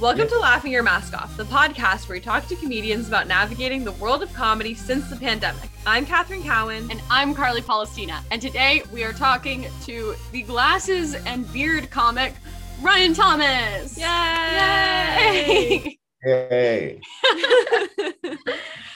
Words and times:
Welcome 0.00 0.28
to 0.28 0.38
Laughing 0.38 0.70
Your 0.70 0.84
Mask 0.84 1.12
Off, 1.12 1.36
the 1.36 1.42
podcast 1.42 2.08
where 2.08 2.14
we 2.14 2.20
talk 2.20 2.46
to 2.46 2.54
comedians 2.54 3.08
about 3.08 3.26
navigating 3.26 3.82
the 3.82 3.90
world 3.92 4.22
of 4.22 4.32
comedy 4.32 4.72
since 4.72 5.10
the 5.10 5.16
pandemic. 5.16 5.68
I'm 5.84 6.06
Catherine 6.06 6.44
Cowan. 6.44 6.88
And 6.88 7.02
I'm 7.10 7.34
Carly 7.34 7.62
Palestina. 7.62 8.22
And 8.30 8.40
today 8.40 8.84
we 8.92 9.02
are 9.02 9.12
talking 9.12 9.66
to 9.86 10.14
the 10.30 10.42
glasses 10.42 11.16
and 11.26 11.52
beard 11.52 11.90
comic, 11.90 12.32
Ryan 12.80 13.12
Thomas. 13.12 13.98
Yay! 13.98 14.04
Yay! 14.06 15.98
Hey, 16.22 17.00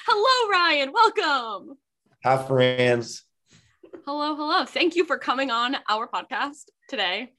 hello, 0.06 0.50
Ryan. 0.52 0.92
Welcome. 0.92 1.78
hi 2.24 2.46
friends. 2.46 3.24
Hello, 4.06 4.36
hello. 4.36 4.64
Thank 4.66 4.94
you 4.94 5.04
for 5.04 5.18
coming 5.18 5.50
on 5.50 5.76
our 5.88 6.06
podcast 6.06 6.66
today. 6.88 7.32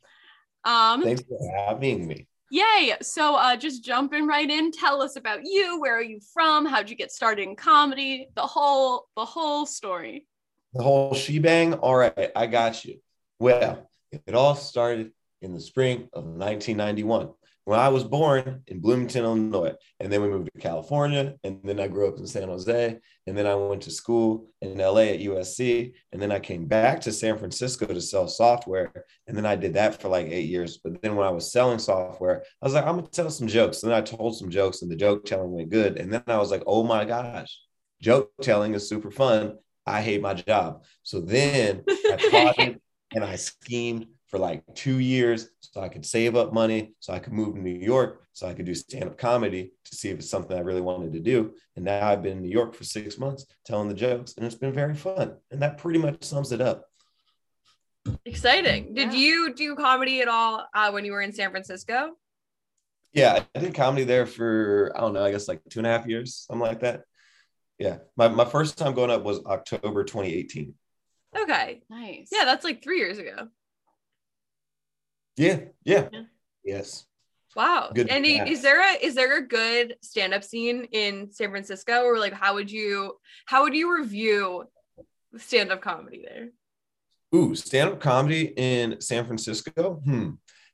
Um, 0.66 1.02
Thanks 1.02 1.22
for 1.22 1.66
having 1.66 2.06
me. 2.06 2.28
Yay! 2.54 2.94
So, 3.02 3.34
uh, 3.34 3.58
just 3.58 3.84
jumping 3.84 4.28
right 4.28 4.48
in. 4.48 4.72
Tell 4.72 5.02
us 5.02 5.16
about 5.16 5.40
you. 5.44 5.82
Where 5.82 5.98
are 5.98 6.04
you 6.04 6.20
from? 6.36 6.68
How'd 6.68 6.88
you 6.88 6.96
get 6.96 7.12
started 7.12 7.42
in 7.42 7.56
comedy? 7.56 8.28
The 8.36 8.44
whole, 8.44 9.08
the 9.18 9.26
whole 9.26 9.66
story. 9.66 10.28
The 10.74 10.84
whole 10.84 11.16
shebang. 11.16 11.74
All 11.74 11.96
right, 11.96 12.32
I 12.36 12.46
got 12.46 12.86
you. 12.86 13.00
Well, 13.40 13.90
it 14.12 14.36
all 14.36 14.54
started 14.54 15.14
in 15.42 15.56
the 15.56 15.60
spring 15.60 16.10
of 16.14 16.26
1991 16.26 17.32
when 17.66 17.80
I 17.80 17.90
was 17.90 18.04
born 18.04 18.64
in 18.68 18.80
Bloomington, 18.80 19.24
Illinois. 19.24 19.74
And 20.00 20.12
then 20.12 20.22
we 20.22 20.30
moved 20.30 20.50
to 20.54 20.62
California. 20.62 21.36
And 21.44 21.60
then 21.64 21.80
I 21.80 21.88
grew 21.88 22.08
up 22.08 22.18
in 22.18 22.28
San 22.28 22.50
Jose. 22.50 23.00
And 23.26 23.38
then 23.38 23.48
I 23.48 23.56
went 23.56 23.84
to 23.84 23.92
school 23.92 24.50
in 24.62 24.78
LA 24.78 25.14
at 25.14 25.22
USC. 25.22 25.94
And 26.12 26.22
then 26.22 26.32
I 26.32 26.40
came 26.40 26.66
back 26.66 27.00
to 27.02 27.12
San 27.12 27.38
Francisco 27.38 27.86
to 27.86 28.02
sell 28.02 28.28
software. 28.28 28.92
And 29.28 29.38
then 29.38 29.46
I 29.46 29.56
did 29.56 29.76
that 29.76 30.02
for 30.02 30.10
like 30.10 30.28
eight 30.28 30.50
years. 30.50 30.78
But 30.78 31.02
then 31.02 31.16
when 31.16 31.26
I 31.26 31.32
was 31.32 31.52
selling 31.52 31.80
software, 31.80 32.44
I 32.62 32.66
was 32.66 32.74
like, 32.74 32.86
I'm 32.86 32.98
going 32.98 33.06
to 33.06 33.12
tell 33.12 33.30
some 33.30 33.48
jokes. 33.48 33.84
And 33.84 33.92
then 33.92 33.98
I 33.98 34.02
told 34.02 34.38
some 34.38 34.50
jokes 34.50 34.82
and 34.82 34.92
the 34.92 34.96
joke 34.96 35.26
telling 35.26 35.52
went 35.52 35.70
good. 35.70 35.98
And 35.98 36.12
then 36.12 36.24
I 36.28 36.38
was 36.38 36.52
like, 36.52 36.64
oh 36.68 36.84
my 36.84 37.06
gosh, 37.06 37.58
joke 38.02 38.32
telling 38.42 38.74
is 38.74 38.90
super 38.90 39.12
fun. 39.12 39.58
I 39.86 40.02
hate 40.02 40.22
my 40.22 40.34
job. 40.34 40.84
So 41.04 41.22
then 41.22 41.84
I 41.88 42.18
plotted 42.30 42.82
and 43.14 43.24
I 43.24 43.36
schemed 43.36 44.08
for 44.34 44.40
like 44.40 44.64
two 44.74 44.98
years 44.98 45.50
so 45.62 45.80
I 45.80 45.90
could 45.90 46.04
save 46.04 46.36
up 46.36 46.54
money, 46.54 46.96
so 47.00 47.14
I 47.14 47.20
could 47.20 47.34
move 47.34 47.54
to 47.54 47.62
New 47.62 47.70
York, 47.70 48.24
so 48.34 48.48
I 48.48 48.56
could 48.56 48.66
do 48.66 48.74
stand 48.74 49.04
up 49.04 49.16
comedy 49.16 49.74
to 49.86 49.96
see 49.96 50.10
if 50.10 50.18
it's 50.18 50.30
something 50.30 50.58
I 50.58 50.62
really 50.62 50.82
wanted 50.82 51.14
to 51.14 51.20
do. 51.20 51.54
And 51.76 51.86
now 51.86 52.08
I've 52.10 52.24
been 52.24 52.38
in 52.38 52.42
New 52.42 52.50
York 52.50 52.74
for 52.74 52.84
six 52.84 53.20
months 53.20 53.46
telling 53.64 53.90
the 53.90 53.94
jokes, 53.94 54.34
and 54.36 54.44
it's 54.44 54.56
been 54.56 54.74
very 54.74 54.96
fun. 54.96 55.36
And 55.52 55.62
that 55.62 55.78
pretty 55.78 56.00
much 56.00 56.24
sums 56.24 56.52
it 56.52 56.62
up. 56.62 56.86
Exciting. 58.26 58.96
Did 58.96 59.14
Yeah. 59.14 59.20
you 59.20 59.54
do 59.54 59.76
comedy 59.76 60.22
at 60.22 60.28
all 60.28 60.66
uh, 60.74 60.90
when 60.90 61.06
you 61.06 61.12
were 61.12 61.22
in 61.22 61.32
San 61.32 61.52
Francisco? 61.52 62.14
Yeah, 63.14 63.44
I 63.54 63.60
did 63.60 63.76
comedy 63.76 64.04
there 64.04 64.26
for, 64.26 64.92
I 64.96 65.02
don't 65.02 65.14
know, 65.14 65.24
I 65.24 65.30
guess 65.30 65.48
like 65.48 65.62
two 65.70 65.80
and 65.80 65.86
a 65.86 65.92
half 65.92 66.08
years, 66.08 66.34
something 66.48 66.60
like 66.68 66.80
that. 66.80 67.04
Yeah. 67.78 67.98
My, 68.18 68.30
my 68.30 68.46
first 68.46 68.80
time 68.80 68.96
going 68.96 69.12
up 69.12 69.22
was 69.24 69.46
October 69.46 70.04
2018. 70.04 70.74
Okay. 71.38 71.84
Nice. 71.88 72.30
Yeah, 72.32 72.46
that's 72.46 72.64
like 72.64 72.84
three 72.84 72.98
years 72.98 73.20
ago. 73.20 73.50
Yeah. 75.38 75.60
Yeah. 75.84 76.10
Yeah. 76.12 76.22
Yes. 76.64 77.06
Wow. 77.56 77.92
Good 77.94 78.10
and 78.10 78.24
math. 78.24 78.48
is 78.48 78.62
there 78.62 78.82
a 78.82 78.94
is 79.06 79.16
there 79.16 79.38
a 79.38 79.48
good 79.48 79.96
stand-up 80.02 80.44
scene 80.44 80.86
in 80.92 81.32
San 81.32 81.52
Francisco 81.52 82.04
or 82.04 82.18
like 82.18 82.34
how 82.34 82.56
would 82.56 82.72
you 82.72 83.20
how 83.46 83.64
would 83.64 83.76
you 83.76 83.96
review 83.96 84.66
stand-up 85.38 85.82
comedy 85.82 86.24
there? 86.28 86.50
Ooh, 87.36 87.56
stand 87.56 87.90
up 87.90 88.00
comedy 88.00 88.54
in 88.56 89.02
San 89.02 89.26
Francisco? 89.26 90.02
Hmm. 90.06 90.32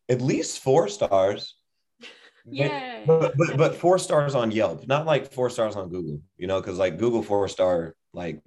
At 0.10 0.22
least 0.22 0.60
four 0.60 0.88
stars. 0.88 1.56
Yeah. 2.52 3.04
But, 3.06 3.38
but 3.38 3.58
but 3.58 3.76
four 3.76 4.00
stars 4.00 4.34
on 4.34 4.50
Yelp, 4.50 4.88
not 4.88 5.06
like 5.06 5.32
four 5.32 5.52
stars 5.52 5.76
on 5.76 5.90
Google, 5.90 6.22
you 6.36 6.48
know, 6.48 6.60
because 6.60 6.80
like 6.80 6.98
Google 6.98 7.22
four 7.22 7.48
star 7.48 7.96
like 8.12 8.42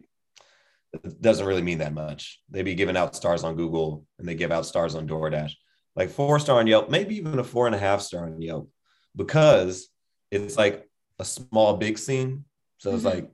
doesn't 1.20 1.46
really 1.46 1.62
mean 1.62 1.78
that 1.78 1.94
much. 1.94 2.40
They 2.51 2.62
be 2.62 2.74
giving 2.74 2.96
out 2.96 3.14
stars 3.14 3.45
on 3.45 3.55
Google 3.55 4.05
and 4.18 4.27
they 4.27 4.34
give 4.34 4.51
out 4.51 4.67
stars 4.67 4.96
on 4.96 5.06
DoorDash. 5.06 5.52
Like 5.95 6.11
four 6.11 6.39
star 6.39 6.58
on 6.58 6.67
Yelp, 6.67 6.89
maybe 6.91 7.17
even 7.17 7.39
a 7.39 7.45
four 7.45 7.67
and 7.67 7.75
a 7.75 7.79
half 7.79 8.01
star 8.01 8.25
on 8.25 8.41
Yelp, 8.41 8.70
because 9.14 9.89
it's 10.30 10.57
like 10.57 10.89
a 11.19 11.25
small 11.25 11.77
big 11.77 11.98
scene. 11.98 12.45
So 12.79 12.95
it's 12.95 13.03
Mhm. 13.03 13.14
like 13.14 13.33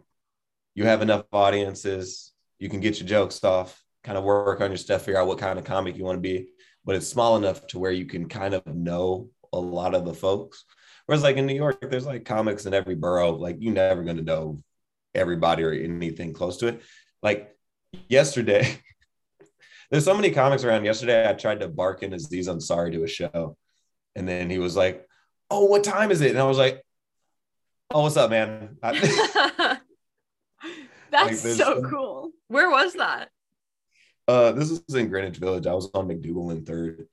you 0.74 0.84
have 0.84 1.02
enough 1.02 1.24
audiences, 1.32 2.32
you 2.58 2.68
can 2.68 2.80
get 2.80 2.98
your 2.98 3.08
jokes 3.08 3.42
off, 3.44 3.82
kind 4.04 4.18
of 4.18 4.24
work 4.24 4.60
on 4.60 4.70
your 4.70 4.76
stuff, 4.76 5.02
figure 5.02 5.20
out 5.20 5.26
what 5.28 5.38
kind 5.38 5.58
of 5.58 5.64
comic 5.64 5.96
you 5.96 6.04
want 6.04 6.16
to 6.16 6.20
be, 6.20 6.48
but 6.84 6.96
it's 6.96 7.06
small 7.06 7.36
enough 7.36 7.66
to 7.68 7.78
where 7.78 7.92
you 7.92 8.06
can 8.06 8.28
kind 8.28 8.54
of 8.54 8.66
know 8.66 9.30
a 9.52 9.58
lot 9.58 9.94
of 9.94 10.04
the 10.04 10.14
folks. 10.14 10.64
Whereas 11.06 11.22
like 11.22 11.36
in 11.36 11.46
New 11.46 11.54
York, 11.54 11.78
there's 11.90 12.06
like 12.06 12.24
comics 12.24 12.66
in 12.66 12.74
every 12.74 12.94
borough. 12.94 13.32
Like 13.32 13.56
you're 13.60 13.72
never 13.72 14.02
gonna 14.02 14.22
know 14.22 14.62
everybody 15.14 15.62
or 15.62 15.72
anything 15.72 16.32
close 16.32 16.58
to 16.58 16.66
it. 16.66 16.82
Like 17.22 17.56
yesterday, 18.08 18.78
there's 19.90 20.04
so 20.04 20.14
many 20.14 20.30
comics 20.30 20.64
around. 20.64 20.84
Yesterday, 20.84 21.28
I 21.28 21.32
tried 21.34 21.60
to 21.60 21.68
bark 21.68 22.02
in 22.02 22.12
Aziz 22.12 22.48
Ansari 22.48 22.92
to 22.92 23.04
a 23.04 23.08
show, 23.08 23.56
and 24.14 24.28
then 24.28 24.50
he 24.50 24.58
was 24.58 24.76
like, 24.76 25.06
"Oh, 25.50 25.64
what 25.66 25.84
time 25.84 26.10
is 26.10 26.20
it?" 26.20 26.30
And 26.30 26.38
I 26.38 26.44
was 26.44 26.58
like, 26.58 26.82
"Oh, 27.90 28.02
what's 28.02 28.16
up, 28.16 28.30
man?" 28.30 28.76
I- 28.82 29.78
That's 31.10 31.42
there's 31.42 31.56
so 31.56 31.82
cool. 31.88 32.30
Where 32.48 32.68
was 32.70 32.94
that? 32.94 33.30
uh, 34.28 34.52
this 34.52 34.68
was 34.70 34.94
in 34.94 35.08
Greenwich 35.08 35.38
Village. 35.38 35.66
I 35.66 35.72
was 35.72 35.90
on 35.94 36.06
MacDougal 36.08 36.52
in 36.52 36.64
third. 36.66 37.08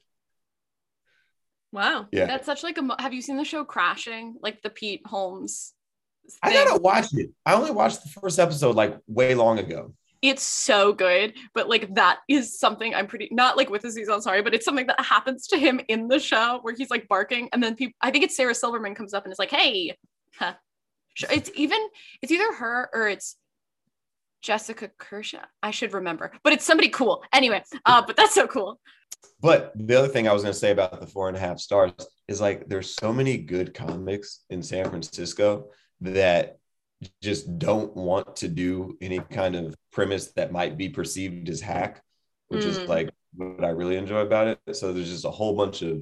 Wow. 1.71 2.07
Yeah, 2.11 2.25
That's 2.25 2.45
such 2.45 2.63
like 2.63 2.77
a. 2.77 2.81
mo- 2.81 2.95
Have 2.99 3.13
you 3.13 3.21
seen 3.21 3.37
the 3.37 3.43
show 3.45 3.63
Crashing? 3.65 4.35
Like 4.41 4.61
the 4.61 4.69
Pete 4.69 5.01
Holmes. 5.05 5.73
I 6.41 6.51
gotta 6.53 6.81
watch 6.81 7.13
it. 7.13 7.29
I 7.45 7.53
only 7.53 7.71
watched 7.71 8.03
the 8.03 8.09
first 8.09 8.39
episode 8.39 8.75
like 8.75 8.97
way 9.07 9.35
long 9.35 9.59
ago. 9.59 9.93
It's 10.27 10.41
so 10.41 10.91
good, 10.91 11.35
but 11.53 11.69
like 11.69 11.93
that 11.93 12.19
is 12.27 12.59
something 12.59 12.95
I'm 12.95 13.05
pretty 13.05 13.29
not 13.31 13.57
like 13.57 13.69
with 13.69 13.83
Aziz 13.83 14.09
Ansari, 14.09 14.43
but 14.43 14.55
it's 14.55 14.65
something 14.65 14.87
that 14.87 14.99
happens 14.99 15.45
to 15.47 15.57
him 15.57 15.79
in 15.87 16.07
the 16.07 16.19
show 16.19 16.59
where 16.63 16.73
he's 16.75 16.89
like 16.89 17.07
barking, 17.07 17.47
and 17.53 17.61
then 17.61 17.75
people. 17.75 17.93
I 18.01 18.09
think 18.09 18.23
it's 18.23 18.35
Sarah 18.35 18.55
Silverman 18.55 18.95
comes 18.95 19.13
up 19.13 19.23
and 19.23 19.31
is 19.31 19.37
like, 19.37 19.51
"Hey," 19.51 19.95
huh. 20.35 20.53
It's 21.31 21.51
even 21.55 21.79
it's 22.23 22.31
either 22.31 22.51
her 22.53 22.89
or 22.91 23.07
it's 23.07 23.37
Jessica 24.41 24.89
Kirson. 24.97 25.41
I 25.61 25.69
should 25.69 25.93
remember, 25.93 26.31
but 26.43 26.53
it's 26.53 26.65
somebody 26.65 26.89
cool. 26.89 27.23
Anyway, 27.31 27.63
uh, 27.85 28.03
but 28.05 28.15
that's 28.15 28.33
so 28.33 28.47
cool. 28.47 28.79
But 29.41 29.73
the 29.75 29.95
other 29.95 30.07
thing 30.07 30.27
I 30.27 30.33
was 30.33 30.41
going 30.41 30.53
to 30.53 30.59
say 30.59 30.71
about 30.71 30.99
the 30.99 31.07
four 31.07 31.27
and 31.27 31.37
a 31.37 31.39
half 31.39 31.59
stars 31.59 31.91
is 32.27 32.41
like 32.41 32.67
there's 32.67 32.95
so 32.95 33.13
many 33.13 33.37
good 33.37 33.73
comics 33.73 34.41
in 34.49 34.63
San 34.63 34.89
Francisco 34.89 35.69
that 36.01 36.57
just 37.22 37.57
don't 37.59 37.95
want 37.95 38.38
to 38.38 38.47
do 38.47 38.97
any 39.01 39.19
kind 39.19 39.56
of 39.56 39.75
premise 39.91 40.31
that 40.33 40.51
might 40.51 40.78
be 40.78 40.89
perceived 40.89 41.50
as 41.50 41.61
hack, 41.61 42.01
which 42.47 42.66
is 42.66 42.78
Mm. 42.79 42.88
like 42.88 43.09
what 43.35 43.63
I 43.66 43.69
really 43.69 43.97
enjoy 43.97 44.19
about 44.22 44.47
it. 44.47 44.75
So 44.75 44.94
there's 44.94 45.09
just 45.09 45.25
a 45.25 45.31
whole 45.31 45.55
bunch 45.55 45.81
of 45.81 46.01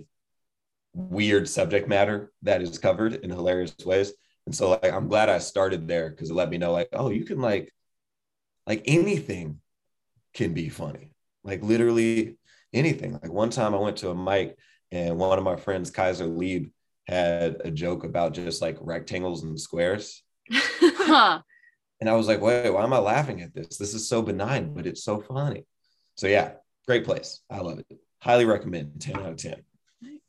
weird 0.93 1.49
subject 1.49 1.87
matter 1.87 2.31
that 2.43 2.61
is 2.61 2.77
covered 2.77 3.15
in 3.15 3.29
hilarious 3.29 3.75
ways. 3.85 4.13
And 4.45 4.55
so 4.55 4.69
like 4.71 4.91
I'm 4.91 5.07
glad 5.07 5.29
I 5.29 5.39
started 5.39 5.87
there 5.87 6.09
because 6.09 6.29
it 6.29 6.33
let 6.35 6.49
me 6.49 6.57
know 6.57 6.71
like, 6.71 6.89
oh, 6.93 7.09
you 7.09 7.25
can 7.25 7.41
like 7.41 7.73
like 8.67 8.83
anything 8.85 9.59
can 10.33 10.53
be 10.53 10.69
funny. 10.69 11.11
Like 11.43 11.63
literally 11.63 12.37
anything. 12.71 13.13
Like 13.13 13.31
one 13.31 13.49
time 13.49 13.73
I 13.73 13.79
went 13.79 13.97
to 13.97 14.09
a 14.09 14.15
mic 14.15 14.57
and 14.91 15.17
one 15.17 15.37
of 15.37 15.43
my 15.43 15.55
friends, 15.55 15.91
Kaiser 15.91 16.25
Lieb, 16.27 16.71
had 17.07 17.61
a 17.65 17.71
joke 17.71 18.03
about 18.03 18.33
just 18.33 18.61
like 18.61 18.77
rectangles 18.79 19.43
and 19.43 19.59
squares. 19.59 20.23
Huh. 20.51 21.41
And 22.01 22.09
I 22.09 22.15
was 22.15 22.27
like, 22.27 22.41
wait, 22.41 22.69
why 22.69 22.83
am 22.83 22.91
I 22.91 22.97
laughing 22.97 23.41
at 23.43 23.53
this? 23.53 23.77
This 23.77 23.93
is 23.93 24.09
so 24.09 24.21
benign, 24.21 24.73
but 24.73 24.85
it's 24.85 25.05
so 25.05 25.21
funny. 25.21 25.65
So 26.17 26.27
yeah, 26.27 26.55
great 26.85 27.05
place. 27.05 27.39
I 27.49 27.59
love 27.59 27.79
it. 27.79 27.85
Highly 28.21 28.43
recommend. 28.43 28.99
10 28.99 29.15
out 29.15 29.29
of 29.29 29.37
10. 29.37 29.63
Nice. 30.01 30.19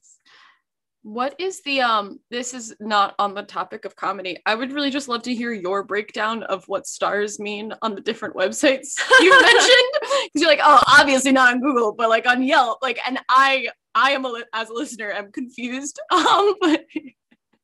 What 1.02 1.34
is 1.40 1.62
the 1.62 1.80
um 1.80 2.20
this 2.30 2.54
is 2.54 2.76
not 2.78 3.16
on 3.18 3.34
the 3.34 3.42
topic 3.42 3.84
of 3.86 3.96
comedy. 3.96 4.38
I 4.46 4.54
would 4.54 4.70
really 4.72 4.90
just 4.92 5.08
love 5.08 5.22
to 5.22 5.34
hear 5.34 5.52
your 5.52 5.82
breakdown 5.82 6.44
of 6.44 6.62
what 6.68 6.86
stars 6.86 7.40
mean 7.40 7.74
on 7.82 7.96
the 7.96 8.00
different 8.00 8.36
websites 8.36 8.92
you 9.20 9.30
mentioned 9.30 9.92
because 10.00 10.42
you're 10.42 10.48
like, 10.48 10.60
"Oh, 10.62 10.80
obviously 10.86 11.32
not 11.32 11.54
on 11.54 11.60
Google, 11.60 11.92
but 11.92 12.08
like 12.08 12.28
on 12.28 12.44
Yelp." 12.44 12.78
Like 12.82 13.00
and 13.04 13.18
I 13.28 13.68
I 13.96 14.12
am 14.12 14.24
a 14.24 14.28
li- 14.28 14.44
as 14.52 14.68
a 14.68 14.72
listener 14.72 15.12
I'm 15.12 15.32
confused. 15.32 15.98
Um 16.12 16.54
but 16.60 16.84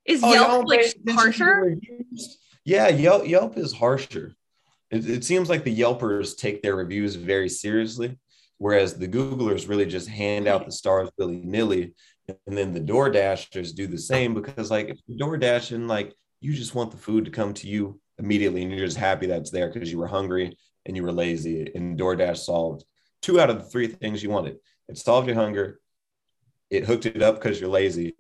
Is 0.05 0.21
Oh, 0.25 0.33
Yelp 0.33 0.67
like 0.67 0.81
pay 0.81 0.87
attention 0.87 1.05
to 1.05 1.05
the 1.05 1.13
harsher? 1.13 1.77
Yeah, 2.71 2.87
Yelp, 2.87 3.27
Yelp 3.27 3.59
is 3.59 3.73
harsher. 3.73 4.37
It, 4.93 5.05
it 5.11 5.25
seems 5.25 5.49
like 5.49 5.65
the 5.65 5.77
Yelpers 5.77 6.37
take 6.37 6.63
their 6.63 6.77
reviews 6.77 7.17
very 7.17 7.49
seriously, 7.49 8.17
whereas 8.59 8.95
the 8.95 9.09
Googlers 9.09 9.69
really 9.69 9.87
just 9.87 10.09
hand 10.09 10.47
out 10.47 10.67
the 10.67 10.71
stars 10.71 11.11
willy 11.19 11.41
nilly. 11.43 11.95
And 12.47 12.57
then 12.57 12.73
the 12.73 12.79
Door 12.79 13.11
Dashers 13.11 13.73
do 13.73 13.89
the 13.89 13.99
same 13.99 14.35
because, 14.35 14.71
like, 14.71 14.89
if 14.89 15.01
you're 15.09 15.19
Door 15.19 15.39
Dashing, 15.39 15.89
like, 15.89 16.15
you 16.41 16.53
just 16.53 16.77
want 16.77 16.93
the 16.93 16.97
food 16.97 17.25
to 17.25 17.33
come 17.33 17.55
to 17.55 17.67
you 17.67 18.01
immediately 18.21 18.63
and 18.63 18.71
you're 18.71 18.87
just 18.87 18.97
happy 18.97 19.27
that 19.27 19.41
it's 19.41 19.51
there 19.51 19.73
because 19.73 19.91
you 19.91 19.99
were 19.99 20.07
hungry 20.07 20.57
and 20.87 20.97
you 20.97 21.03
were 21.03 21.11
lazy. 21.11 21.73
And 21.75 21.99
DoorDash 21.99 22.37
solved 22.37 22.85
two 23.21 23.41
out 23.41 23.51
of 23.51 23.59
the 23.59 23.69
three 23.69 23.89
things 23.89 24.23
you 24.23 24.31
wanted 24.31 24.59
it 24.89 24.97
solved 24.97 25.27
your 25.27 25.35
hunger, 25.35 25.81
it 26.71 26.85
hooked 26.85 27.07
it 27.07 27.21
up 27.21 27.35
because 27.35 27.61
you're 27.61 27.69
lazy, 27.69 28.15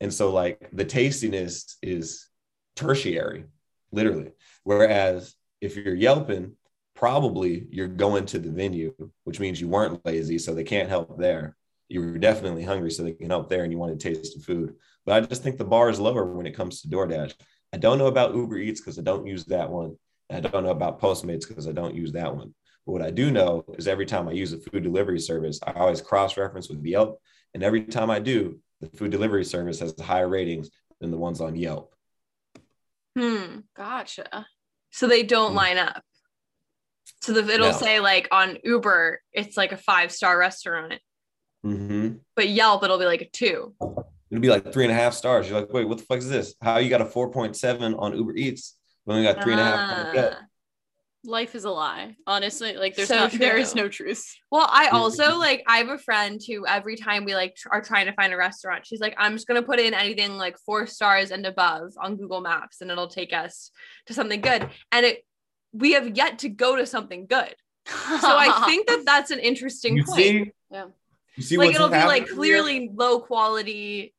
And 0.00 0.14
so 0.14 0.32
like 0.32 0.70
the 0.72 0.84
tastiness 0.84 1.76
is 1.82 2.28
tertiary, 2.76 3.46
literally. 3.92 4.32
Whereas 4.64 5.34
if 5.60 5.76
you're 5.76 5.94
Yelping, 5.94 6.52
probably 6.94 7.66
you're 7.70 7.88
going 7.88 8.26
to 8.26 8.38
the 8.38 8.50
venue, 8.50 8.94
which 9.24 9.40
means 9.40 9.60
you 9.60 9.68
weren't 9.68 10.04
lazy, 10.04 10.38
so 10.38 10.54
they 10.54 10.64
can't 10.64 10.88
help 10.88 11.18
there. 11.18 11.56
You 11.88 12.00
were 12.00 12.18
definitely 12.18 12.64
hungry, 12.64 12.90
so 12.90 13.02
they 13.02 13.12
can 13.12 13.30
help 13.30 13.48
there, 13.48 13.62
and 13.62 13.72
you 13.72 13.78
wanted 13.78 14.00
to 14.00 14.14
taste 14.14 14.36
the 14.36 14.42
food. 14.42 14.74
But 15.04 15.22
I 15.22 15.26
just 15.26 15.42
think 15.42 15.56
the 15.56 15.64
bar 15.64 15.88
is 15.88 16.00
lower 16.00 16.24
when 16.24 16.46
it 16.46 16.56
comes 16.56 16.80
to 16.80 16.88
DoorDash. 16.88 17.34
I 17.72 17.76
don't 17.76 17.98
know 17.98 18.06
about 18.06 18.34
Uber 18.34 18.58
Eats 18.58 18.80
because 18.80 18.98
I 18.98 19.02
don't 19.02 19.26
use 19.26 19.44
that 19.46 19.70
one. 19.70 19.96
I 20.30 20.40
don't 20.40 20.64
know 20.64 20.70
about 20.70 21.00
Postmates 21.00 21.46
because 21.46 21.68
I 21.68 21.72
don't 21.72 21.94
use 21.94 22.12
that 22.12 22.34
one. 22.34 22.54
But 22.84 22.92
what 22.92 23.02
I 23.02 23.10
do 23.10 23.30
know 23.30 23.64
is 23.76 23.86
every 23.86 24.06
time 24.06 24.28
I 24.28 24.32
use 24.32 24.52
a 24.52 24.58
food 24.58 24.82
delivery 24.82 25.20
service, 25.20 25.60
I 25.64 25.72
always 25.72 26.00
cross 26.00 26.36
reference 26.36 26.68
with 26.68 26.84
Yelp. 26.84 27.20
And 27.54 27.62
every 27.62 27.84
time 27.84 28.10
I 28.10 28.18
do, 28.18 28.58
the 28.80 28.88
food 28.88 29.10
delivery 29.10 29.44
service 29.44 29.80
has 29.80 29.94
higher 30.00 30.28
ratings 30.28 30.70
than 31.00 31.10
the 31.10 31.18
ones 31.18 31.40
on 31.40 31.56
Yelp. 31.56 31.94
Hmm. 33.16 33.60
Gotcha. 33.74 34.46
So 34.90 35.06
they 35.06 35.22
don't 35.22 35.52
Mm. 35.52 35.56
line 35.56 35.78
up. 35.78 36.02
So 37.22 37.32
the, 37.32 37.40
it'll 37.52 37.72
No. 37.72 37.76
say 37.76 37.98
like 38.00 38.28
on 38.30 38.58
Uber, 38.62 39.20
it's 39.32 39.56
like 39.56 39.72
a 39.72 39.76
five 39.76 40.12
star 40.12 40.38
restaurant, 40.38 41.00
Mm-hmm. 41.64 42.18
but 42.34 42.48
Yelp, 42.48 42.82
it'll 42.84 42.98
be 42.98 43.04
like 43.06 43.22
a 43.22 43.28
two. 43.30 43.74
It'll 44.30 44.40
be 44.42 44.48
like 44.48 44.72
three 44.72 44.84
and 44.84 44.92
a 44.92 44.96
half 44.96 45.14
stars. 45.14 45.48
You're 45.48 45.60
like, 45.60 45.72
wait, 45.72 45.88
what 45.88 45.98
the 45.98 46.04
fuck 46.04 46.18
is 46.18 46.28
this? 46.28 46.54
How 46.60 46.78
you 46.78 46.90
got 46.90 47.00
a 47.00 47.04
4.7 47.06 47.94
on 47.98 48.16
Uber 48.16 48.34
Eats? 48.36 48.76
When 49.04 49.16
we 49.16 49.20
only 49.22 49.32
got 49.34 49.42
three 49.42 49.52
and 49.52 49.60
a 49.60 49.64
half 49.64 50.08
on 50.08 50.14
Yelp. 50.14 50.34
Ah. 50.36 50.44
Life 51.26 51.54
is 51.54 51.64
a 51.64 51.70
lie. 51.70 52.16
Honestly, 52.26 52.76
like 52.76 52.94
there's 52.94 53.08
So 53.08 53.16
no, 53.16 53.28
there 53.28 53.56
is 53.56 53.74
no 53.74 53.88
truth. 53.88 54.24
Well, 54.50 54.68
I 54.70 54.88
also 54.88 55.36
like 55.38 55.62
I 55.66 55.78
have 55.78 55.88
a 55.88 55.98
friend 55.98 56.40
who 56.46 56.66
every 56.66 56.96
time 56.96 57.24
we 57.24 57.34
like 57.34 57.56
tr- 57.56 57.68
are 57.72 57.82
trying 57.82 58.06
to 58.06 58.12
find 58.12 58.32
a 58.32 58.36
restaurant, 58.36 58.86
she's 58.86 59.00
like, 59.00 59.14
I'm 59.18 59.32
just 59.32 59.46
gonna 59.46 59.62
put 59.62 59.80
in 59.80 59.92
anything 59.94 60.38
like 60.38 60.56
four 60.64 60.86
stars 60.86 61.30
and 61.30 61.44
above 61.46 61.92
on 62.00 62.16
Google 62.16 62.40
Maps, 62.40 62.80
and 62.80 62.90
it'll 62.90 63.08
take 63.08 63.32
us 63.32 63.70
to 64.06 64.14
something 64.14 64.40
good. 64.40 64.68
And 64.92 65.04
it 65.06 65.24
we 65.72 65.92
have 65.92 66.16
yet 66.16 66.38
to 66.40 66.48
go 66.48 66.76
to 66.76 66.86
something 66.86 67.26
good. 67.26 67.54
So 67.86 67.94
I 68.36 68.62
think 68.66 68.86
that 68.88 69.04
that's 69.04 69.30
an 69.30 69.38
interesting 69.40 69.96
You 69.96 70.04
point. 70.04 70.16
see? 70.16 70.52
Yeah. 70.70 70.86
You 71.36 71.42
see 71.42 71.56
like 71.58 71.74
it'll 71.74 71.88
be 71.88 71.94
like 71.96 72.22
happening 72.22 72.36
clearly 72.36 72.90
low 72.94 73.20
quality, 73.20 74.14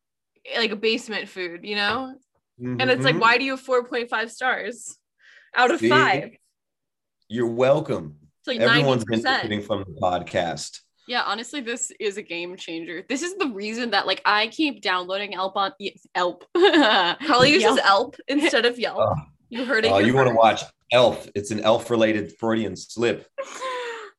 like 0.56 0.70
a 0.70 0.76
basement 0.76 1.28
food, 1.28 1.64
you 1.64 1.74
know. 1.76 2.14
here? 2.58 2.76
And 2.78 2.90
it's 2.90 3.04
like, 3.04 3.16
Mhm. 3.16 3.20
why 3.20 3.38
do 3.38 3.44
you 3.44 3.52
have 3.52 3.60
four 3.60 3.84
point 3.84 4.08
five 4.10 4.30
stars 4.30 4.98
out 5.56 5.70
of 5.70 5.80
See? 5.80 5.88
five? 5.88 6.30
You're 7.28 7.46
welcome. 7.48 8.16
It's 8.40 8.46
like 8.48 8.58
ninety 8.58 8.80
Everyone's 8.80 9.04
percent. 9.04 9.24
benefiting 9.24 9.62
from 9.62 9.80
the 9.80 10.00
podcast. 10.00 10.80
Yeah, 11.06 11.22
honestly, 11.26 11.60
this 11.60 11.90
is 12.00 12.16
a 12.18 12.22
game 12.22 12.56
changer. 12.56 13.04
This 13.08 13.22
is 13.22 13.34
the 13.36 13.48
reason 13.48 13.90
that 13.90 14.06
like 14.06 14.20
I 14.24 14.48
keep 14.48 14.82
downloading 14.82 15.34
Elp 15.34 15.56
on 15.56 15.72
y- 15.80 15.92
Elp. 16.14 16.44
Probably 16.54 17.50
uses 17.52 17.62
Yelp. 17.76 17.80
Elp 17.86 18.16
instead 18.28 18.64
of 18.66 18.78
Yelp. 18.78 18.98
Oh. 19.00 19.14
you 19.50 19.64
heard 19.64 19.84
it. 19.84 19.92
Oh, 19.92 19.98
here 19.98 20.06
you 20.08 20.14
want 20.14 20.28
to 20.28 20.34
watch 20.34 20.62
Elf? 20.92 21.28
It's 21.34 21.50
an 21.50 21.60
elf-related 21.60 22.32
Freudian 22.38 22.76
slip. 22.76 23.26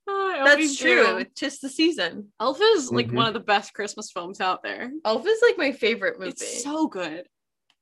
I 0.08 0.56
That's 0.56 0.78
true. 0.78 1.06
do. 1.06 1.18
It's 1.18 1.40
just 1.40 1.62
the 1.62 1.70
season. 1.70 2.30
Elf 2.40 2.60
is 2.62 2.92
like 2.92 3.08
Mhm. 3.08 3.14
one 3.16 3.28
of 3.28 3.34
the 3.34 3.40
best 3.42 3.74
Christmas 3.74 4.10
films 4.12 4.40
out 4.40 4.64
there. 4.64 4.90
Elf 5.04 5.26
is 5.28 5.40
like 5.42 5.58
my 5.58 5.72
favorite 5.74 6.18
movie. 6.20 6.32
It's 6.32 6.64
so 6.64 6.88
good. 6.88 7.26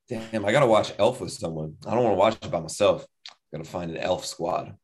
Damn, 0.09 0.43
I 0.45 0.51
gotta 0.51 0.65
watch 0.65 0.91
Elf 0.97 1.21
with 1.21 1.31
someone. 1.31 1.75
I 1.85 1.93
don't 1.93 2.03
want 2.03 2.13
to 2.13 2.17
watch 2.19 2.37
it 2.41 2.51
by 2.51 2.59
myself. 2.59 3.05
Gotta 3.53 3.63
find 3.65 3.91
an 3.91 3.97
Elf 3.97 4.25
squad. 4.25 4.75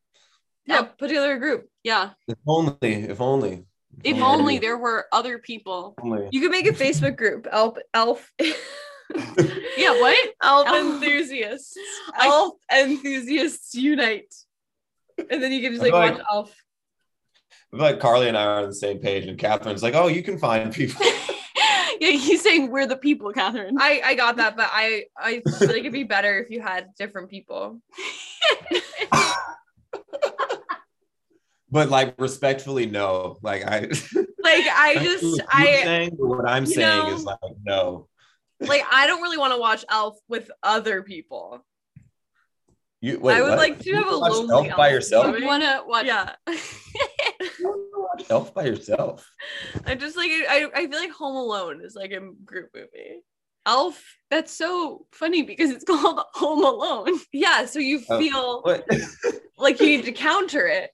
Yeah, 0.66 0.84
put 0.84 1.08
together 1.10 1.34
a 1.34 1.40
group. 1.40 1.68
Yeah. 1.84 2.12
If 2.28 2.38
only, 2.48 2.76
if 2.82 3.20
only, 3.22 3.66
If 4.04 4.18
only 4.22 4.60
there 4.60 4.78
were 4.78 5.06
other 5.12 5.38
people. 5.40 5.96
only. 6.02 6.30
You 6.32 6.42
could 6.42 6.52
make 6.52 6.68
a 6.68 6.72
Facebook 6.74 7.16
group. 7.18 7.48
Elf 7.52 7.78
Elf 7.94 8.32
Yeah, 9.78 9.92
what? 10.00 10.30
Elf 10.42 10.68
Elf. 10.68 10.78
enthusiasts. 10.78 11.76
I- 12.14 12.28
Elf 12.28 12.54
enthusiasts 12.74 13.76
unite. 13.76 14.34
And 15.30 15.44
then 15.44 15.52
you 15.52 15.62
can 15.62 15.74
just 15.74 15.84
I 15.84 15.90
like 15.90 15.94
feel 15.94 16.18
watch 16.18 16.28
Elf. 16.32 16.56
I 17.72 17.76
feel 17.78 17.86
like 17.86 18.00
Carly 18.00 18.28
and 18.28 18.38
I 18.38 18.44
are 18.46 18.62
on 18.62 18.68
the 18.70 18.74
same 18.76 19.00
page, 19.00 19.26
and 19.26 19.38
Catherine's 19.38 19.84
like, 19.84 19.96
"Oh, 19.96 20.08
you 20.08 20.24
can 20.24 20.38
find 20.40 20.72
people." 20.74 21.04
yeah, 22.00 22.10
he's 22.12 22.42
saying 22.42 22.70
we're 22.72 22.86
the 22.88 22.98
people, 22.98 23.32
Catherine. 23.32 23.78
I 23.80 24.02
I 24.04 24.16
got 24.16 24.38
that, 24.38 24.56
but 24.56 24.70
I 24.72 25.06
I 25.18 25.42
feel 25.60 25.68
like 25.70 25.80
it'd 25.80 25.92
be 25.94 26.04
better 26.04 26.40
if 26.40 26.50
you 26.50 26.62
had 26.62 26.88
different 26.98 27.30
people. 27.30 27.80
but 31.74 31.90
like, 31.90 32.16
respectfully, 32.20 32.86
no. 32.86 33.38
Like 33.42 33.64
I, 33.66 33.80
Like 34.44 34.66
I 34.68 34.96
I 35.00 35.04
just 35.04 35.22
see 35.22 35.30
what 35.32 35.38
you're 35.38 35.48
I 35.52 35.66
saying, 35.84 36.12
what 36.18 36.48
I'm 36.50 36.66
saying 36.66 37.08
know- 37.10 37.16
is 37.16 37.24
like, 37.24 37.38
no. 37.66 38.08
like 38.60 38.84
I 38.92 39.08
don't 39.08 39.22
really 39.22 39.38
want 39.38 39.54
to 39.54 39.60
watch 39.60 39.84
Elf 39.90 40.18
with 40.28 40.50
other 40.62 41.02
people. 41.04 41.66
You 43.02 43.20
wait. 43.20 43.36
I 43.38 43.42
would 43.42 43.50
what? 43.52 43.58
like 43.58 43.80
to 43.80 43.90
You 43.90 43.96
have 43.96 44.12
a 44.12 44.18
watch 44.20 44.32
lonely 44.34 44.70
Elf 44.70 44.78
by 44.78 44.90
yourself. 44.90 45.26
movie. 45.28 45.40
you 45.42 45.46
wanna 45.48 45.82
watch 45.86 46.06
Yeah. 46.06 46.36
Wanna 47.62 47.78
watch 47.96 48.24
Elf 48.30 48.54
by 48.54 48.66
yourself. 48.66 49.30
I 49.86 49.96
just 49.96 50.16
like 50.18 50.30
I 50.32 50.70
I 50.76 50.88
feel 50.88 51.00
like 51.00 51.12
Home 51.12 51.36
Alone 51.36 51.82
is 51.84 51.96
like 51.96 52.12
a 52.12 52.20
group 52.46 52.70
movie. 52.76 53.22
Elf, 53.66 54.02
That's 54.30 54.52
so 54.52 55.06
funny 55.14 55.44
because 55.44 55.70
it's 55.72 55.84
called 55.92 56.20
Home 56.34 56.64
Alone. 56.66 57.18
yeah. 57.32 57.66
So 57.66 57.80
you 57.80 58.02
Oh, 58.10 58.20
feel 58.20 58.62
What? 58.62 58.86
like 59.58 59.80
you 59.80 59.88
need 59.88 60.06
to 60.06 60.12
counter 60.12 60.68
it 60.68 60.92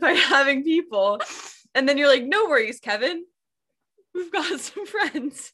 by 0.00 0.12
having 0.12 0.64
people, 0.64 1.20
and 1.74 1.88
then 1.88 1.98
you're 1.98 2.08
like, 2.08 2.24
no 2.24 2.46
worries, 2.46 2.80
Kevin. 2.80 3.24
We've 4.14 4.32
got 4.32 4.60
some 4.60 4.86
friends. 4.86 5.52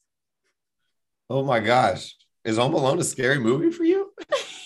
oh 1.30 1.42
my 1.42 1.60
gosh, 1.60 2.16
is 2.44 2.56
Home 2.56 2.74
Alone 2.74 2.98
a 2.98 3.04
scary 3.04 3.38
movie 3.38 3.70
for 3.70 3.84
you? 3.84 4.12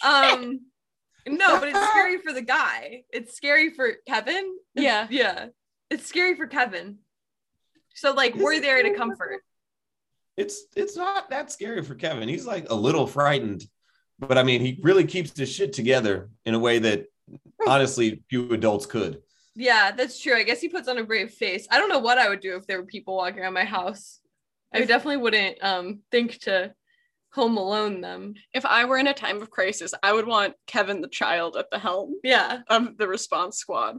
Um, 0.04 0.60
no, 1.26 1.58
but 1.58 1.68
it's 1.68 1.88
scary 1.90 2.18
for 2.18 2.32
the 2.32 2.42
guy. 2.42 3.02
It's 3.12 3.34
scary 3.34 3.70
for 3.70 3.90
Kevin. 4.06 4.54
Yeah. 4.74 5.06
yeah. 5.10 5.46
It's 5.90 6.06
scary 6.06 6.36
for 6.36 6.46
Kevin. 6.46 6.98
So 7.94 8.12
like 8.12 8.34
we're 8.34 8.60
there 8.60 8.82
to 8.82 8.94
comfort. 8.94 9.42
It's 10.36 10.64
it's 10.74 10.96
not 10.96 11.28
that 11.30 11.52
scary 11.52 11.82
for 11.82 11.94
Kevin. 11.94 12.28
He's 12.28 12.46
like 12.46 12.70
a 12.70 12.74
little 12.74 13.06
frightened, 13.06 13.64
but 14.18 14.38
I 14.38 14.42
mean, 14.42 14.60
he 14.60 14.78
really 14.82 15.04
keeps 15.04 15.36
his 15.36 15.50
shit 15.52 15.72
together 15.72 16.30
in 16.46 16.54
a 16.54 16.58
way 16.58 16.78
that 16.78 17.06
honestly 17.66 18.22
few 18.30 18.50
adults 18.52 18.86
could. 18.86 19.20
Yeah, 19.54 19.92
that's 19.92 20.18
true. 20.20 20.34
I 20.34 20.42
guess 20.44 20.60
he 20.60 20.68
puts 20.68 20.88
on 20.88 20.98
a 20.98 21.04
brave 21.04 21.30
face. 21.30 21.66
I 21.70 21.78
don't 21.78 21.88
know 21.90 21.98
what 21.98 22.18
I 22.18 22.28
would 22.28 22.40
do 22.40 22.56
if 22.56 22.66
there 22.66 22.80
were 22.80 22.86
people 22.86 23.16
walking 23.16 23.40
around 23.40 23.52
my 23.52 23.64
house. 23.64 24.20
I 24.74 24.78
If- 24.80 24.88
definitely 24.88 25.18
wouldn't 25.18 25.62
um 25.62 26.00
think 26.10 26.38
to 26.40 26.72
home 27.34 27.56
alone 27.56 28.00
them. 28.02 28.34
If 28.54 28.64
I 28.66 28.84
were 28.84 28.98
in 28.98 29.06
a 29.06 29.14
time 29.14 29.40
of 29.42 29.50
crisis, 29.50 29.94
I 30.02 30.12
would 30.12 30.26
want 30.26 30.54
Kevin 30.66 31.00
the 31.00 31.08
child 31.08 31.56
at 31.56 31.70
the 31.70 31.78
helm 31.78 32.14
Yeah. 32.22 32.60
of 32.68 32.96
the 32.98 33.08
response 33.08 33.56
squad. 33.58 33.98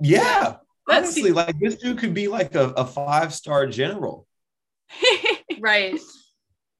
Yeah, 0.00 0.56
That's 0.86 1.08
honestly, 1.08 1.32
like 1.32 1.58
this 1.58 1.76
dude 1.76 1.98
could 1.98 2.14
be 2.14 2.28
like 2.28 2.54
a, 2.54 2.68
a 2.70 2.84
five 2.86 3.32
star 3.34 3.66
general. 3.66 4.26
Right. 5.58 5.98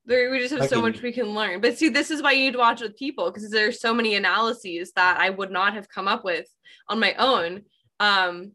There 0.05 0.31
we 0.31 0.39
just 0.39 0.53
have 0.53 0.63
I 0.63 0.67
so 0.67 0.77
can- 0.77 0.83
much 0.93 1.03
we 1.03 1.13
can 1.13 1.35
learn. 1.35 1.61
But 1.61 1.79
see, 1.79 1.89
this 1.89 2.11
is 2.11 2.23
why 2.23 2.33
you 2.33 2.45
need 2.45 2.53
to 2.53 2.59
watch 2.59 2.81
with 2.83 2.97
people 2.97 3.31
because 3.31 3.51
there's 3.51 3.81
so 3.81 3.95
many 3.95 4.15
analyses 4.17 4.93
that 4.97 5.19
I 5.19 5.31
would 5.31 5.51
not 5.51 5.73
have 5.75 5.89
come 5.89 6.07
up 6.07 6.25
with 6.25 6.47
on 6.89 7.01
my 7.01 7.15
own. 7.15 7.63
Um 8.01 8.53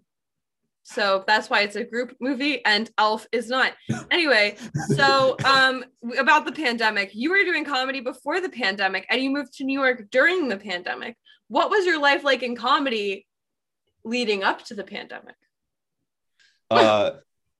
so 0.83 1.23
that's 1.27 1.49
why 1.49 1.61
it's 1.61 1.75
a 1.75 1.83
group 1.83 2.15
movie 2.19 2.65
and 2.65 2.89
Elf 2.97 3.27
is 3.31 3.47
not. 3.47 3.73
Anyway, 4.09 4.57
so 4.95 5.37
um 5.45 5.85
about 6.17 6.45
the 6.45 6.51
pandemic, 6.51 7.11
you 7.13 7.29
were 7.29 7.43
doing 7.43 7.65
comedy 7.65 8.01
before 8.01 8.41
the 8.41 8.49
pandemic 8.49 9.05
and 9.09 9.21
you 9.21 9.29
moved 9.29 9.53
to 9.53 9.63
New 9.63 9.79
York 9.79 10.09
during 10.11 10.47
the 10.47 10.57
pandemic. 10.57 11.15
What 11.47 11.69
was 11.69 11.85
your 11.85 11.99
life 11.99 12.23
like 12.23 12.43
in 12.43 12.55
comedy 12.55 13.27
leading 14.03 14.43
up 14.43 14.63
to 14.65 14.75
the 14.75 14.83
pandemic? 14.83 15.35
Uh, 16.71 17.11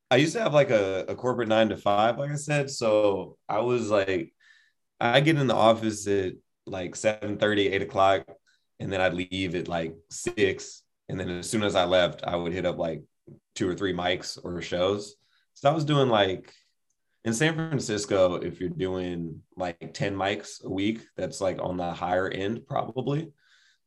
I 0.10 0.18
used 0.18 0.34
to 0.34 0.42
have 0.42 0.54
like 0.54 0.70
a, 0.72 1.06
a 1.08 1.16
corporate 1.16 1.48
nine 1.48 1.70
to 1.70 1.78
five, 1.78 2.18
like 2.18 2.32
I 2.32 2.36
said. 2.36 2.70
So 2.70 3.38
I 3.48 3.60
was 3.60 3.90
like, 3.90 4.34
I 5.00 5.20
get 5.22 5.38
in 5.38 5.48
the 5.48 5.56
office 5.56 6.08
at 6.08 6.34
like 6.66 6.96
7 6.96 7.38
30, 7.38 7.68
8 7.70 7.82
o'clock, 7.82 8.26
and 8.80 8.92
then 8.92 9.02
I'd 9.02 9.14
leave 9.14 9.56
at 9.56 9.68
like 9.68 9.96
six. 10.10 10.81
And 11.12 11.20
then 11.20 11.30
as 11.30 11.50
soon 11.50 11.62
as 11.63 11.75
I 11.75 11.84
left, 11.84 12.24
I 12.25 12.38
would 12.38 12.53
hit 12.53 12.65
up 12.65 12.77
like 12.77 13.03
two 13.53 13.68
or 13.68 13.75
three 13.75 13.94
mics 13.94 14.39
or 14.41 14.62
shows. 14.62 15.15
So 15.56 15.70
I 15.70 15.74
was 15.74 15.84
doing 15.84 16.08
like 16.08 16.53
in 17.25 17.34
San 17.34 17.53
Francisco, 17.53 18.36
if 18.36 18.62
you're 18.62 18.70
doing 18.70 19.41
like 19.58 19.94
10 19.94 20.15
mics 20.15 20.63
a 20.63 20.70
week, 20.70 21.01
that's 21.18 21.41
like 21.41 21.62
on 21.62 21.75
the 21.75 21.91
higher 21.91 22.30
end, 22.30 22.65
probably. 22.65 23.30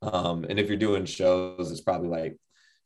Um, 0.02 0.44
and 0.46 0.60
if 0.60 0.68
you're 0.68 0.76
doing 0.76 1.06
shows, 1.06 1.72
it's 1.72 1.80
probably 1.80 2.08
like 2.08 2.36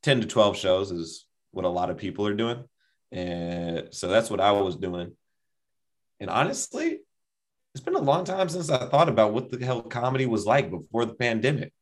10 0.05 0.21
to 0.21 0.27
12 0.29 0.57
shows 0.57 0.93
is 0.93 1.27
what 1.51 1.65
a 1.65 1.69
lot 1.69 1.91
of 1.91 1.99
people 1.99 2.25
are 2.25 2.35
doing. 2.35 2.63
And 3.11 3.89
so 3.91 4.07
that's 4.07 4.31
what 4.31 4.41
I 4.41 4.53
was 4.53 4.77
doing. 4.77 5.17
And 6.21 6.31
honestly, 6.31 7.01
it's 7.75 7.85
been 7.85 7.97
a 7.97 8.01
long 8.01 8.25
time 8.25 8.49
since 8.49 8.71
I 8.71 8.87
thought 8.87 9.09
about 9.09 9.33
what 9.33 9.51
the 9.51 9.65
hell 9.65 9.83
comedy 9.83 10.27
was 10.27 10.47
like 10.47 10.71
before 10.71 11.07
the 11.07 11.15
pandemic. 11.15 11.73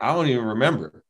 I 0.00 0.12
don't 0.12 0.28
even 0.28 0.44
remember. 0.44 1.02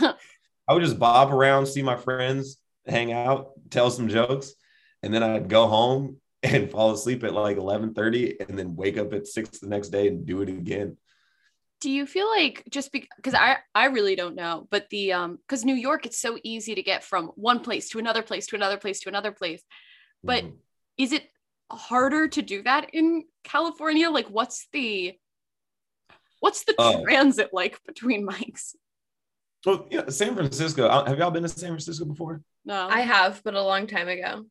I 0.00 0.74
would 0.74 0.82
just 0.82 0.98
bob 0.98 1.32
around, 1.32 1.66
see 1.66 1.82
my 1.82 1.96
friends, 1.96 2.58
hang 2.86 3.12
out, 3.12 3.52
tell 3.70 3.90
some 3.90 4.08
jokes, 4.08 4.52
and 5.02 5.12
then 5.12 5.22
I'd 5.22 5.48
go 5.48 5.66
home 5.66 6.18
and 6.42 6.70
fall 6.70 6.92
asleep 6.92 7.24
at 7.24 7.32
like 7.32 7.56
11:30 7.56 8.38
and 8.40 8.58
then 8.58 8.76
wake 8.76 8.96
up 8.96 9.12
at 9.12 9.26
6 9.26 9.58
the 9.58 9.68
next 9.68 9.88
day 9.88 10.08
and 10.08 10.26
do 10.26 10.42
it 10.42 10.48
again. 10.48 10.96
Do 11.80 11.90
you 11.90 12.06
feel 12.06 12.28
like 12.28 12.64
just 12.70 12.90
because 12.92 13.34
I 13.34 13.58
I 13.74 13.86
really 13.86 14.16
don't 14.16 14.34
know, 14.34 14.66
but 14.70 14.88
the 14.90 15.12
um 15.12 15.38
because 15.46 15.64
New 15.64 15.74
York 15.74 16.06
it's 16.06 16.20
so 16.20 16.38
easy 16.42 16.74
to 16.74 16.82
get 16.82 17.04
from 17.04 17.28
one 17.36 17.60
place 17.60 17.88
to 17.90 17.98
another 17.98 18.22
place 18.22 18.46
to 18.48 18.56
another 18.56 18.78
place 18.78 19.00
to 19.00 19.08
another 19.08 19.32
place, 19.32 19.62
but 20.24 20.44
Mhm. 20.44 20.56
is 20.96 21.12
it 21.12 21.28
harder 21.70 22.28
to 22.28 22.42
do 22.42 22.62
that 22.62 22.90
in 22.94 23.24
California? 23.44 24.10
Like, 24.10 24.28
what's 24.28 24.66
the 24.72 25.18
what's 26.40 26.64
the 26.64 26.74
Oh. 26.78 27.04
transit 27.04 27.50
like 27.52 27.78
between 27.86 28.26
mics? 28.26 28.74
Well, 29.66 29.86
yeah, 29.90 30.08
San 30.08 30.34
Francisco. 30.34 30.86
uh, 30.86 31.04
Have 31.06 31.18
y'all 31.18 31.30
been 31.32 31.42
to 31.42 31.48
San 31.48 31.70
Francisco 31.70 32.04
before? 32.04 32.42
No, 32.64 32.86
I 32.88 33.00
have, 33.00 33.42
but 33.44 33.54
a 33.54 33.62
long 33.62 33.86
time 33.86 34.08
ago. 34.08 34.44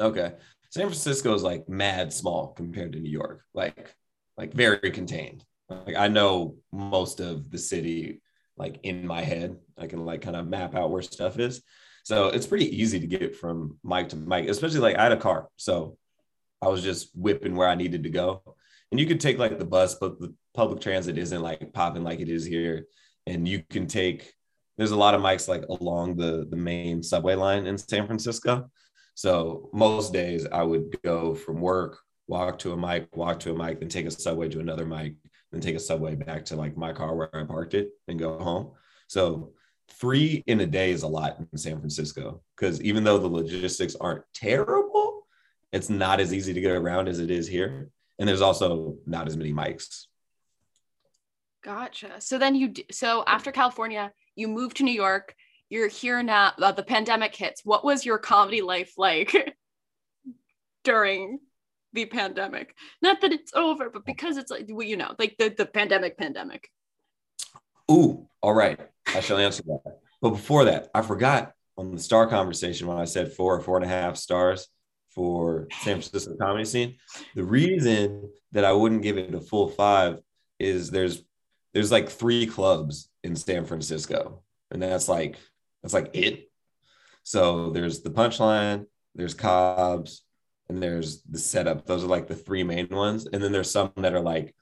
Okay. 0.00 0.32
San 0.70 0.84
Francisco 0.86 1.34
is 1.34 1.42
like 1.42 1.68
mad 1.68 2.12
small 2.12 2.48
compared 2.52 2.92
to 2.92 3.00
New 3.00 3.10
York. 3.10 3.42
Like 3.54 3.94
like 4.36 4.52
very 4.52 4.90
contained. 4.90 5.44
Like 5.68 5.96
I 5.96 6.08
know 6.08 6.56
most 6.72 7.20
of 7.20 7.50
the 7.50 7.58
city 7.58 8.20
like 8.56 8.80
in 8.84 9.06
my 9.06 9.22
head. 9.22 9.56
I 9.78 9.86
can 9.86 10.04
like 10.04 10.22
kind 10.22 10.36
of 10.36 10.46
map 10.46 10.74
out 10.74 10.90
where 10.90 11.02
stuff 11.02 11.38
is. 11.38 11.62
So 12.04 12.28
it's 12.28 12.46
pretty 12.46 12.80
easy 12.80 13.00
to 13.00 13.06
get 13.06 13.34
from 13.36 13.78
mic 13.82 14.10
to 14.10 14.16
mic, 14.16 14.48
especially 14.48 14.78
like 14.80 14.96
I 14.96 15.02
had 15.04 15.12
a 15.12 15.16
car. 15.16 15.48
So 15.56 15.98
I 16.62 16.68
was 16.68 16.82
just 16.82 17.10
whipping 17.16 17.56
where 17.56 17.68
I 17.68 17.74
needed 17.74 18.04
to 18.04 18.10
go. 18.10 18.42
And 18.92 19.00
you 19.00 19.06
could 19.06 19.20
take 19.20 19.38
like 19.38 19.58
the 19.58 19.64
bus, 19.64 19.96
but 19.96 20.20
the 20.20 20.32
public 20.56 20.80
transit 20.80 21.18
isn't 21.18 21.42
like 21.42 21.72
popping 21.72 22.02
like 22.02 22.20
it 22.20 22.28
is 22.28 22.44
here. 22.44 22.86
And 23.26 23.46
you 23.46 23.62
can 23.68 23.86
take 23.86 24.32
there's 24.78 24.90
a 24.90 24.96
lot 24.96 25.14
of 25.14 25.20
mics 25.20 25.48
like 25.48 25.64
along 25.68 26.16
the 26.16 26.46
the 26.50 26.56
main 26.56 27.02
subway 27.02 27.34
line 27.34 27.66
in 27.66 27.78
San 27.78 28.06
Francisco. 28.06 28.70
So 29.14 29.70
most 29.72 30.12
days 30.12 30.46
I 30.50 30.62
would 30.62 30.96
go 31.02 31.34
from 31.34 31.60
work, 31.60 31.98
walk 32.26 32.58
to 32.60 32.72
a 32.72 32.76
mic, 32.76 33.14
walk 33.16 33.40
to 33.40 33.52
a 33.52 33.56
mic, 33.56 33.80
then 33.80 33.88
take 33.88 34.06
a 34.06 34.10
subway 34.10 34.48
to 34.50 34.60
another 34.60 34.84
mic, 34.84 35.14
then 35.52 35.60
take 35.60 35.76
a 35.76 35.80
subway 35.80 36.14
back 36.14 36.44
to 36.46 36.56
like 36.56 36.76
my 36.76 36.92
car 36.92 37.14
where 37.14 37.34
I 37.34 37.44
parked 37.44 37.74
it 37.74 37.90
and 38.08 38.18
go 38.18 38.38
home. 38.38 38.72
So 39.08 39.52
three 39.88 40.42
in 40.46 40.60
a 40.60 40.66
day 40.66 40.90
is 40.90 41.02
a 41.02 41.08
lot 41.08 41.38
in 41.38 41.58
San 41.58 41.78
Francisco 41.78 42.42
because 42.56 42.82
even 42.82 43.04
though 43.04 43.18
the 43.18 43.28
logistics 43.28 43.96
aren't 43.96 44.24
terrible, 44.34 45.26
it's 45.72 45.88
not 45.88 46.20
as 46.20 46.34
easy 46.34 46.52
to 46.52 46.60
get 46.60 46.72
around 46.72 47.08
as 47.08 47.18
it 47.18 47.30
is 47.30 47.48
here. 47.48 47.90
And 48.18 48.28
there's 48.28 48.40
also 48.42 48.96
not 49.06 49.26
as 49.26 49.36
many 49.36 49.52
mics. 49.52 50.06
Gotcha. 51.66 52.20
So 52.20 52.38
then 52.38 52.54
you 52.54 52.72
so 52.92 53.24
after 53.26 53.50
California, 53.50 54.12
you 54.36 54.46
move 54.46 54.72
to 54.74 54.84
New 54.84 54.94
York. 54.94 55.34
You're 55.68 55.88
here 55.88 56.22
now. 56.22 56.52
Uh, 56.62 56.70
the 56.70 56.84
pandemic 56.84 57.34
hits. 57.34 57.62
What 57.64 57.84
was 57.84 58.06
your 58.06 58.18
comedy 58.18 58.62
life 58.62 58.92
like 58.96 59.34
during 60.84 61.40
the 61.92 62.06
pandemic? 62.06 62.72
Not 63.02 63.20
that 63.20 63.32
it's 63.32 63.52
over, 63.52 63.90
but 63.90 64.06
because 64.06 64.36
it's 64.36 64.48
like 64.48 64.66
well, 64.68 64.86
you 64.86 64.96
know, 64.96 65.16
like 65.18 65.34
the 65.40 65.48
the 65.48 65.66
pandemic, 65.66 66.16
pandemic. 66.16 66.70
Ooh, 67.90 68.28
all 68.40 68.54
right. 68.54 68.78
I 69.08 69.18
shall 69.18 69.38
answer 69.38 69.64
that. 69.64 69.98
But 70.22 70.30
before 70.30 70.66
that, 70.66 70.88
I 70.94 71.02
forgot 71.02 71.52
on 71.76 71.90
the 71.90 72.00
star 72.00 72.28
conversation 72.28 72.86
when 72.86 72.98
I 72.98 73.06
said 73.06 73.32
four 73.32 73.56
or 73.56 73.60
four 73.60 73.74
and 73.76 73.84
a 73.84 73.88
half 73.88 74.16
stars 74.16 74.68
for 75.10 75.66
San 75.80 76.00
Francisco 76.00 76.36
comedy 76.40 76.64
scene. 76.64 76.96
The 77.34 77.42
reason 77.42 78.30
that 78.52 78.64
I 78.64 78.70
wouldn't 78.70 79.02
give 79.02 79.18
it 79.18 79.34
a 79.34 79.40
full 79.40 79.66
five 79.66 80.20
is 80.58 80.90
there's 80.90 81.25
there's 81.76 81.92
like 81.92 82.08
three 82.08 82.46
clubs 82.46 83.10
in 83.22 83.36
San 83.36 83.66
Francisco, 83.66 84.40
and 84.70 84.82
that's 84.82 85.10
like 85.10 85.36
that's 85.82 85.92
like 85.92 86.08
it. 86.14 86.50
So 87.22 87.68
there's 87.68 88.00
the 88.00 88.08
punchline, 88.08 88.86
there's 89.14 89.34
Cobb's, 89.34 90.22
and 90.70 90.82
there's 90.82 91.20
the 91.24 91.38
setup. 91.38 91.84
Those 91.84 92.02
are 92.02 92.06
like 92.06 92.28
the 92.28 92.34
three 92.34 92.62
main 92.62 92.88
ones, 92.88 93.26
and 93.30 93.42
then 93.42 93.52
there's 93.52 93.70
some 93.70 93.92
that 93.96 94.14
are 94.14 94.22
like 94.22 94.54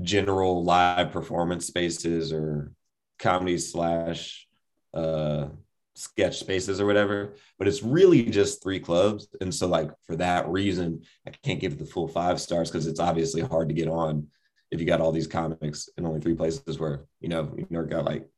general 0.00 0.64
live 0.64 1.12
performance 1.12 1.66
spaces 1.66 2.32
or 2.32 2.72
comedy 3.18 3.58
slash 3.58 4.48
uh 4.94 5.48
sketch 5.94 6.40
spaces 6.40 6.80
or 6.80 6.86
whatever 6.86 7.34
but 7.56 7.68
it's 7.68 7.84
really 7.84 8.24
just 8.24 8.60
three 8.60 8.80
clubs 8.80 9.28
and 9.40 9.54
so 9.54 9.68
like 9.68 9.88
for 10.04 10.16
that 10.16 10.48
reason 10.48 11.00
i 11.24 11.30
can't 11.30 11.60
give 11.60 11.74
it 11.74 11.78
the 11.78 11.84
full 11.84 12.08
five 12.08 12.40
stars 12.40 12.68
because 12.68 12.88
it's 12.88 12.98
obviously 12.98 13.40
hard 13.40 13.68
to 13.68 13.74
get 13.74 13.86
on 13.86 14.26
if 14.74 14.80
you 14.80 14.86
got 14.86 15.00
all 15.00 15.12
these 15.12 15.26
comics 15.26 15.88
in 15.96 16.04
only 16.04 16.20
three 16.20 16.34
places 16.34 16.78
where 16.78 17.04
you 17.20 17.28
know 17.28 17.54
you 17.56 17.66
know 17.70 17.84
got 17.84 18.04
like 18.04 18.28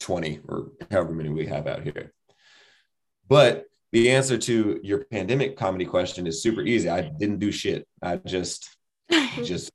20 0.00 0.40
or 0.48 0.72
however 0.90 1.12
many 1.12 1.28
we 1.28 1.46
have 1.46 1.66
out 1.66 1.82
here 1.84 2.12
but 3.28 3.66
the 3.92 4.10
answer 4.10 4.36
to 4.36 4.80
your 4.82 5.04
pandemic 5.04 5.56
comedy 5.56 5.84
question 5.84 6.26
is 6.26 6.42
super 6.42 6.62
easy 6.62 6.88
i 6.88 7.00
didn't 7.00 7.38
do 7.38 7.52
shit 7.52 7.86
i 8.02 8.16
just 8.16 8.76
just 9.44 9.70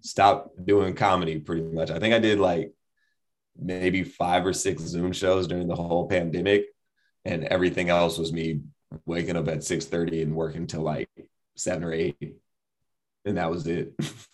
stopped 0.00 0.64
doing 0.64 0.94
comedy 0.94 1.38
pretty 1.38 1.62
much. 1.62 1.90
I 1.90 1.98
think 1.98 2.14
I 2.14 2.18
did 2.18 2.40
like 2.40 2.72
maybe 3.58 4.04
five 4.04 4.46
or 4.46 4.52
six 4.52 4.82
Zoom 4.82 5.12
shows 5.12 5.46
during 5.46 5.68
the 5.68 5.76
whole 5.76 6.08
pandemic, 6.08 6.66
and 7.24 7.44
everything 7.44 7.90
else 7.90 8.18
was 8.18 8.32
me 8.32 8.62
waking 9.06 9.36
up 9.36 9.48
at 9.48 9.58
6:30 9.58 10.22
and 10.22 10.34
working 10.34 10.66
till 10.66 10.82
like 10.82 11.08
seven 11.56 11.84
or 11.84 11.92
eight. 11.92 12.36
And 13.24 13.36
that 13.36 13.50
was 13.50 13.66
it. 13.66 13.94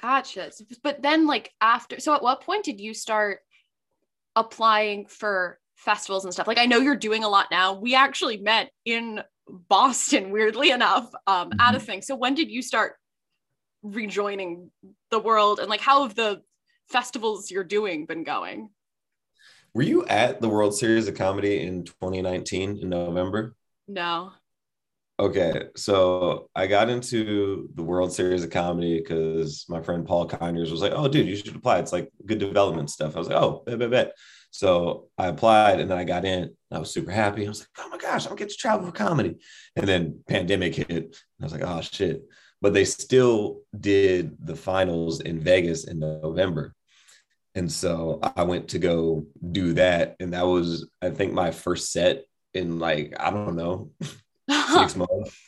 Gotcha. 0.00 0.50
But 0.82 1.02
then, 1.02 1.26
like 1.26 1.52
after, 1.60 2.00
so 2.00 2.14
at 2.14 2.22
what 2.22 2.42
point 2.42 2.64
did 2.64 2.80
you 2.80 2.94
start 2.94 3.40
applying 4.34 5.06
for 5.06 5.58
festivals 5.76 6.24
and 6.24 6.32
stuff? 6.32 6.46
Like, 6.46 6.58
I 6.58 6.66
know 6.66 6.78
you're 6.78 6.96
doing 6.96 7.24
a 7.24 7.28
lot 7.28 7.46
now. 7.50 7.74
We 7.74 7.94
actually 7.94 8.36
met 8.36 8.70
in 8.84 9.22
Boston, 9.48 10.30
weirdly 10.30 10.70
enough, 10.70 11.10
um, 11.26 11.52
at 11.60 11.74
a 11.74 11.80
thing. 11.80 12.02
So 12.02 12.16
when 12.16 12.34
did 12.34 12.50
you 12.50 12.62
start 12.62 12.94
rejoining 13.82 14.70
the 15.10 15.20
world, 15.20 15.60
and 15.60 15.68
like 15.68 15.80
how 15.80 16.02
have 16.02 16.14
the 16.14 16.42
festivals 16.88 17.50
you're 17.50 17.64
doing 17.64 18.06
been 18.06 18.24
going? 18.24 18.70
Were 19.74 19.82
you 19.82 20.06
at 20.06 20.40
the 20.40 20.48
World 20.48 20.74
Series 20.74 21.06
of 21.06 21.14
Comedy 21.14 21.62
in 21.62 21.84
2019 21.84 22.78
in 22.78 22.88
November? 22.88 23.54
No. 23.86 24.32
Okay, 25.18 25.68
so 25.76 26.50
I 26.54 26.66
got 26.66 26.90
into 26.90 27.70
the 27.74 27.82
World 27.82 28.12
Series 28.12 28.44
of 28.44 28.50
Comedy 28.50 28.98
because 28.98 29.64
my 29.66 29.80
friend 29.80 30.06
Paul 30.06 30.26
Kinders 30.26 30.70
was 30.70 30.82
like, 30.82 30.92
"Oh, 30.94 31.08
dude, 31.08 31.26
you 31.26 31.36
should 31.36 31.56
apply. 31.56 31.78
It's 31.78 31.92
like 31.92 32.10
good 32.26 32.38
development 32.38 32.90
stuff." 32.90 33.16
I 33.16 33.18
was 33.18 33.28
like, 33.28 33.38
"Oh, 33.42 33.62
bet, 33.64 33.78
bet, 33.78 33.90
bet." 33.90 34.12
So 34.50 35.08
I 35.16 35.28
applied, 35.28 35.80
and 35.80 35.90
then 35.90 35.96
I 35.96 36.04
got 36.04 36.26
in. 36.26 36.54
I 36.70 36.78
was 36.78 36.90
super 36.90 37.10
happy. 37.10 37.46
I 37.46 37.48
was 37.48 37.60
like, 37.60 37.68
"Oh 37.78 37.88
my 37.88 37.96
gosh, 37.96 38.24
I'm 38.24 38.30
gonna 38.30 38.40
get 38.40 38.50
to 38.50 38.56
travel 38.56 38.84
for 38.84 38.92
comedy." 38.92 39.36
And 39.74 39.88
then 39.88 40.20
pandemic 40.28 40.74
hit. 40.74 40.90
And 40.90 41.14
I 41.40 41.44
was 41.44 41.52
like, 41.52 41.64
"Oh 41.64 41.80
shit!" 41.80 42.22
But 42.60 42.74
they 42.74 42.84
still 42.84 43.62
did 43.78 44.36
the 44.44 44.56
finals 44.56 45.20
in 45.20 45.40
Vegas 45.40 45.84
in 45.84 45.98
November, 45.98 46.74
and 47.54 47.72
so 47.72 48.20
I 48.36 48.42
went 48.42 48.68
to 48.68 48.78
go 48.78 49.26
do 49.52 49.72
that, 49.74 50.16
and 50.20 50.34
that 50.34 50.46
was, 50.46 50.86
I 51.00 51.08
think, 51.08 51.32
my 51.32 51.52
first 51.52 51.90
set 51.90 52.24
in 52.52 52.78
like 52.78 53.14
I 53.18 53.30
don't 53.30 53.56
know 53.56 53.92
six 54.48 54.96
months, 54.96 55.38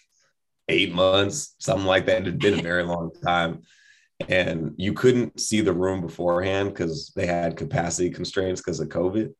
eight 0.68 0.94
months, 0.94 1.54
something 1.58 1.86
like 1.86 2.06
that. 2.06 2.22
It 2.22 2.26
had 2.26 2.38
been 2.38 2.58
a 2.58 2.62
very 2.62 2.82
long 2.82 3.10
time. 3.24 3.62
And 4.28 4.74
you 4.76 4.94
couldn't 4.94 5.40
see 5.40 5.60
the 5.60 5.72
room 5.72 6.00
beforehand 6.00 6.70
because 6.70 7.12
they 7.14 7.26
had 7.26 7.56
capacity 7.56 8.10
constraints 8.10 8.60
because 8.60 8.80
of 8.80 8.88
COVID. 8.88 9.32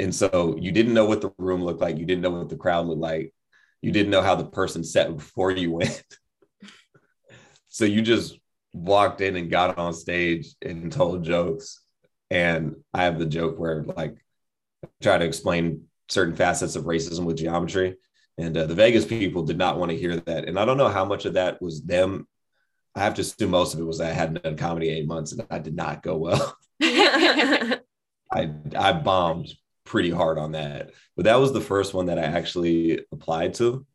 And 0.00 0.12
so 0.12 0.56
you 0.58 0.72
didn't 0.72 0.94
know 0.94 1.04
what 1.04 1.20
the 1.20 1.30
room 1.38 1.62
looked 1.62 1.80
like. 1.80 1.98
You 1.98 2.04
didn't 2.04 2.22
know 2.22 2.30
what 2.30 2.48
the 2.48 2.56
crowd 2.56 2.86
looked 2.86 3.00
like. 3.00 3.32
You 3.82 3.92
didn't 3.92 4.10
know 4.10 4.22
how 4.22 4.34
the 4.34 4.46
person 4.46 4.82
sat 4.82 5.14
before 5.14 5.52
you 5.52 5.70
went. 5.70 6.02
so 7.68 7.84
you 7.84 8.02
just 8.02 8.38
walked 8.72 9.20
in 9.20 9.36
and 9.36 9.50
got 9.50 9.78
on 9.78 9.92
stage 9.92 10.54
and 10.60 10.90
told 10.90 11.24
jokes. 11.24 11.80
And 12.30 12.76
I 12.92 13.04
have 13.04 13.18
the 13.18 13.26
joke 13.26 13.58
where 13.58 13.84
like 13.84 14.16
I 14.84 14.88
try 15.00 15.18
to 15.18 15.24
explain 15.24 15.84
certain 16.08 16.34
facets 16.34 16.74
of 16.74 16.84
racism 16.84 17.24
with 17.24 17.36
geometry. 17.36 17.96
And 18.38 18.56
uh, 18.56 18.66
the 18.66 18.74
Vegas 18.74 19.04
people 19.04 19.42
did 19.42 19.58
not 19.58 19.78
want 19.78 19.90
to 19.90 19.98
hear 19.98 20.16
that. 20.16 20.48
And 20.48 20.58
I 20.58 20.64
don't 20.64 20.76
know 20.76 20.88
how 20.88 21.04
much 21.04 21.24
of 21.24 21.34
that 21.34 21.62
was 21.62 21.82
them. 21.82 22.26
I 22.94 23.00
have 23.00 23.14
to 23.14 23.22
assume 23.22 23.50
most 23.50 23.74
of 23.74 23.80
it 23.80 23.84
was 23.84 24.00
I 24.00 24.10
hadn't 24.10 24.42
done 24.42 24.56
comedy 24.56 24.88
eight 24.90 25.06
months 25.06 25.32
and 25.32 25.44
I 25.50 25.58
did 25.58 25.74
not 25.74 26.02
go 26.02 26.16
well. 26.16 26.56
I 26.82 27.80
I 28.76 28.92
bombed 28.92 29.52
pretty 29.84 30.10
hard 30.10 30.38
on 30.38 30.52
that. 30.52 30.90
But 31.16 31.26
that 31.26 31.40
was 31.40 31.52
the 31.52 31.60
first 31.60 31.94
one 31.94 32.06
that 32.06 32.18
I 32.18 32.22
actually 32.22 33.04
applied 33.12 33.54
to. 33.54 33.86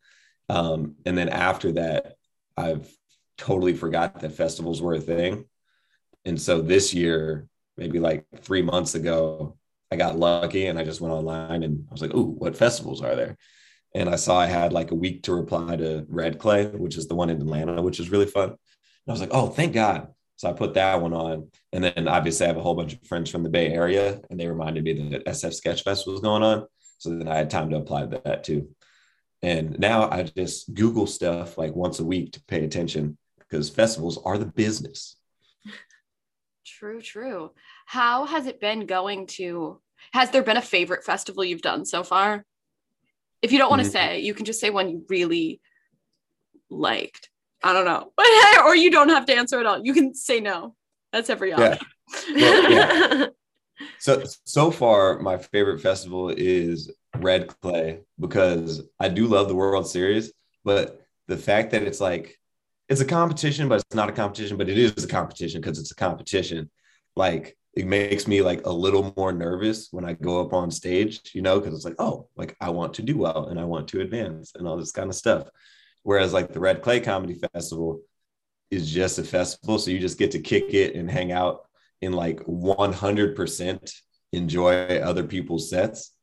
Um, 0.48 0.96
and 1.04 1.16
then 1.16 1.28
after 1.28 1.72
that, 1.72 2.14
I've 2.56 2.88
totally 3.38 3.74
forgot 3.74 4.20
that 4.20 4.32
festivals 4.32 4.82
were 4.82 4.94
a 4.94 5.00
thing. 5.00 5.44
And 6.24 6.40
so 6.40 6.60
this 6.60 6.92
year, 6.92 7.48
maybe 7.76 7.98
like 7.98 8.26
three 8.42 8.62
months 8.62 8.94
ago, 8.94 9.56
I 9.90 9.96
got 9.96 10.18
lucky 10.18 10.66
and 10.66 10.78
I 10.78 10.84
just 10.84 11.00
went 11.00 11.14
online 11.14 11.62
and 11.62 11.86
I 11.88 11.92
was 11.92 12.02
like, 12.02 12.14
"Ooh, 12.14 12.34
what 12.38 12.56
festivals 12.56 13.02
are 13.02 13.16
there?" 13.16 13.36
And 13.94 14.08
I 14.08 14.16
saw 14.16 14.38
I 14.38 14.46
had 14.46 14.72
like 14.72 14.90
a 14.90 14.96
week 14.96 15.24
to 15.24 15.34
reply 15.34 15.76
to 15.76 16.06
Red 16.08 16.38
Clay, 16.38 16.66
which 16.66 16.96
is 16.96 17.08
the 17.08 17.14
one 17.14 17.30
in 17.30 17.40
Atlanta, 17.40 17.82
which 17.82 18.00
is 18.00 18.10
really 18.10 18.26
fun. 18.26 18.50
And 18.50 18.58
I 19.08 19.12
was 19.12 19.20
like, 19.20 19.32
"Oh, 19.32 19.48
thank 19.48 19.72
God!" 19.72 20.08
So 20.36 20.48
I 20.48 20.52
put 20.52 20.74
that 20.74 21.02
one 21.02 21.12
on, 21.12 21.50
and 21.72 21.84
then 21.84 22.08
obviously 22.08 22.46
I 22.46 22.48
have 22.48 22.56
a 22.56 22.62
whole 22.62 22.74
bunch 22.74 22.94
of 22.94 23.06
friends 23.06 23.30
from 23.30 23.42
the 23.42 23.50
Bay 23.50 23.72
Area, 23.72 24.20
and 24.30 24.38
they 24.38 24.46
reminded 24.46 24.84
me 24.84 25.10
that 25.10 25.26
SF 25.26 25.52
Sketch 25.54 25.82
Fest 25.82 26.06
was 26.06 26.20
going 26.20 26.42
on. 26.42 26.66
So 26.98 27.10
then 27.10 27.28
I 27.28 27.36
had 27.36 27.50
time 27.50 27.70
to 27.70 27.76
apply 27.76 28.06
to 28.06 28.20
that 28.24 28.44
too. 28.44 28.70
And 29.42 29.78
now 29.78 30.08
I 30.10 30.22
just 30.22 30.72
Google 30.74 31.06
stuff 31.06 31.58
like 31.58 31.74
once 31.74 31.98
a 31.98 32.04
week 32.04 32.32
to 32.32 32.44
pay 32.44 32.64
attention 32.64 33.16
because 33.38 33.70
festivals 33.70 34.18
are 34.24 34.38
the 34.38 34.46
business. 34.46 35.16
True, 36.64 37.00
true. 37.00 37.50
How 37.86 38.26
has 38.26 38.46
it 38.46 38.60
been 38.60 38.86
going 38.86 39.26
to? 39.38 39.80
Has 40.12 40.30
there 40.30 40.42
been 40.42 40.56
a 40.56 40.62
favorite 40.62 41.04
festival 41.04 41.44
you've 41.44 41.62
done 41.62 41.84
so 41.84 42.02
far? 42.02 42.44
If 43.42 43.52
you 43.52 43.58
don't 43.58 43.70
want 43.70 43.82
to 43.82 43.88
Mhm. 43.88 43.92
say, 43.92 44.20
you 44.20 44.34
can 44.34 44.44
just 44.44 44.60
say 44.60 44.70
one 44.70 44.88
you 44.90 45.04
really 45.08 45.60
liked. 46.68 47.30
I 47.62 47.72
don't 47.72 47.84
know. 47.84 48.12
But, 48.16 48.26
or 48.64 48.74
you 48.74 48.90
don't 48.90 49.08
have 49.10 49.26
to 49.26 49.34
answer 49.34 49.58
at 49.60 49.66
all. 49.66 49.84
You 49.84 49.92
can 49.92 50.14
say 50.14 50.40
no. 50.40 50.76
That's 51.12 51.30
every 51.30 51.50
Yeah. 51.50 51.78
Well, 52.34 52.70
yeah. 52.70 53.26
So 53.98 54.22
so 54.44 54.70
far, 54.70 55.20
my 55.20 55.38
favorite 55.38 55.80
festival 55.80 56.28
is 56.28 56.90
Red 57.16 57.48
Clay 57.62 58.00
because 58.18 58.82
I 58.98 59.08
do 59.08 59.26
love 59.26 59.48
the 59.48 59.54
World 59.54 59.88
Series, 59.88 60.32
but 60.64 61.00
the 61.28 61.36
fact 61.38 61.70
that 61.70 61.82
it's 61.82 62.00
like 62.00 62.38
it's 62.90 63.00
a 63.00 63.06
competition, 63.06 63.68
but 63.68 63.80
it's 63.80 63.94
not 63.94 64.10
a 64.10 64.12
competition, 64.12 64.58
but 64.58 64.68
it 64.68 64.76
is 64.76 65.02
a 65.04 65.08
competition 65.08 65.62
because 65.62 65.78
it's 65.78 65.92
a 65.92 65.94
competition. 65.94 66.70
Like 67.16 67.56
it 67.74 67.86
makes 67.86 68.26
me 68.26 68.42
like 68.42 68.66
a 68.66 68.72
little 68.72 69.12
more 69.16 69.32
nervous 69.32 69.88
when 69.92 70.04
I 70.04 70.14
go 70.14 70.40
up 70.40 70.52
on 70.52 70.70
stage, 70.70 71.20
you 71.34 71.42
know, 71.42 71.60
because 71.60 71.74
it's 71.74 71.84
like, 71.84 72.00
oh, 72.00 72.28
like 72.36 72.56
I 72.60 72.70
want 72.70 72.94
to 72.94 73.02
do 73.02 73.16
well 73.16 73.46
and 73.46 73.60
I 73.60 73.64
want 73.64 73.88
to 73.88 74.00
advance 74.00 74.52
and 74.54 74.66
all 74.66 74.76
this 74.76 74.92
kind 74.92 75.08
of 75.08 75.14
stuff. 75.14 75.48
Whereas 76.02 76.32
like 76.32 76.52
the 76.52 76.60
Red 76.60 76.82
Clay 76.82 77.00
Comedy 77.00 77.34
Festival 77.34 78.00
is 78.70 78.90
just 78.90 79.18
a 79.18 79.24
festival, 79.24 79.78
so 79.78 79.90
you 79.90 79.98
just 79.98 80.18
get 80.18 80.32
to 80.32 80.40
kick 80.40 80.74
it 80.74 80.94
and 80.94 81.10
hang 81.10 81.32
out 81.32 81.66
and 82.02 82.14
like 82.14 82.40
100% 82.40 83.92
enjoy 84.32 84.98
other 84.98 85.24
people's 85.24 85.70
sets. 85.70 86.14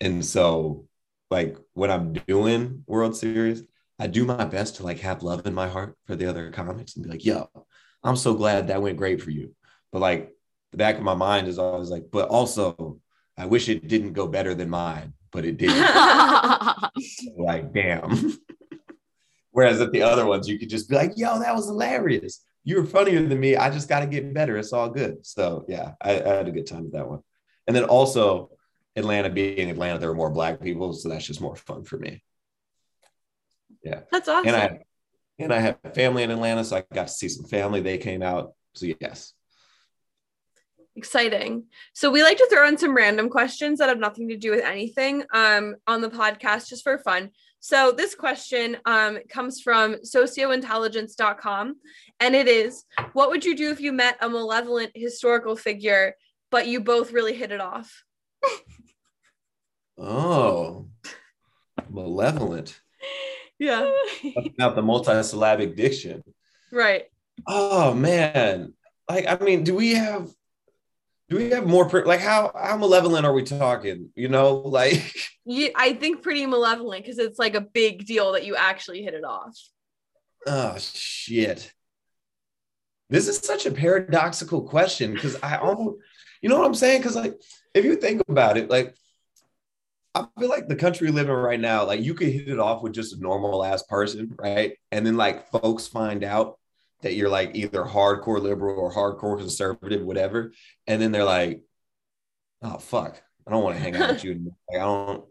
And 0.00 0.24
so, 0.24 0.86
like, 1.30 1.56
when 1.74 1.90
I'm 1.90 2.12
doing 2.12 2.84
World 2.86 3.16
Series, 3.16 3.62
I 3.98 4.06
do 4.06 4.24
my 4.24 4.44
best 4.44 4.76
to 4.76 4.82
like 4.82 5.00
have 5.00 5.22
love 5.22 5.46
in 5.46 5.54
my 5.54 5.68
heart 5.68 5.96
for 6.06 6.16
the 6.16 6.26
other 6.26 6.50
comics 6.50 6.96
and 6.96 7.04
be 7.04 7.10
like, 7.10 7.24
yo, 7.24 7.48
I'm 8.02 8.16
so 8.16 8.34
glad 8.34 8.68
that 8.68 8.82
went 8.82 8.98
great 8.98 9.22
for 9.22 9.30
you. 9.30 9.54
But 9.92 10.00
like, 10.00 10.32
the 10.72 10.78
back 10.78 10.96
of 10.96 11.02
my 11.02 11.14
mind 11.14 11.46
is 11.46 11.58
always 11.58 11.90
like, 11.90 12.06
but 12.10 12.28
also, 12.28 12.98
I 13.36 13.46
wish 13.46 13.68
it 13.68 13.86
didn't 13.86 14.14
go 14.14 14.26
better 14.26 14.54
than 14.54 14.70
mine, 14.70 15.12
but 15.30 15.44
it 15.44 15.58
did. 15.58 15.70
like, 17.36 17.72
damn. 17.72 18.38
Whereas 19.50 19.82
at 19.82 19.92
the 19.92 20.02
other 20.02 20.26
ones, 20.26 20.48
you 20.48 20.58
could 20.58 20.70
just 20.70 20.88
be 20.88 20.96
like, 20.96 21.12
yo, 21.14 21.38
that 21.38 21.54
was 21.54 21.66
hilarious. 21.66 22.42
You 22.64 22.76
were 22.76 22.86
funnier 22.86 23.22
than 23.22 23.38
me. 23.38 23.54
I 23.54 23.70
just 23.70 23.88
got 23.88 24.00
to 24.00 24.06
get 24.06 24.32
better. 24.32 24.56
It's 24.56 24.72
all 24.72 24.88
good. 24.88 25.26
So, 25.26 25.66
yeah, 25.68 25.92
I, 26.00 26.12
I 26.20 26.28
had 26.28 26.48
a 26.48 26.52
good 26.52 26.66
time 26.66 26.84
with 26.84 26.92
that 26.94 27.08
one. 27.08 27.20
And 27.66 27.76
then 27.76 27.84
also, 27.84 28.50
Atlanta 28.96 29.28
being 29.28 29.70
Atlanta, 29.70 29.98
there 29.98 30.08
were 30.08 30.14
more 30.14 30.30
black 30.30 30.60
people. 30.60 30.94
So 30.94 31.10
that's 31.10 31.26
just 31.26 31.40
more 31.40 31.56
fun 31.56 31.84
for 31.84 31.98
me. 31.98 32.22
Yeah. 33.84 34.00
That's 34.10 34.28
awesome. 34.28 34.48
And 34.48 34.56
I, 34.56 34.78
and 35.38 35.52
I 35.52 35.58
have 35.58 35.78
family 35.94 36.22
in 36.22 36.30
Atlanta. 36.30 36.64
So 36.64 36.76
I 36.76 36.84
got 36.94 37.08
to 37.08 37.12
see 37.12 37.28
some 37.28 37.44
family. 37.44 37.80
They 37.80 37.98
came 37.98 38.22
out. 38.22 38.54
So, 38.74 38.86
yes. 39.00 39.34
Exciting. 40.94 41.64
So 41.94 42.10
we 42.10 42.22
like 42.22 42.36
to 42.36 42.48
throw 42.50 42.68
in 42.68 42.76
some 42.76 42.94
random 42.94 43.30
questions 43.30 43.78
that 43.78 43.88
have 43.88 43.98
nothing 43.98 44.28
to 44.28 44.36
do 44.36 44.50
with 44.50 44.64
anything 44.64 45.24
um, 45.32 45.76
on 45.86 46.02
the 46.02 46.10
podcast 46.10 46.68
just 46.68 46.84
for 46.84 46.98
fun. 46.98 47.30
So 47.60 47.92
this 47.92 48.14
question 48.14 48.76
um, 48.84 49.18
comes 49.28 49.60
from 49.60 49.94
sociointelligence.com 50.04 51.76
and 52.20 52.34
it 52.34 52.48
is 52.48 52.84
what 53.12 53.30
would 53.30 53.44
you 53.44 53.56
do 53.56 53.70
if 53.70 53.80
you 53.80 53.92
met 53.92 54.18
a 54.20 54.28
malevolent 54.28 54.90
historical 54.94 55.56
figure 55.56 56.14
but 56.50 56.66
you 56.66 56.80
both 56.80 57.12
really 57.12 57.34
hit 57.34 57.52
it 57.52 57.60
off? 57.60 58.04
Oh, 59.98 60.88
malevolent. 61.88 62.80
Yeah. 63.58 63.92
About 64.58 64.74
the 64.74 64.82
multisyllabic 64.82 65.76
diction. 65.76 66.24
Right. 66.72 67.04
Oh 67.46 67.94
man, 67.94 68.74
like 69.08 69.26
I 69.28 69.36
mean, 69.44 69.62
do 69.62 69.74
we 69.74 69.94
have 69.94 70.28
do 71.32 71.38
we 71.38 71.48
have 71.48 71.66
more 71.66 71.88
like 72.04 72.20
how 72.20 72.52
how 72.54 72.76
malevolent 72.76 73.24
are 73.24 73.32
we 73.32 73.42
talking? 73.42 74.10
You 74.14 74.28
know, 74.28 74.54
like 74.66 75.14
Yeah, 75.46 75.68
I 75.74 75.94
think 75.94 76.22
pretty 76.22 76.44
malevolent 76.44 77.04
because 77.04 77.18
it's 77.18 77.38
like 77.38 77.54
a 77.54 77.62
big 77.62 78.04
deal 78.04 78.32
that 78.32 78.44
you 78.44 78.54
actually 78.54 79.02
hit 79.02 79.14
it 79.14 79.24
off. 79.24 79.56
oh 80.46 80.76
shit. 80.78 81.72
This 83.08 83.28
is 83.28 83.38
such 83.38 83.64
a 83.66 83.70
paradoxical 83.70 84.62
question 84.62 85.12
because 85.14 85.36
I 85.42 85.56
almost, 85.56 85.98
you 86.40 86.48
know 86.48 86.58
what 86.58 86.66
I'm 86.66 86.74
saying? 86.74 87.00
Because 87.00 87.16
like, 87.16 87.38
if 87.74 87.84
you 87.84 87.96
think 87.96 88.22
about 88.26 88.56
it, 88.56 88.70
like, 88.70 88.94
I 90.14 90.24
feel 90.38 90.48
like 90.48 90.66
the 90.66 90.76
country 90.76 91.08
we 91.08 91.12
live 91.12 91.28
in 91.28 91.34
right 91.34 91.60
now, 91.60 91.84
like, 91.86 92.00
you 92.00 92.14
could 92.14 92.28
hit 92.28 92.48
it 92.48 92.58
off 92.58 92.82
with 92.82 92.94
just 92.94 93.14
a 93.14 93.20
normal 93.20 93.62
ass 93.62 93.82
person, 93.82 94.34
right? 94.38 94.78
And 94.90 95.06
then 95.06 95.18
like 95.18 95.50
folks 95.50 95.86
find 95.86 96.24
out 96.24 96.58
that 97.02 97.14
you're 97.14 97.28
like 97.28 97.52
either 97.54 97.84
hardcore 97.84 98.40
liberal 98.40 98.78
or 98.78 98.92
hardcore 98.92 99.38
conservative, 99.38 100.02
whatever, 100.02 100.52
and 100.86 101.00
then 101.00 101.12
they're 101.12 101.24
like, 101.24 101.62
oh 102.62 102.78
fuck, 102.78 103.20
I 103.46 103.50
don't 103.50 103.62
want 103.62 103.76
to 103.76 103.82
hang 103.82 103.96
out 103.96 104.10
with 104.10 104.24
you 104.24 104.30
anymore. 104.32 104.56
Like, 104.70 104.80
I 104.80 104.84
don't. 104.84 105.24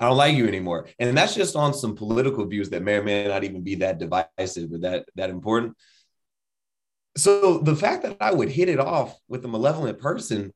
I 0.00 0.06
don't 0.06 0.16
like 0.16 0.34
you 0.34 0.48
anymore. 0.48 0.88
And 0.98 1.16
that's 1.16 1.36
just 1.36 1.54
on 1.54 1.72
some 1.72 1.94
political 1.94 2.44
views 2.46 2.70
that 2.70 2.82
may 2.82 2.96
or 2.96 3.04
may 3.04 3.28
not 3.28 3.44
even 3.44 3.62
be 3.62 3.76
that 3.76 3.98
divisive 3.98 4.72
or 4.72 4.78
that 4.78 5.08
that 5.14 5.30
important. 5.30 5.76
So 7.16 7.58
the 7.58 7.76
fact 7.76 8.02
that 8.02 8.16
I 8.20 8.32
would 8.32 8.48
hit 8.48 8.68
it 8.68 8.80
off 8.80 9.16
with 9.28 9.44
a 9.44 9.48
malevolent 9.48 10.00
person 10.00 10.52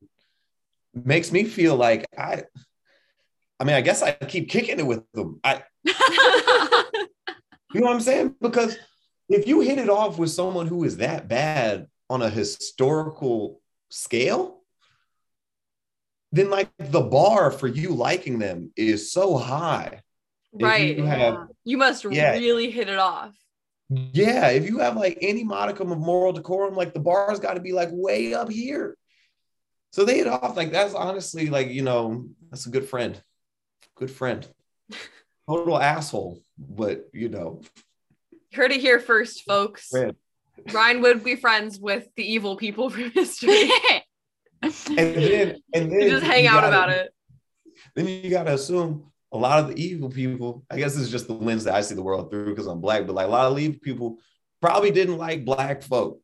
makes 0.93 1.31
me 1.31 1.45
feel 1.45 1.77
like 1.77 2.05
I 2.17 2.43
I 3.59 3.63
mean, 3.63 3.75
I 3.75 3.81
guess 3.81 4.01
I 4.01 4.11
keep 4.11 4.49
kicking 4.49 4.79
it 4.79 4.85
with 4.85 5.09
them. 5.13 5.39
I 5.43 5.63
you 5.85 5.93
know 7.79 7.87
what 7.87 7.93
I'm 7.93 8.01
saying? 8.01 8.35
Because 8.41 8.77
if 9.33 9.47
you 9.47 9.61
hit 9.61 9.79
it 9.79 9.89
off 9.89 10.17
with 10.17 10.29
someone 10.31 10.67
who 10.67 10.83
is 10.83 10.97
that 10.97 11.27
bad 11.27 11.87
on 12.09 12.21
a 12.21 12.29
historical 12.29 13.61
scale, 13.89 14.61
then 16.31 16.49
like 16.49 16.69
the 16.77 17.01
bar 17.01 17.51
for 17.51 17.67
you 17.67 17.89
liking 17.89 18.39
them 18.39 18.71
is 18.75 19.11
so 19.11 19.37
high. 19.37 20.01
Right. 20.51 20.97
you 20.97 21.05
have 21.05 21.47
You 21.63 21.77
must 21.77 22.05
Yeah. 22.05 22.31
really 22.33 22.69
hit 22.69 22.89
it 22.89 22.99
off. 22.99 23.35
Yeah, 23.89 24.49
if 24.49 24.65
you 24.65 24.79
have 24.79 24.95
like 24.95 25.17
any 25.21 25.43
modicum 25.43 25.91
of 25.91 25.99
moral 25.99 26.33
decorum, 26.33 26.75
like 26.75 26.93
the 26.93 26.99
bar's 26.99 27.39
got 27.39 27.55
to 27.55 27.59
be 27.59 27.73
like 27.73 27.89
way 27.91 28.33
up 28.33 28.49
here. 28.49 28.97
So 29.91 30.05
they 30.05 30.17
hit 30.17 30.27
off 30.27 30.55
like 30.57 30.71
that's 30.71 30.93
honestly 30.95 31.49
like 31.49 31.69
you 31.69 31.83
know 31.83 32.27
that's 32.49 32.65
a 32.65 32.69
good 32.69 32.87
friend, 32.87 33.21
good 33.95 34.09
friend, 34.09 34.47
total 35.47 35.77
asshole, 35.79 36.39
but 36.57 37.07
you 37.13 37.29
know 37.29 37.61
Heard 38.53 38.71
it 38.71 38.81
here 38.81 38.99
first, 38.99 39.43
folks. 39.45 39.89
friend. 39.89 40.15
Ryan 40.71 41.01
would 41.01 41.23
be 41.23 41.35
friends 41.35 41.79
with 41.79 42.07
the 42.15 42.23
evil 42.31 42.55
people 42.55 42.89
from 42.89 43.11
history. 43.11 43.69
And 44.61 44.71
then 44.95 45.57
and 45.73 45.91
then 45.91 45.99
You 45.99 46.09
just 46.11 46.25
hang 46.25 46.45
you 46.45 46.49
out 46.49 46.61
gotta- 46.61 46.67
about 46.69 46.89
it. 46.89 47.13
Then 47.95 48.07
you 48.07 48.29
gotta 48.29 48.53
assume 48.53 49.11
a 49.33 49.37
lot 49.37 49.59
of 49.59 49.67
the 49.67 49.83
evil 49.83 50.09
people. 50.09 50.63
I 50.71 50.77
guess 50.77 50.93
this 50.93 51.03
is 51.03 51.11
just 51.11 51.27
the 51.27 51.33
lens 51.33 51.65
that 51.65 51.75
I 51.75 51.81
see 51.81 51.95
the 51.95 52.01
world 52.01 52.31
through 52.31 52.45
because 52.51 52.67
I'm 52.67 52.79
black, 52.79 53.05
but 53.05 53.13
like 53.13 53.27
a 53.27 53.29
lot 53.29 53.51
of 53.51 53.59
evil 53.59 53.79
people 53.81 54.19
probably 54.61 54.91
didn't 54.91 55.17
like 55.17 55.43
black 55.43 55.81
folk. 55.83 56.21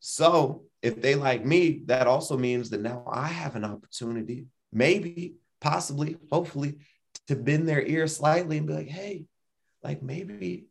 So 0.00 0.64
if 0.80 1.02
they 1.02 1.16
like 1.16 1.44
me, 1.44 1.82
that 1.86 2.06
also 2.06 2.38
means 2.38 2.70
that 2.70 2.80
now 2.80 3.04
I 3.06 3.26
have 3.26 3.56
an 3.56 3.64
opportunity, 3.66 4.46
maybe, 4.72 5.34
possibly, 5.60 6.16
hopefully, 6.30 6.78
to 7.26 7.36
bend 7.36 7.68
their 7.68 7.82
ear 7.82 8.06
slightly 8.06 8.56
and 8.56 8.66
be 8.66 8.72
like, 8.72 8.88
hey, 8.88 9.26
like 9.82 10.02
maybe, 10.02 10.66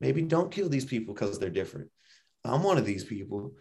maybe 0.00 0.22
don't 0.22 0.50
kill 0.50 0.68
these 0.68 0.84
people 0.84 1.14
because 1.14 1.38
they're 1.38 1.50
different. 1.50 1.90
I'm 2.44 2.62
one 2.62 2.78
of 2.78 2.86
these 2.86 3.04
people. 3.04 3.52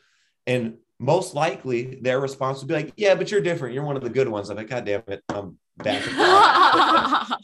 And 0.47 0.77
most 0.99 1.33
likely 1.33 1.99
their 2.01 2.19
response 2.19 2.59
would 2.59 2.67
be 2.67 2.73
like, 2.75 2.93
yeah, 2.97 3.15
but 3.15 3.31
you're 3.31 3.41
different. 3.41 3.73
You're 3.73 3.83
one 3.83 3.97
of 3.97 4.03
the 4.03 4.09
good 4.09 4.29
ones. 4.29 4.49
I'm 4.49 4.57
like, 4.57 4.69
God 4.69 4.85
damn 4.85 5.03
it. 5.07 5.23
I'm 5.29 5.57
back. 5.77 6.03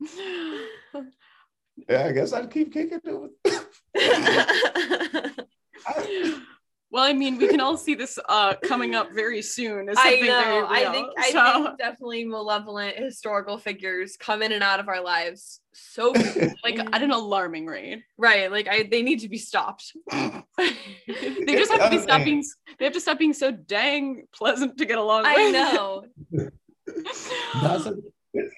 yeah, 1.88 2.06
I 2.06 2.12
guess 2.12 2.32
I'd 2.32 2.50
keep 2.50 2.72
kicking 2.72 3.00
it. 3.04 3.32
I- 5.86 6.42
well, 6.90 7.04
I 7.04 7.12
mean, 7.12 7.36
we 7.36 7.48
can 7.48 7.60
all 7.60 7.76
see 7.76 7.94
this 7.94 8.18
uh 8.28 8.54
coming 8.64 8.94
up 8.94 9.12
very 9.12 9.42
soon. 9.42 9.88
As 9.88 9.96
I 9.98 10.02
something 10.10 10.24
very 10.26 10.60
know. 10.60 10.66
I 10.68 10.92
think 10.92 11.08
I 11.18 11.30
so- 11.30 11.64
think 11.64 11.78
definitely 11.78 12.24
malevolent 12.24 12.96
historical 12.96 13.58
figures 13.58 14.16
come 14.16 14.42
in 14.42 14.52
and 14.52 14.62
out 14.62 14.80
of 14.80 14.88
our 14.88 15.02
lives 15.02 15.60
so 15.72 16.12
like 16.64 16.78
at 16.78 17.02
an 17.02 17.10
alarming 17.12 17.66
rate. 17.66 18.02
right. 18.16 18.50
Like 18.50 18.68
I 18.68 18.84
they 18.90 19.02
need 19.02 19.20
to 19.20 19.28
be 19.28 19.38
stopped. 19.38 19.92
They 21.06 21.54
just 21.54 21.70
have 21.72 21.84
to 21.84 21.90
be 21.90 21.98
stop 22.02 22.24
being 22.24 22.44
they 22.78 22.84
have 22.84 22.94
to 22.94 23.00
stop 23.00 23.18
being 23.18 23.32
so 23.32 23.50
dang 23.50 24.26
pleasant 24.32 24.76
to 24.78 24.84
get 24.84 24.98
along 24.98 25.22
with. 25.22 25.32
I 25.36 25.50
know. 25.50 26.04
That's 27.62 27.86
a- 27.86 27.96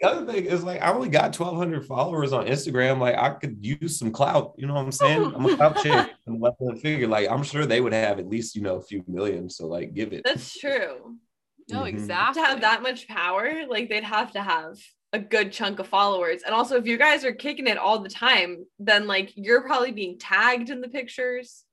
the 0.00 0.08
other 0.08 0.32
thing 0.32 0.46
is 0.46 0.62
like 0.64 0.80
I 0.82 0.92
only 0.92 1.08
got 1.08 1.36
1,200 1.38 1.84
followers 1.86 2.32
on 2.32 2.46
Instagram. 2.46 2.98
Like 2.98 3.16
I 3.16 3.30
could 3.30 3.58
use 3.60 3.98
some 3.98 4.10
clout. 4.12 4.54
You 4.56 4.66
know 4.66 4.74
what 4.74 4.84
I'm 4.84 4.92
saying? 4.92 5.32
I'm 5.34 5.44
a 5.46 5.56
clout 5.58 5.76
chick. 5.82 6.08
I'm 6.26 6.34
a 6.34 6.38
left 6.38 6.80
figure. 6.82 7.06
Like 7.06 7.28
I'm 7.30 7.42
sure 7.42 7.66
they 7.66 7.80
would 7.80 7.92
have 7.92 8.18
at 8.18 8.28
least 8.28 8.56
you 8.56 8.62
know 8.62 8.76
a 8.76 8.82
few 8.82 9.04
million. 9.06 9.50
So 9.50 9.66
like 9.66 9.94
give 9.94 10.12
it. 10.12 10.22
That's 10.24 10.58
true. 10.58 11.16
no, 11.68 11.82
Mhm. 11.82 11.88
exactly. 11.88 12.42
To 12.42 12.48
have 12.48 12.60
that 12.62 12.82
much 12.82 13.06
power, 13.08 13.66
like 13.68 13.88
they'd 13.88 14.04
have 14.04 14.32
to 14.32 14.40
have 14.42 14.78
a 15.12 15.18
good 15.18 15.52
chunk 15.52 15.78
of 15.80 15.86
followers. 15.88 16.42
And 16.46 16.54
also 16.54 16.76
if 16.76 16.86
you 16.86 16.96
guys 16.96 17.24
are 17.24 17.32
kicking 17.32 17.66
it 17.66 17.76
all 17.78 17.98
the 17.98 18.08
time, 18.08 18.64
then 18.78 19.06
like 19.06 19.32
you're 19.36 19.62
probably 19.62 19.92
being 19.92 20.18
tagged 20.18 20.70
in 20.70 20.80
the 20.80 20.88
pictures. 20.88 21.64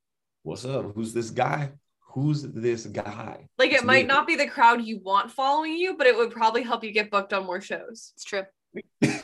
What's 0.43 0.65
up? 0.65 0.93
Who's 0.95 1.13
this 1.13 1.29
guy? 1.29 1.71
Who's 2.17 2.41
this 2.41 2.87
guy? 2.87 3.47
Like 3.59 3.69
it 3.69 3.75
It's 3.75 3.83
might 3.83 4.05
me. 4.05 4.07
not 4.07 4.25
be 4.25 4.35
the 4.35 4.47
crowd 4.47 4.83
you 4.83 4.99
want 5.03 5.29
following 5.29 5.73
you, 5.77 5.95
but 5.95 6.07
it 6.07 6.17
would 6.17 6.31
probably 6.31 6.63
help 6.63 6.83
you 6.83 6.91
get 6.91 7.11
booked 7.11 7.31
on 7.31 7.45
more 7.45 7.61
shows. 7.61 8.11
It's 8.15 8.23
true. 8.23 8.41
I 9.03 9.21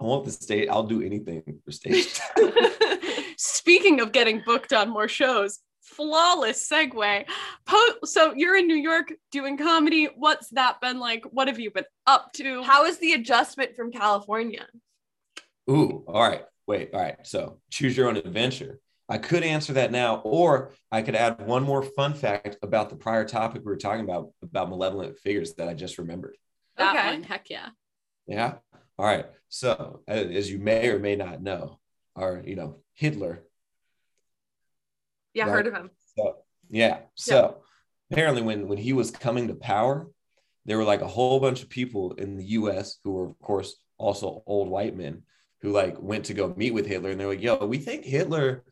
want 0.00 0.24
the 0.24 0.32
stage. 0.32 0.68
I'll 0.68 0.82
do 0.82 1.00
anything 1.00 1.44
for 1.64 1.70
stage. 1.70 2.18
Speaking 3.36 4.00
of 4.00 4.10
getting 4.10 4.42
booked 4.44 4.72
on 4.72 4.90
more 4.90 5.06
shows, 5.06 5.60
flawless 5.80 6.68
segue. 6.68 7.24
Po- 7.66 7.94
so 8.04 8.32
you're 8.34 8.56
in 8.56 8.66
New 8.66 8.74
York 8.74 9.12
doing 9.30 9.56
comedy. 9.56 10.08
What's 10.16 10.48
that 10.50 10.80
been 10.80 10.98
like? 10.98 11.24
What 11.30 11.46
have 11.46 11.60
you 11.60 11.70
been 11.70 11.84
up 12.08 12.32
to? 12.32 12.64
How 12.64 12.84
is 12.86 12.98
the 12.98 13.12
adjustment 13.12 13.76
from 13.76 13.92
California? 13.92 14.66
Ooh, 15.70 16.02
all 16.08 16.28
right. 16.28 16.42
Wait, 16.66 16.90
all 16.92 17.00
right. 17.00 17.24
So 17.24 17.60
choose 17.70 17.96
your 17.96 18.08
own 18.08 18.16
adventure. 18.16 18.80
I 19.08 19.18
could 19.18 19.42
answer 19.42 19.72
that 19.74 19.90
now, 19.90 20.16
or 20.16 20.72
I 20.92 21.00
could 21.02 21.14
add 21.14 21.46
one 21.46 21.62
more 21.62 21.82
fun 21.82 22.12
fact 22.14 22.56
about 22.62 22.90
the 22.90 22.96
prior 22.96 23.24
topic 23.24 23.62
we 23.64 23.70
were 23.70 23.76
talking 23.76 24.04
about, 24.04 24.30
about 24.42 24.68
malevolent 24.68 25.18
figures 25.18 25.54
that 25.54 25.68
I 25.68 25.74
just 25.74 25.98
remembered. 25.98 26.36
that 26.76 26.94
Okay. 26.94 27.06
one, 27.14 27.22
heck 27.22 27.48
yeah. 27.48 27.70
Yeah. 28.26 28.54
All 28.98 29.06
right. 29.06 29.26
So, 29.48 30.02
uh, 30.06 30.10
as 30.10 30.50
you 30.50 30.58
may 30.58 30.88
or 30.90 30.98
may 30.98 31.16
not 31.16 31.40
know, 31.42 31.78
our, 32.16 32.42
you 32.44 32.54
know, 32.56 32.76
Hitler. 32.94 33.44
Yeah, 35.34 35.44
Right. 35.44 35.52
heard 35.52 35.66
of 35.68 35.74
him. 35.74 35.90
So, 36.16 36.36
yeah. 36.68 37.00
So, 37.14 37.62
apparently, 38.10 38.42
when 38.42 38.68
when 38.68 38.78
he 38.78 38.92
was 38.92 39.10
coming 39.10 39.48
to 39.48 39.54
power, 39.54 40.08
there 40.66 40.76
were 40.76 40.84
like 40.84 41.00
a 41.00 41.06
whole 41.06 41.40
bunch 41.40 41.62
of 41.62 41.68
people 41.70 42.12
in 42.14 42.36
the 42.36 42.44
U.S. 42.44 42.98
who 43.04 43.12
were, 43.12 43.24
of 43.26 43.38
course, 43.38 43.76
also 43.96 44.42
old 44.46 44.68
white 44.68 44.96
men 44.96 45.22
who 45.62 45.70
like 45.72 46.00
went 46.00 46.26
to 46.26 46.34
go 46.34 46.52
meet 46.56 46.74
with 46.74 46.86
Hitler, 46.86 47.10
and 47.10 47.18
they're 47.20 47.28
like, 47.28 47.40
"Yo, 47.42 47.64
we 47.66 47.78
think 47.78 48.04
Hitler 48.04 48.64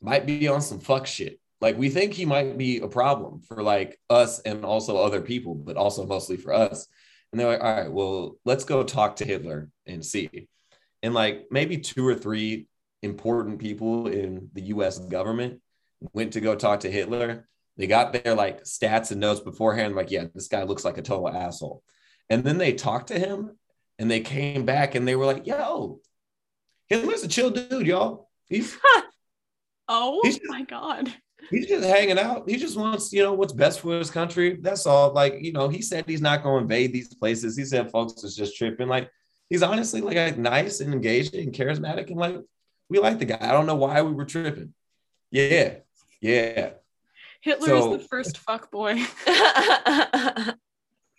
might 0.00 0.26
be 0.26 0.48
on 0.48 0.60
some 0.62 0.80
fuck 0.80 1.06
shit. 1.06 1.40
Like, 1.60 1.76
we 1.76 1.90
think 1.90 2.14
he 2.14 2.24
might 2.24 2.56
be 2.56 2.78
a 2.78 2.88
problem 2.88 3.40
for 3.40 3.62
like 3.62 3.98
us 4.08 4.40
and 4.40 4.64
also 4.64 4.96
other 4.96 5.20
people, 5.20 5.54
but 5.54 5.76
also 5.76 6.06
mostly 6.06 6.36
for 6.36 6.52
us." 6.52 6.86
And 7.32 7.40
they're 7.40 7.48
like, 7.48 7.62
"All 7.62 7.74
right, 7.74 7.92
well, 7.92 8.36
let's 8.44 8.64
go 8.64 8.82
talk 8.82 9.16
to 9.16 9.24
Hitler 9.24 9.70
and 9.86 10.04
see." 10.04 10.48
And 11.02 11.14
like 11.14 11.46
maybe 11.50 11.78
two 11.78 12.06
or 12.06 12.14
three 12.14 12.68
important 13.02 13.58
people 13.58 14.08
in 14.08 14.50
the 14.52 14.62
U.S. 14.62 14.98
government 14.98 15.60
went 16.12 16.32
to 16.34 16.40
go 16.40 16.54
talk 16.54 16.80
to 16.80 16.90
Hitler. 16.90 17.48
They 17.76 17.86
got 17.86 18.12
their 18.12 18.34
like 18.34 18.64
stats 18.64 19.10
and 19.10 19.20
notes 19.20 19.40
beforehand, 19.40 19.94
like, 19.94 20.10
yeah, 20.10 20.26
this 20.34 20.48
guy 20.48 20.64
looks 20.64 20.84
like 20.84 20.98
a 20.98 21.02
total 21.02 21.28
asshole. 21.28 21.82
And 22.28 22.44
then 22.44 22.58
they 22.58 22.72
talked 22.72 23.08
to 23.08 23.18
him 23.18 23.56
and 23.98 24.10
they 24.10 24.20
came 24.20 24.64
back 24.64 24.94
and 24.94 25.06
they 25.06 25.16
were 25.16 25.26
like, 25.26 25.46
yo, 25.46 26.00
Hitler's 26.88 27.22
a 27.22 27.28
chill 27.28 27.50
dude, 27.50 27.86
y'all. 27.86 28.28
He's 28.48 28.76
Oh 29.92 30.20
He's- 30.22 30.38
my 30.44 30.62
god. 30.62 31.12
he's 31.50 31.66
just 31.66 31.84
hanging 31.84 32.18
out. 32.18 32.48
He 32.48 32.56
just 32.56 32.76
wants, 32.78 33.12
you 33.12 33.22
know, 33.24 33.32
what's 33.34 33.52
best 33.52 33.80
for 33.80 33.98
his 33.98 34.10
country. 34.10 34.56
That's 34.60 34.86
all. 34.86 35.12
Like, 35.12 35.34
you 35.40 35.52
know, 35.52 35.68
he 35.68 35.82
said 35.82 36.04
he's 36.06 36.20
not 36.20 36.42
going 36.44 36.58
to 36.58 36.62
invade 36.62 36.92
these 36.92 37.12
places. 37.12 37.56
He 37.56 37.64
said 37.64 37.90
folks 37.90 38.22
is 38.22 38.36
just 38.36 38.56
tripping. 38.56 38.86
Like, 38.88 39.10
he's 39.48 39.62
honestly 39.64 40.00
like 40.00 40.38
nice 40.38 40.78
and 40.80 40.92
engaging 40.94 41.40
and 41.46 41.52
charismatic. 41.52 42.08
And 42.08 42.18
like, 42.20 42.36
we 42.88 42.98
like 43.00 43.18
the 43.18 43.24
guy. 43.24 43.38
I 43.40 43.50
don't 43.52 43.66
know 43.66 43.74
why 43.74 44.00
we 44.02 44.12
were 44.12 44.26
tripping. 44.26 44.74
Yeah. 45.32 45.76
Yeah. 46.20 46.70
Hitler 47.40 47.66
So- 47.68 47.94
is 47.94 48.02
the 48.02 48.08
first 48.08 48.38
fuck 48.38 48.70
boy. 48.70 49.02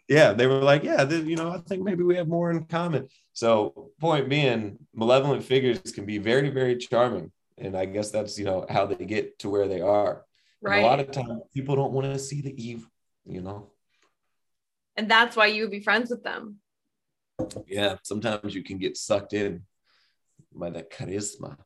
yeah, 0.08 0.34
they 0.34 0.46
were 0.48 0.62
like, 0.62 0.84
yeah, 0.84 1.04
th- 1.06 1.26
you 1.26 1.36
know, 1.36 1.52
I 1.52 1.58
think 1.60 1.84
maybe 1.84 2.04
we 2.04 2.16
have 2.16 2.28
more 2.28 2.52
in 2.52 2.66
common. 2.66 3.08
So, 3.34 3.92
point 4.00 4.30
being, 4.30 4.78
malevolent 4.94 5.44
figures 5.44 5.80
can 5.94 6.06
be 6.06 6.18
very, 6.18 6.50
very 6.50 6.76
charming, 6.78 7.32
and 7.62 7.78
I 7.78 7.86
guess 7.86 8.12
that's 8.12 8.38
you 8.38 8.46
know 8.46 8.66
how 8.70 8.86
they 8.86 9.06
get 9.06 9.40
to 9.40 9.50
where 9.50 9.68
they 9.68 9.82
are. 9.82 10.26
And 10.62 10.72
right. 10.72 10.84
a 10.84 10.86
lot 10.86 11.00
of 11.00 11.12
times, 11.12 11.42
people 11.54 11.76
don't 11.76 11.94
want 11.94 12.12
to 12.12 12.20
see 12.20 12.42
the 12.42 12.54
evil, 12.62 12.90
you 13.26 13.42
know. 13.42 13.72
and 14.96 15.10
that's 15.10 15.36
why 15.36 15.48
you 15.48 15.64
would 15.64 15.72
be 15.72 15.82
friends 15.82 16.10
with 16.10 16.24
them. 16.24 16.58
Yeah, 17.68 17.98
sometimes 18.04 18.54
you 18.54 18.64
can 18.64 18.78
get 18.78 18.98
sucked 18.98 19.34
in 19.34 19.64
by 20.54 20.70
that 20.72 20.92
charisma. 20.92 21.58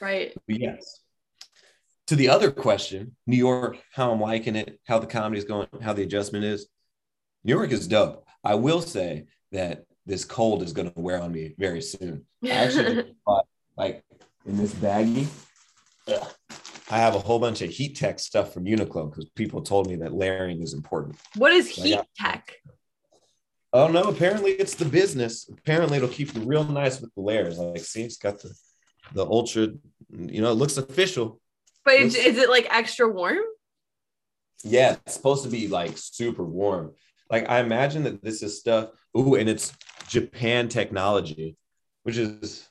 Right. 0.00 0.34
But 0.46 0.60
yes. 0.60 1.02
To 2.08 2.16
the 2.16 2.28
other 2.28 2.52
question, 2.52 3.16
New 3.26 3.36
York, 3.36 3.78
how 3.92 4.12
I'm 4.12 4.20
liking 4.20 4.54
it, 4.54 4.78
how 4.86 5.00
the 5.00 5.08
comedy's 5.08 5.44
going, 5.44 5.66
how 5.82 5.92
the 5.92 6.04
adjustment 6.04 6.44
is. 6.44 6.68
New 7.42 7.56
York 7.56 7.72
is 7.72 7.88
dope. 7.88 8.24
I 8.44 8.54
will 8.54 8.80
say 8.80 9.26
that 9.50 9.86
this 10.04 10.24
cold 10.24 10.62
is 10.62 10.72
going 10.72 10.90
to 10.90 11.00
wear 11.00 11.20
on 11.20 11.32
me 11.32 11.54
very 11.58 11.82
soon. 11.82 12.24
I 12.44 12.50
actually 12.50 13.14
like 13.76 14.04
in 14.46 14.56
this 14.56 14.72
baggie. 14.74 15.26
ugh, 16.08 16.32
I 16.90 16.98
have 16.98 17.14
a 17.14 17.18
whole 17.18 17.38
bunch 17.38 17.62
of 17.62 17.70
HeatTech 17.70 18.20
stuff 18.20 18.54
from 18.54 18.64
Uniqlo 18.64 19.10
because 19.10 19.26
people 19.34 19.60
told 19.62 19.88
me 19.88 19.96
that 19.96 20.12
layering 20.12 20.62
is 20.62 20.72
important. 20.72 21.16
what 21.36 21.52
is 21.52 21.66
I 21.78 21.82
heat 21.82 21.94
got- 21.96 22.06
tech? 22.16 22.54
Oh 23.72 23.88
no, 23.88 24.04
apparently 24.04 24.52
it's 24.52 24.74
the 24.76 24.84
business. 24.86 25.50
Apparently 25.50 25.96
it'll 25.98 26.08
keep 26.08 26.34
you 26.34 26.40
real 26.42 26.64
nice 26.64 27.00
with 27.00 27.12
the 27.14 27.20
layers. 27.20 27.58
Like, 27.58 27.80
see, 27.80 28.02
it's 28.04 28.16
got 28.16 28.40
the 28.40 28.54
the 29.12 29.24
ultra, 29.26 29.68
you 30.10 30.40
know, 30.40 30.50
it 30.50 30.54
looks 30.54 30.76
official. 30.78 31.40
But 31.84 31.94
is, 31.94 32.14
Let's- 32.14 32.26
is 32.26 32.38
it 32.38 32.48
like 32.48 32.66
extra 32.70 33.08
warm? 33.08 33.38
Yeah, 34.64 34.96
it's 35.04 35.14
supposed 35.14 35.44
to 35.44 35.50
be 35.50 35.68
like 35.68 35.98
super 35.98 36.44
warm. 36.44 36.94
Like 37.28 37.50
I 37.50 37.60
imagine 37.60 38.04
that 38.04 38.22
this 38.22 38.42
is 38.42 38.58
stuff. 38.58 38.90
Ooh, 39.18 39.34
and 39.34 39.48
it's 39.48 39.72
Japan 40.08 40.68
technology, 40.68 41.56
which 42.04 42.16
is 42.16 42.66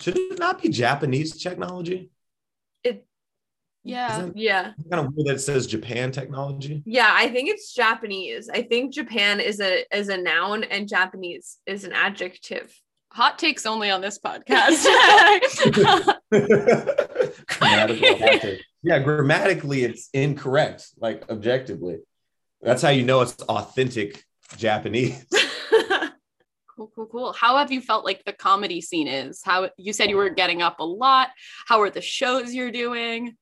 should 0.00 0.16
it 0.16 0.38
not 0.38 0.62
be 0.62 0.68
Japanese 0.68 1.40
technology? 1.40 2.10
It, 2.82 3.06
yeah. 3.84 4.18
Isn't 4.18 4.36
Yeah. 4.36 4.72
kind 4.90 5.06
of 5.06 5.12
weird 5.14 5.28
that 5.28 5.34
it 5.36 5.40
says 5.40 5.66
Japan 5.66 6.10
technology? 6.12 6.82
Yeah, 6.86 7.10
I 7.12 7.28
think 7.28 7.48
it's 7.48 7.72
Japanese. 7.74 8.48
I 8.48 8.62
think 8.62 8.92
Japan 8.94 9.40
is 9.40 9.60
a 9.60 9.84
is 9.96 10.08
a 10.08 10.16
noun 10.16 10.64
and 10.64 10.88
Japanese 10.88 11.58
is 11.66 11.84
an 11.84 11.92
adjective. 11.92 12.74
Hot 13.12 13.38
takes 13.38 13.66
only 13.66 13.90
on 13.90 14.00
this 14.00 14.18
podcast. 14.24 14.84
Grammatical 17.46 18.56
yeah, 18.82 18.98
grammatically 19.00 19.84
it's 19.84 20.08
incorrect, 20.14 20.88
like 20.98 21.28
objectively. 21.28 21.98
That's 22.62 22.80
how 22.82 22.88
you 22.90 23.04
know 23.04 23.20
it's 23.20 23.40
authentic 23.42 24.24
Japanese. 24.56 25.24
cool, 26.80 26.92
cool, 26.94 27.06
cool. 27.06 27.32
How 27.34 27.58
have 27.58 27.70
you 27.70 27.82
felt 27.82 28.06
like 28.06 28.24
the 28.24 28.32
comedy 28.32 28.80
scene 28.80 29.06
is? 29.06 29.42
How 29.44 29.68
you 29.76 29.92
said 29.92 30.08
you 30.08 30.16
were 30.16 30.30
getting 30.30 30.62
up 30.62 30.80
a 30.80 30.84
lot. 30.84 31.28
How 31.66 31.80
are 31.82 31.90
the 31.90 32.00
shows 32.00 32.54
you're 32.54 32.70
doing? 32.70 33.36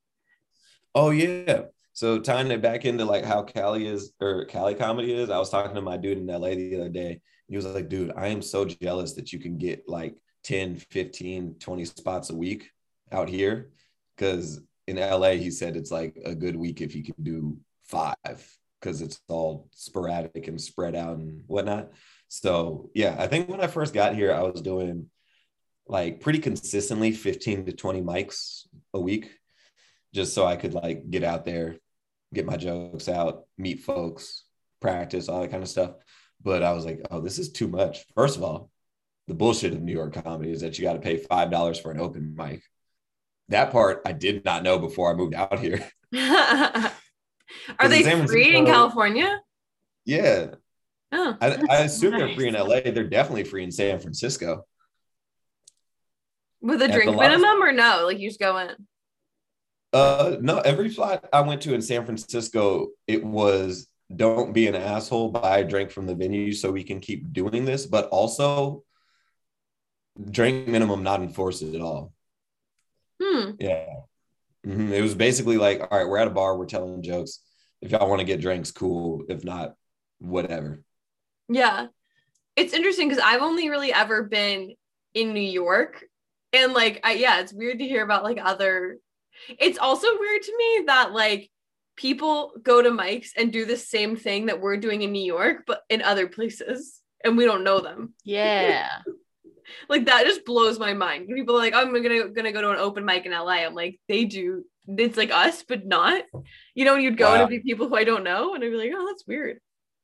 Oh 0.94 1.10
yeah. 1.10 1.62
So 1.92 2.18
tying 2.18 2.50
it 2.50 2.62
back 2.62 2.84
into 2.84 3.04
like 3.04 3.24
how 3.24 3.42
Cali 3.42 3.86
is 3.86 4.12
or 4.20 4.44
Cali 4.46 4.74
comedy 4.74 5.12
is, 5.12 5.30
I 5.30 5.38
was 5.38 5.50
talking 5.50 5.74
to 5.76 5.80
my 5.80 5.96
dude 5.96 6.18
in 6.18 6.26
LA 6.26 6.50
the 6.50 6.80
other 6.80 6.88
day. 6.88 7.20
He 7.48 7.54
was 7.54 7.66
like, 7.66 7.88
dude, 7.88 8.12
I 8.16 8.28
am 8.28 8.42
so 8.42 8.64
jealous 8.64 9.14
that 9.14 9.32
you 9.32 9.38
can 9.38 9.56
get 9.56 9.88
like 9.88 10.16
10, 10.42 10.76
15, 10.76 11.56
20 11.60 11.84
spots 11.84 12.30
a 12.30 12.34
week 12.34 12.70
out 13.12 13.28
here. 13.28 13.70
Cause 14.16 14.60
in 14.88 14.96
LA, 14.96 15.32
he 15.32 15.52
said 15.52 15.76
it's 15.76 15.92
like 15.92 16.18
a 16.24 16.34
good 16.34 16.56
week 16.56 16.80
if 16.80 16.96
you 16.96 17.04
can 17.04 17.14
do 17.22 17.56
five 17.84 18.16
because 18.80 19.00
it's 19.00 19.20
all 19.28 19.68
sporadic 19.72 20.48
and 20.48 20.60
spread 20.60 20.96
out 20.96 21.18
and 21.18 21.42
whatnot. 21.46 21.90
So 22.28 22.90
yeah, 22.94 23.16
I 23.18 23.26
think 23.26 23.48
when 23.48 23.60
I 23.60 23.66
first 23.66 23.94
got 23.94 24.14
here, 24.14 24.32
I 24.32 24.42
was 24.42 24.60
doing 24.60 25.06
like 25.86 26.20
pretty 26.20 26.38
consistently 26.38 27.12
15 27.12 27.66
to 27.66 27.72
20 27.72 28.02
mics 28.02 28.66
a 28.92 29.00
week 29.00 29.30
just 30.14 30.34
so 30.34 30.46
I 30.46 30.56
could 30.56 30.74
like 30.74 31.10
get 31.10 31.24
out 31.24 31.44
there, 31.44 31.76
get 32.32 32.46
my 32.46 32.56
jokes 32.56 33.08
out, 33.08 33.44
meet 33.56 33.80
folks, 33.80 34.44
practice, 34.80 35.28
all 35.28 35.40
that 35.40 35.50
kind 35.50 35.62
of 35.62 35.68
stuff. 35.68 35.92
But 36.42 36.62
I 36.62 36.72
was 36.72 36.84
like, 36.84 37.00
oh, 37.10 37.20
this 37.20 37.38
is 37.38 37.50
too 37.50 37.68
much. 37.68 38.04
First 38.14 38.36
of 38.36 38.42
all, 38.42 38.70
the 39.26 39.34
bullshit 39.34 39.72
of 39.72 39.82
New 39.82 39.92
York 39.92 40.14
comedy 40.14 40.52
is 40.52 40.60
that 40.60 40.78
you 40.78 40.84
got 40.84 40.94
to 40.94 41.00
pay 41.00 41.16
five 41.16 41.50
dollars 41.50 41.78
for 41.78 41.90
an 41.90 42.00
open 42.00 42.34
mic. 42.36 42.62
That 43.48 43.72
part 43.72 44.02
I 44.06 44.12
did 44.12 44.44
not 44.44 44.62
know 44.62 44.78
before 44.78 45.10
I 45.10 45.14
moved 45.14 45.34
out 45.34 45.58
here. 45.58 45.86
Are 47.78 47.88
they 47.88 48.02
free 48.26 48.56
in 48.56 48.66
California? 48.66 49.40
Yeah, 50.04 50.54
Oh. 51.12 51.36
I, 51.40 51.58
I 51.70 51.76
assume 51.84 52.18
they're 52.18 52.34
free 52.34 52.48
in 52.48 52.54
LA. 52.54 52.80
They're 52.80 53.08
definitely 53.08 53.44
free 53.44 53.64
in 53.64 53.70
San 53.70 53.98
Francisco. 53.98 54.66
With 56.60 56.82
a 56.82 56.88
drink 56.88 57.16
minimum 57.16 57.62
or 57.62 57.72
no? 57.72 58.04
Like 58.04 58.18
you 58.18 58.28
just 58.28 58.40
go 58.40 58.58
in. 58.58 58.70
Uh, 59.92 60.36
no, 60.40 60.58
every 60.58 60.90
flight 60.90 61.20
I 61.32 61.40
went 61.40 61.62
to 61.62 61.74
in 61.74 61.80
San 61.80 62.04
Francisco, 62.04 62.88
it 63.06 63.24
was 63.24 63.88
don't 64.14 64.52
be 64.52 64.66
an 64.66 64.74
asshole, 64.74 65.30
buy 65.30 65.58
a 65.58 65.64
drink 65.64 65.90
from 65.90 66.06
the 66.06 66.14
venue 66.14 66.52
so 66.52 66.70
we 66.70 66.84
can 66.84 67.00
keep 67.00 67.32
doing 67.32 67.64
this, 67.64 67.86
but 67.86 68.08
also 68.08 68.84
drink 70.30 70.66
minimum 70.66 71.02
not 71.02 71.22
enforced 71.22 71.62
at 71.62 71.80
all. 71.80 72.12
Hmm. 73.22 73.50
Yeah. 73.58 73.86
Mhm. 74.66 74.90
It 74.90 75.00
was 75.02 75.14
basically 75.14 75.56
like, 75.56 75.80
all 75.80 75.98
right, 75.98 76.08
we're 76.08 76.18
at 76.18 76.28
a 76.28 76.32
bar, 76.32 76.56
we're 76.58 76.66
telling 76.66 77.02
jokes. 77.02 77.40
If 77.80 77.92
y'all 77.92 78.08
want 78.08 78.20
to 78.20 78.26
get 78.26 78.40
drinks, 78.40 78.72
cool. 78.72 79.24
If 79.28 79.44
not, 79.44 79.74
whatever. 80.18 80.82
Yeah. 81.48 81.86
it's 82.56 82.72
interesting 82.74 83.08
because 83.08 83.22
I've 83.24 83.42
only 83.42 83.68
really 83.70 83.92
ever 83.92 84.24
been 84.24 84.74
in 85.14 85.32
New 85.32 85.40
York. 85.40 86.04
And 86.52 86.72
like 86.72 87.00
I 87.04 87.12
yeah, 87.12 87.40
it's 87.40 87.52
weird 87.52 87.78
to 87.78 87.84
hear 87.86 88.02
about 88.02 88.24
like 88.24 88.38
other 88.42 88.98
it's 89.58 89.78
also 89.78 90.08
weird 90.18 90.42
to 90.42 90.56
me 90.56 90.84
that 90.86 91.12
like 91.12 91.50
people 91.96 92.52
go 92.62 92.80
to 92.82 92.90
mics 92.90 93.30
and 93.36 93.52
do 93.52 93.64
the 93.64 93.76
same 93.76 94.16
thing 94.16 94.46
that 94.46 94.60
we're 94.60 94.76
doing 94.76 95.02
in 95.02 95.12
New 95.12 95.24
York, 95.24 95.64
but 95.66 95.82
in 95.88 96.00
other 96.02 96.26
places, 96.28 97.00
and 97.24 97.36
we 97.36 97.44
don't 97.44 97.64
know 97.64 97.80
them. 97.80 98.14
Yeah. 98.24 98.88
like 99.88 100.06
that 100.06 100.24
just 100.24 100.44
blows 100.44 100.78
my 100.78 100.94
mind. 100.94 101.28
People 101.28 101.56
are 101.56 101.58
like, 101.58 101.74
oh, 101.74 101.80
I'm 101.80 101.92
gonna 101.92 102.28
gonna 102.30 102.52
go 102.52 102.62
to 102.62 102.70
an 102.70 102.78
open 102.78 103.04
mic 103.04 103.26
in 103.26 103.32
LA. 103.32 103.64
I'm 103.66 103.74
like, 103.74 104.00
they 104.08 104.24
do. 104.24 104.64
It's 104.86 105.16
like 105.18 105.30
us, 105.30 105.64
but 105.68 105.84
not. 105.86 106.24
You 106.74 106.84
know, 106.84 106.94
you'd 106.96 107.18
go 107.18 107.26
Wow. 107.26 107.32
and 107.34 107.42
it'd 107.42 107.62
be 107.62 107.70
people 107.70 107.88
who 107.88 107.96
I 107.96 108.04
don't 108.04 108.24
know, 108.24 108.54
and 108.54 108.64
I'd 108.64 108.70
be 108.70 108.76
like, 108.76 108.92
oh, 108.94 109.06
that's 109.06 109.26
weird. 109.26 109.58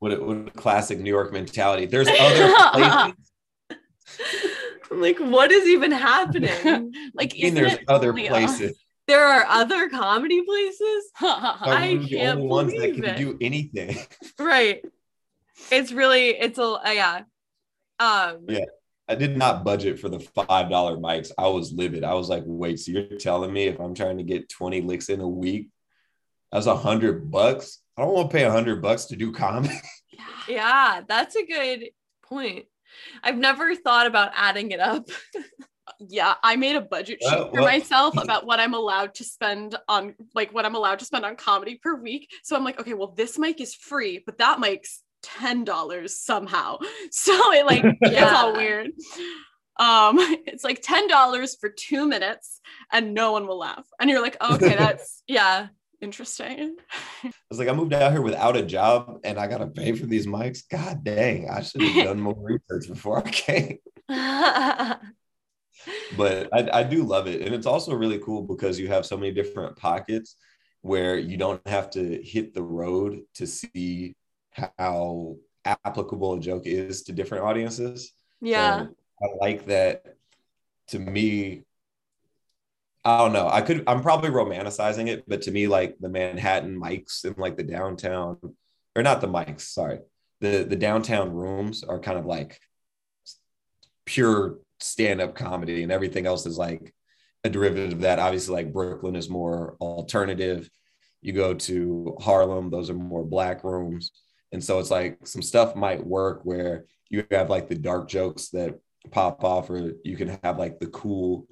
What 0.05 0.12
a, 0.12 0.23
what 0.23 0.37
a 0.37 0.51
classic 0.51 0.99
New 0.99 1.09
York 1.09 1.33
mentality. 1.33 1.87
There's 1.87 2.09
other 2.09 2.53
places. 2.73 3.31
Like, 4.90 5.19
what 5.19 5.51
is 5.51 5.67
even 5.67 5.90
happening? 5.90 6.93
like, 7.14 7.33
I 7.35 7.43
mean, 7.43 7.55
there's 7.55 7.79
other 7.88 8.12
places. 8.12 8.79
there 9.09 9.25
are 9.25 9.45
other 9.47 9.88
comedy 9.88 10.43
places, 10.45 11.11
I 11.21 11.99
the 12.03 12.09
can't 12.09 12.38
only 12.40 12.49
ones 12.49 12.73
that 12.75 12.95
can 12.95 13.05
it. 13.05 13.17
do 13.17 13.37
anything. 13.40 13.97
right? 14.38 14.85
It's 15.73 15.90
really, 15.90 16.29
it's 16.38 16.59
a 16.59 16.62
uh, 16.64 16.90
yeah. 16.90 17.23
Um, 17.99 18.45
Yeah. 18.47 18.67
I 19.09 19.14
did 19.14 19.37
not 19.38 19.64
budget 19.64 19.99
for 19.99 20.11
the 20.11 20.21
five 20.21 20.69
dollar 20.71 20.99
mics. 20.99 21.31
I 21.38 21.49
was 21.49 21.73
livid. 21.73 22.05
I 22.05 22.12
was 22.14 22.29
like, 22.29 22.45
wait, 22.47 22.79
so 22.79 22.93
you're 22.93 23.19
telling 23.19 23.53
me 23.55 23.64
if 23.64 23.81
I'm 23.81 23.95
trying 23.95 24.19
to 24.19 24.23
get 24.25 24.51
20 24.51 24.83
licks 24.83 25.09
in 25.09 25.21
a 25.21 25.29
week, 25.29 25.71
that's 26.53 26.67
a 26.67 26.77
hundred 26.77 27.31
bucks? 27.31 27.81
I 27.96 28.02
don't 28.02 28.12
want 28.14 28.30
to 28.30 28.37
pay 28.37 28.44
a 28.44 28.50
hundred 28.50 28.83
bucks 28.83 29.07
to 29.07 29.16
do 29.16 29.33
comedy. 29.33 29.74
yeah, 30.48 31.02
that's 31.07 31.37
a 31.37 31.44
good 31.46 31.85
point. 32.24 32.66
I've 33.22 33.38
never 33.38 33.74
thought 33.74 34.07
about 34.07 34.33
adding 34.35 34.70
it 34.70 34.80
up. 34.80 35.09
yeah 36.09 36.35
i 36.42 36.57
made 36.57 36.76
a 36.76 36.80
budget 36.80 37.18
sheet 37.22 37.30
Well, 37.30 37.50
for 37.50 37.61
well- 37.61 37.64
myself 37.64 38.16
about 38.16 38.46
what 38.46 38.59
i'm 38.59 38.72
allowed 38.74 39.14
to 39.16 39.24
spend 39.24 39.76
on 39.87 40.14
like 40.35 40.52
what 40.52 40.64
i'm 40.64 40.74
allowed 40.74 40.98
to 41.00 41.04
spend 41.04 41.24
on 41.26 41.37
comedy 41.37 41.78
per 41.80 41.94
week 42.00 42.30
so 42.42 42.57
i'm 42.57 42.64
like 42.64 42.80
okay 42.80 42.94
well 42.94 43.09
this 43.16 43.38
mic 43.38 43.61
is 43.61 43.74
free 43.74 44.22
but 44.24 44.38
that 44.38 44.61
mic's 44.61 45.02
ten 45.22 45.62
dollars 45.62 46.18
somehow 46.18 46.78
so 47.11 47.52
it 47.52 47.66
like 47.66 47.85
it's 48.00 48.33
all 48.33 48.54
weird 48.54 48.87
um 49.78 50.16
it's 50.46 50.64
like 50.64 50.80
ten 50.83 51.07
dollars 51.07 51.54
for 51.61 51.68
two 51.68 52.09
minutes 52.09 52.61
and 52.90 53.12
no 53.12 53.33
one 53.33 53.46
will 53.46 53.59
laugh 53.59 53.87
and 54.00 54.09
you're 54.09 54.22
like 54.22 54.40
okay 54.42 54.74
that's 54.76 55.22
Yeah. 55.28 55.68
Interesting 56.00 56.76
I 57.24 57.33
was 57.50 57.59
like, 57.59 57.68
I 57.68 57.72
moved 57.72 57.92
out 57.92 58.12
here 58.12 58.22
without 58.22 58.57
a 58.57 58.62
job 58.64 59.20
and 59.24 59.38
I 59.38 59.46
gotta 59.46 59.66
pay 59.66 59.92
for 59.92 60.07
these 60.07 60.26
mics. 60.26 60.62
God 60.68 61.04
dang, 61.04 61.48
I 61.48 61.62
should 61.62 61.83
have 61.83 62.07
done 62.07 62.20
more 62.20 62.37
research 62.38 62.88
before 62.88 63.18
I 63.18 63.30
came. 63.30 63.78
But 66.16 66.48
I, 66.52 66.80
I 66.80 66.83
do 66.85 67.02
love 67.02 67.26
it. 67.26 67.42
And 67.42 67.54
it's 67.54 67.66
also 67.66 67.94
really 67.94 68.18
cool 68.18 68.42
because 68.42 68.78
you 68.78 68.88
have 68.88 69.04
so 69.07 69.16
many 69.16 69.33
different 69.33 69.76
pockets 69.76 70.37
where 70.83 71.18
you 71.18 71.37
don't 71.37 71.66
have 71.66 71.90
to 71.90 72.22
hit 72.22 72.54
the 72.54 72.62
road 72.62 73.20
to 73.35 73.46
see 73.46 74.14
how 74.52 75.37
applicable 75.64 76.35
a 76.35 76.40
joke 76.40 76.66
is 76.66 77.02
to 77.04 77.12
different 77.12 77.44
audiences. 77.44 78.12
yeah. 78.40 78.87
So 78.87 78.94
I 79.22 79.26
like 79.40 79.66
that 79.66 80.16
to 80.88 80.98
me. 80.98 81.64
Oh, 83.05 83.12
I 83.12 83.19
don't 83.19 83.33
know. 83.35 83.49
I 83.49 83.61
could, 83.61 83.85
I'm 83.87 84.01
probably 84.01 84.31
romanticizing 84.31 85.09
it, 85.09 85.25
but 85.29 85.43
to 85.43 85.51
me, 85.51 85.67
like 85.67 85.97
the 86.01 86.09
Manhattan 86.09 86.81
mics 86.81 87.25
and 87.25 87.37
like 87.37 87.57
the 87.57 87.62
downtown, 87.62 88.38
or 88.97 89.03
not 89.03 89.21
the 89.21 89.27
mics, 89.29 89.62
sorry. 89.62 89.99
The 90.40 90.64
the 90.64 90.77
downtown 90.77 91.33
rooms 91.33 91.85
are 91.85 91.99
kind 91.99 92.19
of 92.19 92.27
like 92.27 92.61
pure 94.07 94.59
stand-up 94.81 95.35
comedy, 95.35 95.83
and 95.83 95.93
everything 95.93 96.27
else 96.27 96.47
is 96.47 96.59
like 96.59 96.95
a 97.45 97.51
derivative 97.51 97.93
of 97.93 98.01
that. 98.03 98.19
Obviously, 98.19 98.55
like 98.55 98.73
Brooklyn 98.73 99.17
is 99.17 99.29
more 99.29 99.77
alternative. 99.81 100.69
You 101.23 101.33
go 101.33 101.55
to 101.55 102.17
Harlem, 102.21 102.71
those 102.71 102.90
are 102.90 102.95
more 102.95 103.25
black 103.25 103.64
rooms. 103.64 104.12
And 104.53 104.62
so 104.62 104.79
it's 104.79 104.90
like 104.90 105.27
some 105.27 105.43
stuff 105.43 105.75
might 105.75 106.07
work 106.07 106.40
where 106.45 106.85
you 107.11 107.25
have 107.31 107.51
like 107.51 107.69
the 107.69 107.75
dark 107.75 108.09
jokes 108.09 108.49
that 108.51 108.79
pop 109.11 109.43
off, 109.45 109.71
or 109.71 109.93
you 110.05 110.17
can 110.17 110.38
have 110.43 110.59
like 110.59 110.79
the 110.79 110.87
cool 110.88 111.47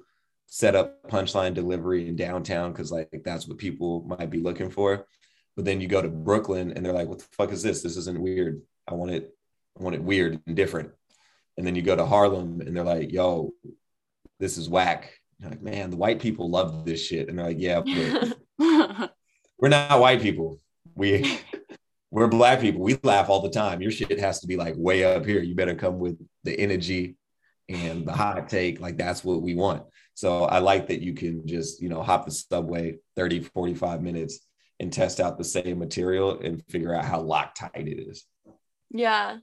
setup 0.47 1.07
punchline 1.09 1.53
delivery 1.53 2.07
in 2.07 2.15
downtown 2.15 2.71
because 2.71 2.91
like 2.91 3.09
that's 3.23 3.47
what 3.47 3.57
people 3.57 4.03
might 4.07 4.29
be 4.29 4.39
looking 4.39 4.69
for. 4.69 5.05
But 5.55 5.65
then 5.65 5.81
you 5.81 5.87
go 5.87 6.01
to 6.01 6.09
Brooklyn 6.09 6.71
and 6.71 6.85
they're 6.85 6.93
like, 6.93 7.07
what 7.07 7.19
the 7.19 7.25
fuck 7.31 7.51
is 7.51 7.61
this? 7.61 7.81
This 7.81 7.97
isn't 7.97 8.19
weird. 8.19 8.61
I 8.87 8.95
want 8.95 9.11
it, 9.11 9.35
I 9.79 9.83
want 9.83 9.95
it 9.95 10.03
weird 10.03 10.41
and 10.45 10.55
different. 10.55 10.91
And 11.57 11.65
then 11.65 11.75
you 11.75 11.81
go 11.81 11.95
to 11.95 12.05
Harlem 12.05 12.61
and 12.61 12.75
they're 12.75 12.83
like, 12.83 13.11
yo, 13.11 13.53
this 14.39 14.57
is 14.57 14.69
whack. 14.69 15.11
You're 15.39 15.51
like, 15.51 15.61
man, 15.61 15.91
the 15.91 15.97
white 15.97 16.19
people 16.19 16.49
love 16.49 16.85
this 16.85 17.05
shit. 17.05 17.29
And 17.29 17.37
they're 17.37 17.47
like, 17.47 17.59
yeah, 17.59 17.81
but 17.81 18.37
we're 19.59 19.69
not 19.69 19.99
white 19.99 20.21
people. 20.21 20.59
We 20.95 21.39
we're 22.13 22.27
black 22.27 22.61
people. 22.61 22.81
We 22.81 22.99
laugh 23.01 23.29
all 23.29 23.41
the 23.41 23.49
time. 23.49 23.81
Your 23.81 23.91
shit 23.91 24.19
has 24.19 24.39
to 24.41 24.47
be 24.47 24.55
like 24.55 24.75
way 24.77 25.03
up 25.03 25.25
here. 25.25 25.41
You 25.41 25.55
better 25.55 25.73
come 25.73 25.97
with 25.97 26.17
the 26.43 26.57
energy 26.59 27.17
and 27.67 28.05
the 28.05 28.13
hot 28.13 28.49
take. 28.49 28.79
Like 28.79 28.97
that's 28.97 29.23
what 29.23 29.41
we 29.41 29.55
want. 29.55 29.83
So 30.15 30.43
I 30.43 30.59
like 30.59 30.87
that 30.87 31.01
you 31.01 31.13
can 31.13 31.47
just, 31.47 31.81
you 31.81 31.89
know, 31.89 32.03
hop 32.03 32.25
the 32.25 32.31
subway 32.31 32.97
30, 33.15 33.41
45 33.41 34.01
minutes 34.01 34.39
and 34.79 34.91
test 34.91 35.19
out 35.19 35.37
the 35.37 35.43
same 35.43 35.79
material 35.79 36.39
and 36.39 36.63
figure 36.67 36.93
out 36.93 37.05
how 37.05 37.21
Loctite 37.21 37.87
it 37.87 38.09
is. 38.09 38.25
Yeah. 38.91 39.37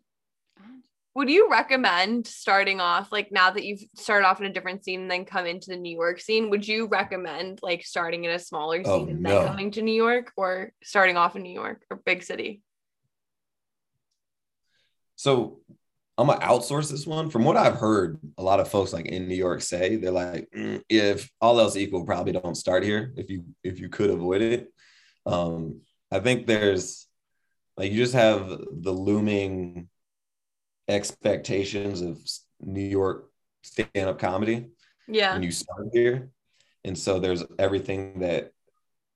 Would 1.15 1.29
you 1.29 1.51
recommend 1.51 2.27
starting 2.27 2.81
off 2.81 3.11
like 3.11 3.33
now 3.33 3.51
that 3.51 3.65
you've 3.65 3.83
started 3.97 4.27
off 4.27 4.41
in 4.41 4.47
a 4.47 4.53
different 4.53 4.85
scene 4.85 5.03
and 5.03 5.11
then 5.11 5.25
come 5.25 5.45
into 5.45 5.71
the 5.71 5.77
New 5.77 5.95
York 5.97 6.21
scene? 6.21 6.51
Would 6.51 6.67
you 6.67 6.87
recommend 6.87 7.59
like 7.63 7.85
starting 7.85 8.25
in 8.25 8.31
a 8.31 8.39
smaller 8.39 8.83
oh, 8.85 8.99
scene 8.99 9.09
Oh, 9.09 9.11
and 9.11 9.23
no. 9.23 9.31
then 9.31 9.49
coming 9.49 9.71
to 9.73 9.83
New 9.83 9.95
York 9.95 10.33
or 10.37 10.73
starting 10.85 11.17
off 11.17 11.35
in 11.35 11.43
New 11.43 11.53
York 11.53 11.83
or 11.91 11.97
big 11.97 12.23
city? 12.23 12.63
So 15.17 15.61
I'm 16.21 16.27
gonna 16.27 16.41
outsource 16.41 16.91
this 16.91 17.07
one. 17.07 17.31
From 17.31 17.45
what 17.45 17.57
I've 17.57 17.77
heard, 17.77 18.19
a 18.37 18.43
lot 18.43 18.61
of 18.61 18.69
folks 18.69 18.93
like 18.93 19.07
in 19.07 19.27
New 19.27 19.35
York 19.35 19.63
say 19.63 19.97
they're 19.97 20.11
like, 20.11 20.49
"Mm, 20.55 20.83
if 20.89 21.31
all 21.41 21.59
else 21.59 21.77
equal, 21.77 22.05
probably 22.05 22.33
don't 22.33 22.55
start 22.55 22.85
here 22.85 23.13
if 23.17 23.31
you 23.31 23.45
if 23.65 23.81
you 23.81 23.89
could 23.89 24.11
avoid 24.11 24.43
it. 24.43 24.73
Um, 25.27 25.81
I 26.11 26.21
think 26.21 26.47
there's 26.47 27.07
like 27.77 27.91
you 27.93 27.99
just 27.99 28.15
have 28.15 28.49
the 28.71 28.93
looming 28.93 29.89
expectations 30.89 32.01
of 32.03 32.21
New 32.61 32.85
York 32.85 33.31
stand-up 33.63 34.19
comedy 34.19 34.67
Yeah. 35.09 35.33
when 35.35 35.43
you 35.43 35.53
start 35.53 35.89
here. 35.93 36.31
And 36.85 36.99
so 36.99 37.21
there's 37.21 37.45
everything 37.59 38.21
that 38.21 38.53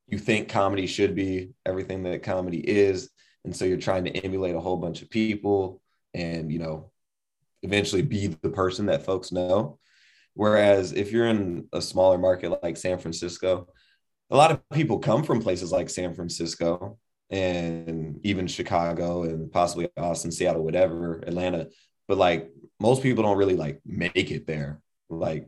you 0.07 0.19
think 0.19 0.49
comedy 0.49 0.87
should 0.87 1.15
be, 1.15 1.51
everything 1.67 2.03
that 2.05 2.23
comedy 2.23 2.59
is. 2.59 3.11
And 3.45 3.55
so 3.57 3.65
you're 3.65 3.79
trying 3.79 4.05
to 4.05 4.11
emulate 4.11 4.55
a 4.55 4.61
whole 4.61 4.77
bunch 4.77 5.03
of 5.03 5.11
people 5.11 5.83
and, 6.13 6.53
you 6.53 6.59
know, 6.59 6.91
eventually 7.65 8.03
be 8.03 8.29
the 8.29 8.51
person 8.51 8.87
that 8.87 9.05
folks 9.05 9.33
know. 9.33 9.79
Whereas 10.35 10.93
if 10.93 11.11
you're 11.13 11.27
in 11.27 11.67
a 11.73 11.81
smaller 11.81 12.19
market 12.19 12.63
like 12.63 12.77
San 12.77 12.99
Francisco, 12.99 13.69
a 14.31 14.37
lot 14.37 14.51
of 14.51 14.69
people 14.71 14.99
come 14.99 15.23
from 15.23 15.41
places 15.41 15.73
like 15.73 15.89
San 15.89 16.15
Francisco 16.15 16.99
and 17.31 18.21
even 18.25 18.47
Chicago 18.47 19.23
and 19.23 19.51
possibly 19.51 19.89
Austin, 19.97 20.31
Seattle, 20.31 20.63
whatever, 20.63 21.21
Atlanta. 21.27 21.69
But 22.09 22.19
like 22.19 22.51
most 22.81 23.03
people 23.03 23.23
don't 23.23 23.39
really 23.39 23.57
like 23.57 23.81
make 23.87 24.31
it 24.31 24.47
there. 24.47 24.81
Like 25.09 25.47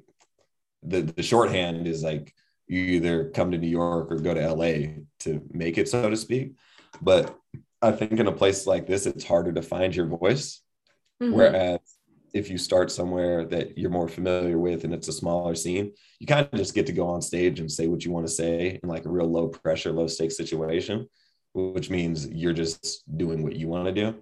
the, 0.82 1.02
the 1.02 1.22
shorthand 1.22 1.86
is 1.86 2.02
like 2.02 2.32
you 2.68 2.80
either 2.80 3.30
come 3.30 3.50
to 3.50 3.58
New 3.58 3.68
York 3.68 4.10
or 4.10 4.16
go 4.16 4.34
to 4.34 4.40
LA 4.40 5.02
to 5.20 5.42
make 5.52 5.78
it, 5.78 5.88
so 5.88 6.08
to 6.08 6.16
speak. 6.16 6.54
But 7.02 7.36
I 7.82 7.92
think 7.92 8.12
in 8.12 8.26
a 8.26 8.32
place 8.32 8.66
like 8.66 8.86
this, 8.86 9.06
it's 9.06 9.24
harder 9.24 9.52
to 9.52 9.62
find 9.62 9.94
your 9.94 10.06
voice. 10.06 10.62
Mhm. 11.22 11.32
Whereas 11.32 11.80
if 12.32 12.50
you 12.50 12.58
start 12.58 12.90
somewhere 12.90 13.44
that 13.46 13.78
you're 13.78 13.90
more 13.90 14.08
familiar 14.08 14.58
with 14.58 14.84
and 14.84 14.92
it's 14.92 15.08
a 15.08 15.12
smaller 15.12 15.54
scene, 15.54 15.92
you 16.18 16.26
kind 16.26 16.48
of 16.50 16.58
just 16.58 16.74
get 16.74 16.86
to 16.86 16.92
go 16.92 17.08
on 17.08 17.22
stage 17.22 17.60
and 17.60 17.70
say 17.70 17.86
what 17.86 18.04
you 18.04 18.10
want 18.10 18.26
to 18.26 18.32
say 18.32 18.78
in 18.82 18.88
like 18.88 19.04
a 19.04 19.10
real 19.10 19.26
low 19.26 19.48
pressure, 19.48 19.92
low 19.92 20.06
stakes 20.06 20.36
situation, 20.36 21.08
which 21.54 21.90
means 21.90 22.28
you're 22.28 22.52
just 22.52 23.04
doing 23.16 23.42
what 23.42 23.56
you 23.56 23.68
want 23.68 23.86
to 23.86 23.92
do. 23.92 24.16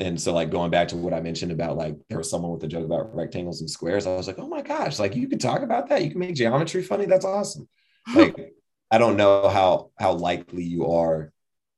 And 0.00 0.20
so, 0.20 0.32
like 0.32 0.50
going 0.50 0.70
back 0.70 0.88
to 0.88 0.96
what 0.96 1.14
I 1.14 1.20
mentioned 1.20 1.52
about 1.52 1.76
like 1.76 1.96
there 2.08 2.18
was 2.18 2.28
someone 2.28 2.50
with 2.50 2.64
a 2.64 2.68
joke 2.68 2.84
about 2.84 3.14
rectangles 3.14 3.60
and 3.60 3.70
squares, 3.70 4.06
I 4.06 4.16
was 4.16 4.26
like, 4.26 4.38
oh 4.38 4.48
my 4.48 4.62
gosh, 4.62 4.98
like 4.98 5.14
you 5.14 5.28
could 5.28 5.40
talk 5.40 5.62
about 5.62 5.88
that. 5.88 6.02
You 6.02 6.10
can 6.10 6.18
make 6.18 6.34
geometry 6.34 6.82
funny. 6.82 7.06
That's 7.06 7.24
awesome. 7.24 7.68
Like 8.14 8.52
I 8.90 8.98
don't 8.98 9.16
know 9.16 9.48
how 9.48 9.90
how 9.98 10.12
likely 10.12 10.62
you 10.62 10.86
are 10.92 11.32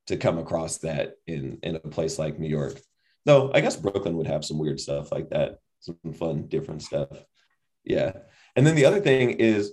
to 0.07 0.17
come 0.17 0.37
across 0.37 0.77
that 0.79 1.15
in 1.27 1.59
in 1.63 1.75
a 1.75 1.79
place 1.79 2.19
like 2.19 2.39
New 2.39 2.49
York. 2.49 2.79
Though 3.29 3.51
I 3.53 3.61
guess 3.61 3.75
Brooklyn 3.75 4.17
would 4.17 4.25
have 4.25 4.43
some 4.43 4.57
weird 4.57 4.79
stuff 4.79 5.11
like 5.11 5.29
that, 5.29 5.59
some 5.81 6.13
fun, 6.15 6.47
different 6.47 6.81
stuff. 6.81 7.09
Yeah. 7.83 8.13
And 8.55 8.65
then 8.65 8.73
the 8.73 8.85
other 8.85 8.99
thing 8.99 9.29
is 9.29 9.71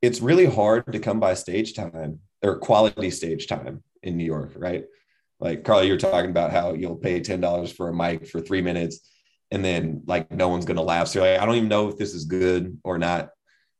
it's 0.00 0.22
really 0.22 0.46
hard 0.46 0.90
to 0.94 0.98
come 0.98 1.20
by 1.20 1.34
stage 1.34 1.74
time 1.74 2.20
or 2.42 2.56
quality 2.56 3.10
stage 3.10 3.46
time 3.46 3.84
in 4.02 4.16
New 4.16 4.24
York, 4.24 4.52
right? 4.56 4.86
Like 5.38 5.64
Carly, 5.64 5.86
you're 5.86 5.98
talking 5.98 6.30
about 6.30 6.50
how 6.50 6.72
you'll 6.72 6.96
pay 6.96 7.20
$10 7.20 7.74
for 7.74 7.90
a 7.90 7.94
mic 7.94 8.26
for 8.26 8.40
three 8.40 8.62
minutes 8.62 9.06
and 9.50 9.62
then 9.62 10.02
like 10.06 10.30
no 10.32 10.48
one's 10.48 10.64
gonna 10.64 10.80
laugh. 10.80 11.08
So 11.08 11.20
like, 11.20 11.38
I 11.38 11.44
don't 11.44 11.56
even 11.56 11.68
know 11.68 11.88
if 11.88 11.98
this 11.98 12.14
is 12.14 12.24
good 12.24 12.78
or 12.84 12.96
not. 12.96 13.28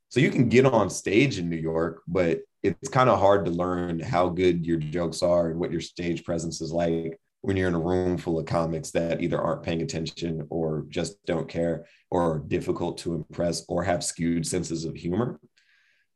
So 0.09 0.19
you 0.19 0.29
can 0.29 0.49
get 0.49 0.67
on 0.67 0.91
stage 0.91 1.39
in 1.39 1.49
New 1.49 1.57
York, 1.57 2.03
but 2.07 2.41
it's 2.61 2.89
kind 2.89 3.09
of 3.09 3.17
hard 3.17 3.45
to 3.45 3.51
learn 3.51 3.99
how 3.99 4.29
good 4.29 4.67
your 4.67 4.77
jokes 4.77 5.23
are 5.23 5.49
and 5.49 5.59
what 5.59 5.71
your 5.71 5.81
stage 5.81 6.23
presence 6.23 6.61
is 6.61 6.71
like 6.71 7.18
when 7.41 7.55
you're 7.55 7.69
in 7.69 7.75
a 7.75 7.79
room 7.79 8.17
full 8.17 8.39
of 8.39 8.45
comics 8.45 8.91
that 8.91 9.21
either 9.21 9.41
aren't 9.41 9.63
paying 9.63 9.81
attention 9.81 10.45
or 10.49 10.85
just 10.89 11.23
don't 11.25 11.47
care 11.47 11.85
or 12.11 12.35
are 12.35 12.39
difficult 12.39 12.97
to 12.99 13.15
impress 13.15 13.63
or 13.69 13.83
have 13.83 14.03
skewed 14.03 14.45
senses 14.45 14.85
of 14.85 14.95
humor. 14.95 15.39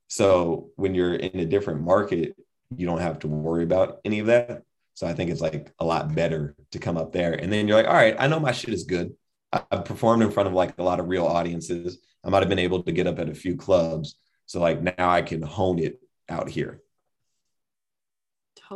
So 0.07 0.69
when 0.75 0.93
you're 0.93 1.15
in 1.15 1.39
a 1.39 1.45
different 1.45 1.81
market, 1.81 2.35
you 2.75 2.85
don't 2.85 2.99
have 2.99 3.19
to 3.19 3.27
worry 3.27 3.63
about 3.63 3.99
any 4.03 4.19
of 4.19 4.27
that. 4.27 4.63
So 4.95 5.07
I 5.07 5.13
think 5.13 5.31
it's 5.31 5.41
like 5.41 5.71
a 5.79 5.85
lot 5.85 6.13
better 6.13 6.55
to 6.71 6.79
come 6.79 6.97
up 6.97 7.13
there. 7.13 7.33
And 7.33 7.51
then 7.51 7.67
you're 7.67 7.77
like, 7.77 7.87
all 7.87 7.93
right, 7.93 8.15
I 8.19 8.27
know 8.27 8.39
my 8.39 8.51
shit 8.51 8.73
is 8.73 8.83
good. 8.83 9.13
I've 9.51 9.85
performed 9.85 10.23
in 10.23 10.31
front 10.31 10.47
of 10.47 10.53
like 10.53 10.77
a 10.77 10.83
lot 10.83 10.99
of 10.99 11.07
real 11.07 11.25
audiences. 11.25 11.99
I 12.23 12.29
might 12.29 12.41
have 12.41 12.49
been 12.49 12.59
able 12.59 12.83
to 12.83 12.91
get 12.91 13.07
up 13.07 13.17
at 13.19 13.29
a 13.29 13.33
few 13.33 13.55
clubs. 13.55 14.17
So 14.45 14.59
like 14.59 14.83
now 14.83 15.09
I 15.09 15.21
can 15.21 15.41
hone 15.41 15.79
it 15.79 15.99
out 16.29 16.49
here. 16.49 16.82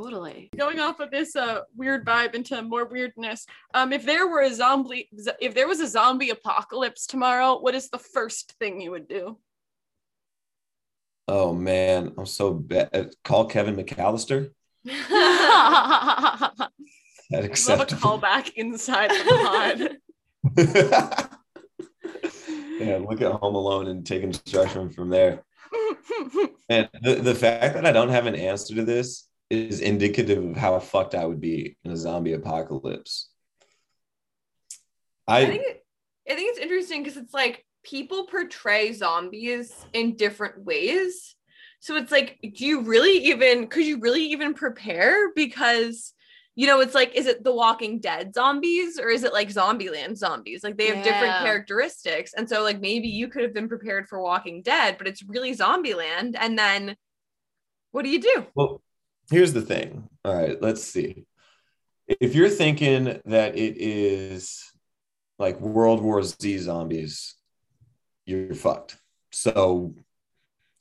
Totally. 0.03 0.49
Going 0.55 0.79
off 0.79 0.99
of 0.99 1.09
this 1.09 1.35
uh, 1.35 1.61
weird 1.75 2.05
vibe 2.05 2.35
into 2.35 2.61
more 2.61 2.85
weirdness. 2.85 3.47
Um, 3.73 3.91
if 3.91 4.05
there 4.05 4.27
were 4.27 4.41
a 4.41 4.53
zombie, 4.53 5.09
if 5.41 5.55
there 5.55 5.67
was 5.67 5.79
a 5.79 5.87
zombie 5.87 6.29
apocalypse 6.29 7.07
tomorrow, 7.07 7.59
what 7.59 7.73
is 7.73 7.89
the 7.89 7.97
first 7.97 8.53
thing 8.59 8.79
you 8.79 8.91
would 8.91 9.07
do? 9.07 9.39
Oh 11.27 11.51
man, 11.51 12.13
I'm 12.15 12.27
so 12.27 12.53
bad. 12.53 13.11
Call 13.23 13.45
Kevin 13.45 13.75
McAllister. 13.75 14.51
that 14.85 16.69
acceptable. 17.31 18.11
Love 18.11 18.23
a 18.23 18.27
callback 18.27 18.51
inside 18.55 19.09
the 19.09 19.97
pod. 20.55 20.57
yeah, 22.79 22.97
look 22.97 23.21
at 23.21 23.31
Home 23.31 23.55
Alone 23.55 23.87
and 23.87 24.05
take 24.05 24.21
instruction 24.21 24.91
from 24.91 25.09
there. 25.09 25.43
and 26.69 26.87
the, 27.01 27.15
the 27.15 27.35
fact 27.35 27.73
that 27.73 27.85
I 27.87 27.91
don't 27.91 28.09
have 28.09 28.27
an 28.27 28.35
answer 28.35 28.75
to 28.75 28.85
this 28.85 29.26
is 29.49 29.79
indicative 29.79 30.43
of 30.43 30.57
how 30.57 30.79
fucked 30.79 31.15
I 31.15 31.25
would 31.25 31.41
be 31.41 31.77
in 31.83 31.91
a 31.91 31.97
zombie 31.97 32.33
apocalypse. 32.33 33.29
I, 35.27 35.41
I 35.41 35.45
think 35.45 35.63
it, 35.63 35.85
I 36.29 36.35
think 36.35 36.49
it's 36.51 36.59
interesting 36.59 37.03
because 37.03 37.17
it's 37.17 37.33
like 37.33 37.65
people 37.83 38.27
portray 38.27 38.93
zombies 38.93 39.73
in 39.93 40.15
different 40.15 40.63
ways. 40.63 41.35
So 41.79 41.95
it's 41.95 42.11
like, 42.11 42.39
do 42.41 42.65
you 42.65 42.81
really 42.81 43.25
even 43.25 43.67
could 43.67 43.85
you 43.85 43.99
really 43.99 44.25
even 44.31 44.53
prepare? 44.53 45.31
Because 45.33 46.13
you 46.57 46.65
know, 46.65 46.79
it's 46.79 46.95
like, 46.95 47.13
is 47.13 47.27
it 47.27 47.43
the 47.43 47.53
Walking 47.53 47.99
Dead 47.99 48.33
zombies 48.33 48.99
or 48.99 49.09
is 49.09 49.23
it 49.23 49.31
like 49.31 49.49
Zombieland 49.49 50.17
zombies? 50.17 50.63
Like 50.63 50.75
they 50.75 50.87
have 50.87 50.97
yeah. 50.97 51.03
different 51.03 51.45
characteristics. 51.45 52.33
And 52.33 52.49
so, 52.49 52.63
like, 52.63 52.81
maybe 52.81 53.09
you 53.09 53.27
could 53.27 53.43
have 53.43 53.53
been 53.53 53.69
prepared 53.69 54.07
for 54.07 54.19
Walking 54.19 54.63
Dead, 54.63 54.97
but 54.97 55.07
it's 55.07 55.23
really 55.23 55.55
Zombieland. 55.55 56.35
And 56.35 56.57
then 56.57 56.95
what 57.91 58.05
do 58.05 58.09
you 58.09 58.19
do? 58.19 58.47
Well, 58.55 58.81
here's 59.29 59.53
the 59.53 59.61
thing. 59.61 60.07
All 60.23 60.33
right, 60.33 60.61
let's 60.61 60.83
see. 60.83 61.25
If 62.07 62.35
you're 62.35 62.49
thinking 62.49 63.19
that 63.25 63.57
it 63.57 63.77
is 63.77 64.63
like 65.39 65.59
World 65.59 66.01
War 66.01 66.23
Z 66.23 66.57
zombies, 66.59 67.35
you're 68.25 68.53
fucked. 68.55 68.97
So 69.31 69.93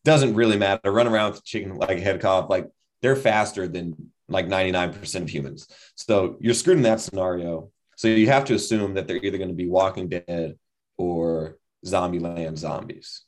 doesn't 0.04 0.34
really 0.34 0.56
matter. 0.56 0.92
Run 0.92 1.08
around 1.08 1.32
with 1.32 1.44
chicken 1.44 1.76
like 1.76 1.98
head 1.98 2.20
cough, 2.20 2.48
like 2.48 2.68
they're 3.02 3.16
faster 3.16 3.66
than 3.66 4.12
like 4.28 4.46
99% 4.46 5.22
of 5.22 5.28
humans. 5.28 5.68
So 5.96 6.36
you're 6.40 6.54
screwed 6.54 6.78
in 6.78 6.82
that 6.84 7.00
scenario. 7.00 7.70
So 7.96 8.08
you 8.08 8.28
have 8.28 8.44
to 8.46 8.54
assume 8.54 8.94
that 8.94 9.06
they're 9.06 9.16
either 9.16 9.38
going 9.38 9.50
to 9.50 9.54
be 9.54 9.68
Walking 9.68 10.08
Dead 10.08 10.56
or 10.96 11.58
Zombieland 11.84 12.58
zombies. 12.58 13.22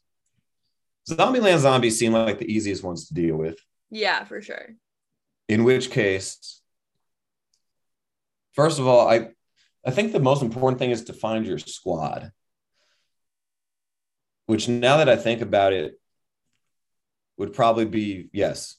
Zombieland 1.08 1.58
zombies 1.58 1.98
seem 1.98 2.12
like 2.12 2.38
the 2.38 2.52
easiest 2.52 2.82
ones 2.82 3.08
to 3.08 3.14
deal 3.14 3.36
with. 3.36 3.58
Yeah, 3.90 4.24
for 4.24 4.42
sure. 4.42 4.74
In 5.48 5.64
which 5.64 5.90
case, 5.90 6.60
first 8.52 8.78
of 8.78 8.86
all, 8.86 9.08
I 9.08 9.30
I 9.86 9.90
think 9.90 10.12
the 10.12 10.20
most 10.20 10.42
important 10.42 10.78
thing 10.78 10.90
is 10.90 11.04
to 11.04 11.12
find 11.12 11.46
your 11.46 11.58
squad. 11.58 12.32
Which 14.46 14.68
now 14.68 14.98
that 14.98 15.08
I 15.08 15.16
think 15.16 15.40
about 15.40 15.72
it, 15.72 15.98
would 17.38 17.54
probably 17.54 17.84
be 17.86 18.28
yes. 18.32 18.76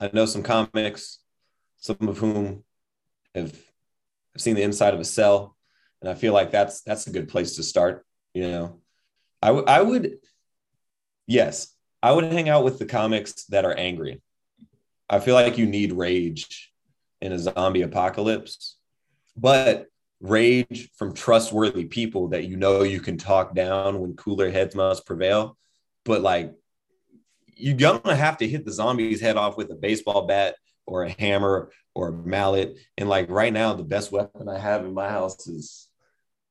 I 0.00 0.10
know 0.12 0.26
some 0.26 0.42
comics 0.42 1.18
some 1.78 2.08
of 2.08 2.18
whom 2.18 2.62
have 3.34 3.56
seen 4.36 4.54
the 4.54 4.62
inside 4.62 4.92
of 4.92 5.00
a 5.00 5.04
cell, 5.04 5.56
and 6.00 6.10
I 6.10 6.14
feel 6.14 6.34
like 6.34 6.50
that's 6.50 6.82
that's 6.82 7.06
a 7.06 7.12
good 7.12 7.28
place 7.28 7.56
to 7.56 7.62
start. 7.62 8.04
You 8.34 8.42
know, 8.42 8.80
I, 9.40 9.46
w- 9.48 9.64
I 9.66 9.80
would, 9.80 10.18
yes, 11.26 11.74
I 12.02 12.12
would 12.12 12.24
hang 12.24 12.48
out 12.48 12.64
with 12.64 12.78
the 12.78 12.86
comics 12.86 13.44
that 13.46 13.64
are 13.64 13.74
angry. 13.74 14.20
I 15.10 15.18
feel 15.18 15.34
like 15.34 15.58
you 15.58 15.66
need 15.66 15.92
rage 15.92 16.72
in 17.20 17.32
a 17.32 17.38
zombie 17.38 17.82
apocalypse, 17.82 18.76
but 19.36 19.86
rage 20.20 20.88
from 20.96 21.14
trustworthy 21.14 21.84
people 21.84 22.28
that 22.28 22.44
you 22.44 22.56
know 22.56 22.84
you 22.84 23.00
can 23.00 23.18
talk 23.18 23.52
down 23.52 23.98
when 23.98 24.14
cooler 24.14 24.50
heads 24.50 24.76
must 24.76 25.04
prevail. 25.04 25.58
But 26.04 26.22
like, 26.22 26.54
you're 27.56 27.76
gonna 27.76 28.14
have 28.14 28.38
to 28.38 28.48
hit 28.48 28.64
the 28.64 28.72
zombie's 28.72 29.20
head 29.20 29.36
off 29.36 29.56
with 29.56 29.72
a 29.72 29.74
baseball 29.74 30.26
bat 30.26 30.54
or 30.86 31.02
a 31.02 31.10
hammer 31.10 31.72
or 31.92 32.08
a 32.08 32.12
mallet. 32.12 32.78
And 32.96 33.08
like 33.08 33.28
right 33.30 33.52
now, 33.52 33.74
the 33.74 33.82
best 33.82 34.12
weapon 34.12 34.48
I 34.48 34.58
have 34.58 34.84
in 34.84 34.94
my 34.94 35.08
house 35.08 35.48
is 35.48 35.88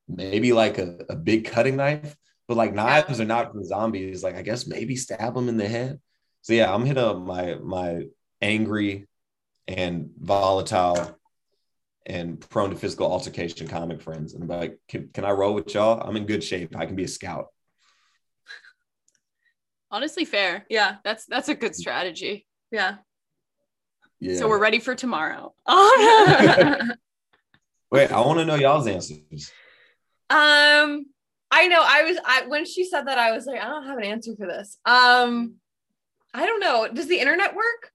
maybe 0.06 0.52
like 0.52 0.76
a, 0.76 0.98
a 1.08 1.16
big 1.16 1.46
cutting 1.46 1.76
knife, 1.76 2.14
but 2.46 2.58
like 2.58 2.74
knives 2.74 3.20
are 3.20 3.24
not 3.24 3.52
for 3.52 3.64
zombies. 3.64 4.22
Like 4.22 4.36
I 4.36 4.42
guess 4.42 4.66
maybe 4.66 4.96
stab 4.96 5.34
them 5.34 5.48
in 5.48 5.56
the 5.56 5.66
head. 5.66 5.98
So 6.42 6.52
yeah, 6.52 6.72
I'm 6.72 6.84
hitting 6.84 7.02
up 7.02 7.18
my 7.18 7.54
my 7.54 8.02
angry 8.42 9.06
and 9.68 10.10
volatile 10.18 11.16
and 12.06 12.40
prone 12.48 12.70
to 12.70 12.76
physical 12.76 13.10
altercation 13.10 13.68
comic 13.68 14.02
friends 14.02 14.34
and 14.34 14.42
I'm 14.42 14.48
like, 14.48 14.78
can, 14.88 15.08
can 15.12 15.24
I 15.24 15.32
roll 15.32 15.54
with 15.54 15.72
y'all? 15.74 16.00
I'm 16.00 16.16
in 16.16 16.26
good 16.26 16.42
shape. 16.42 16.74
I 16.76 16.86
can 16.86 16.96
be 16.96 17.04
a 17.04 17.08
scout. 17.08 17.46
Honestly, 19.90 20.24
fair. 20.24 20.64
Yeah, 20.70 20.96
that's 21.02 21.26
that's 21.26 21.48
a 21.48 21.54
good 21.54 21.74
strategy. 21.74 22.46
Yeah. 22.70 22.96
Yeah. 24.20 24.38
So 24.38 24.48
we're 24.48 24.60
ready 24.60 24.78
for 24.78 24.94
tomorrow. 24.94 25.52
Wait, 25.66 25.74
I 28.12 28.20
want 28.20 28.38
to 28.38 28.44
know 28.44 28.54
y'all's 28.54 28.86
answers. 28.86 29.50
Um, 30.28 31.06
I 31.50 31.66
know. 31.66 31.82
I 31.84 32.04
was 32.04 32.18
I 32.24 32.44
when 32.46 32.66
she 32.66 32.84
said 32.84 33.08
that, 33.08 33.18
I 33.18 33.32
was 33.32 33.46
like, 33.46 33.60
I 33.60 33.66
don't 33.66 33.86
have 33.86 33.98
an 33.98 34.04
answer 34.04 34.36
for 34.36 34.46
this. 34.46 34.78
Um, 34.84 35.54
I 36.32 36.46
don't 36.46 36.60
know. 36.60 36.86
Does 36.92 37.08
the 37.08 37.18
internet 37.18 37.56
work? 37.56 37.90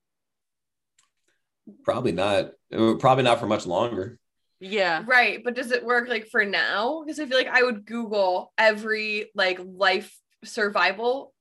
Probably 1.84 2.12
not. 2.12 2.52
Probably 2.72 3.24
not 3.24 3.40
for 3.40 3.48
much 3.48 3.66
longer. 3.66 4.20
Yeah. 4.60 5.04
Right. 5.06 5.44
But 5.44 5.56
does 5.56 5.72
it 5.72 5.84
work 5.84 6.08
like 6.08 6.28
for 6.28 6.46
now? 6.46 7.04
Because 7.04 7.20
I 7.20 7.26
feel 7.26 7.38
like 7.38 7.48
I 7.48 7.64
would 7.64 7.86
Google 7.86 8.54
every 8.58 9.32
like 9.36 9.60
life 9.64 10.18
survival 10.44 11.34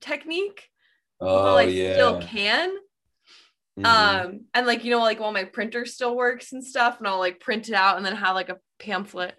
technique. 0.00 0.68
Oh, 1.20 1.44
while 1.44 1.56
I 1.56 1.62
yeah. 1.64 1.94
still 1.94 2.20
can. 2.20 2.70
Mm-hmm. 3.78 3.84
Um, 3.84 4.40
and 4.54 4.66
like, 4.66 4.84
you 4.84 4.90
know, 4.90 5.00
like 5.00 5.20
while 5.20 5.32
my 5.32 5.44
printer 5.44 5.84
still 5.84 6.16
works 6.16 6.52
and 6.52 6.64
stuff, 6.64 6.98
and 6.98 7.06
I'll 7.06 7.18
like 7.18 7.40
print 7.40 7.68
it 7.68 7.74
out 7.74 7.96
and 7.96 8.06
then 8.06 8.16
have 8.16 8.34
like 8.34 8.48
a 8.48 8.58
pamphlet 8.78 9.34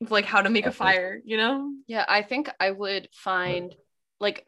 of 0.00 0.10
like 0.10 0.24
how 0.24 0.42
to 0.42 0.50
make 0.50 0.66
a 0.66 0.72
fire, 0.72 1.20
you 1.24 1.36
know? 1.36 1.72
Yeah, 1.86 2.04
I 2.08 2.22
think 2.22 2.50
I 2.60 2.70
would 2.70 3.08
find 3.12 3.74
like 4.20 4.46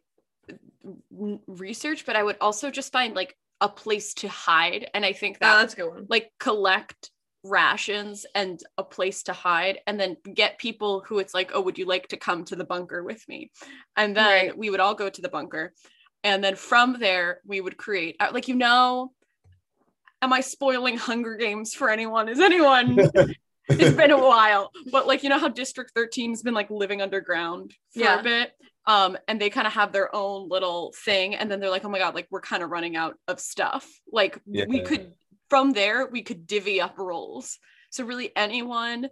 research, 1.10 2.06
but 2.06 2.16
I 2.16 2.22
would 2.22 2.36
also 2.40 2.70
just 2.70 2.92
find 2.92 3.14
like 3.14 3.36
a 3.60 3.68
place 3.68 4.14
to 4.14 4.28
hide. 4.28 4.90
And 4.94 5.04
I 5.04 5.12
think 5.12 5.38
that 5.40 5.54
oh, 5.54 5.58
that's 5.60 5.74
good 5.74 5.88
one. 5.88 6.06
Like 6.08 6.30
collect 6.38 7.10
rations 7.44 8.26
and 8.34 8.60
a 8.78 8.84
place 8.84 9.22
to 9.24 9.32
hide 9.32 9.78
and 9.86 9.98
then 9.98 10.16
get 10.34 10.58
people 10.58 11.04
who 11.06 11.18
it's 11.18 11.34
like 11.34 11.52
oh 11.54 11.60
would 11.60 11.78
you 11.78 11.86
like 11.86 12.08
to 12.08 12.16
come 12.16 12.44
to 12.44 12.56
the 12.56 12.64
bunker 12.64 13.02
with 13.02 13.26
me 13.28 13.50
and 13.96 14.16
then 14.16 14.48
right. 14.48 14.58
we 14.58 14.70
would 14.70 14.80
all 14.80 14.94
go 14.94 15.08
to 15.08 15.22
the 15.22 15.28
bunker 15.28 15.72
and 16.24 16.42
then 16.42 16.56
from 16.56 16.98
there 16.98 17.40
we 17.46 17.60
would 17.60 17.76
create 17.76 18.16
uh, 18.18 18.28
like 18.32 18.48
you 18.48 18.56
know 18.56 19.12
am 20.20 20.32
i 20.32 20.40
spoiling 20.40 20.96
hunger 20.96 21.36
games 21.36 21.74
for 21.74 21.90
anyone 21.90 22.28
is 22.28 22.40
anyone 22.40 22.98
it's 23.80 23.96
been 23.96 24.10
a 24.10 24.18
while 24.28 24.70
but 24.90 25.06
like 25.06 25.22
you 25.22 25.28
know 25.28 25.38
how 25.38 25.48
district 25.48 25.92
13 25.94 26.30
has 26.30 26.42
been 26.42 26.54
like 26.54 26.70
living 26.70 27.02
underground 27.02 27.74
for 27.92 28.00
yeah. 28.00 28.20
a 28.20 28.22
bit 28.22 28.52
um 28.86 29.16
and 29.28 29.40
they 29.40 29.50
kind 29.50 29.66
of 29.66 29.72
have 29.72 29.92
their 29.92 30.14
own 30.14 30.48
little 30.48 30.92
thing 31.04 31.34
and 31.34 31.50
then 31.50 31.60
they're 31.60 31.70
like 31.70 31.84
oh 31.84 31.88
my 31.88 31.98
god 31.98 32.14
like 32.14 32.26
we're 32.30 32.40
kind 32.40 32.62
of 32.62 32.70
running 32.70 32.96
out 32.96 33.14
of 33.28 33.40
stuff 33.40 33.86
like 34.12 34.40
yeah. 34.46 34.64
we 34.68 34.80
could 34.80 35.12
from 35.50 35.72
there 35.72 36.06
we 36.06 36.22
could 36.22 36.46
divvy 36.46 36.80
up 36.80 36.98
roles 36.98 37.58
so 37.90 38.04
really 38.04 38.30
anyone 38.36 39.08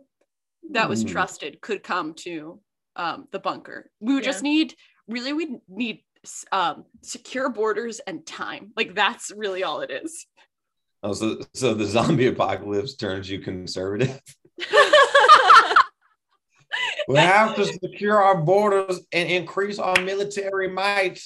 that 0.72 0.88
was 0.88 1.04
mm. 1.04 1.08
trusted 1.08 1.60
could 1.60 1.82
come 1.82 2.14
to 2.14 2.60
um, 2.96 3.28
the 3.30 3.38
bunker 3.38 3.90
we 4.00 4.14
would 4.14 4.24
yeah. 4.24 4.30
just 4.30 4.42
need 4.42 4.74
really 5.06 5.32
we 5.32 5.58
need 5.68 6.02
um, 6.52 6.84
secure 7.02 7.48
borders 7.48 8.00
and 8.00 8.26
time. 8.26 8.72
Like 8.76 8.94
that's 8.94 9.32
really 9.34 9.64
all 9.64 9.80
it 9.80 9.90
is. 9.90 10.26
Oh, 11.02 11.12
so 11.12 11.38
so 11.54 11.74
the 11.74 11.84
zombie 11.84 12.26
apocalypse 12.26 12.94
turns 12.94 13.30
you 13.30 13.40
conservative. 13.40 14.20
We 17.08 17.18
have 17.18 17.54
to 17.56 17.64
secure 17.64 18.20
our 18.20 18.36
borders 18.42 19.00
and 19.12 19.30
increase 19.30 19.78
our 19.78 19.98
military 20.02 20.68
might. 20.68 21.20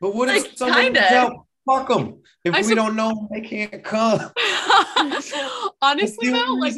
But 0.00 0.14
what 0.14 0.28
if 0.30 0.42
Like, 0.44 0.56
someone 0.56 0.82
kinda. 0.82 1.00
help? 1.02 1.46
Fuck 1.66 1.88
them. 1.88 2.22
If 2.44 2.54
I 2.54 2.58
we 2.58 2.62
sup- 2.64 2.76
don't 2.76 2.96
know, 2.96 3.28
they 3.30 3.40
can't 3.42 3.84
come. 3.84 4.32
Honestly, 5.82 6.30
though, 6.30 6.54
like 6.58 6.74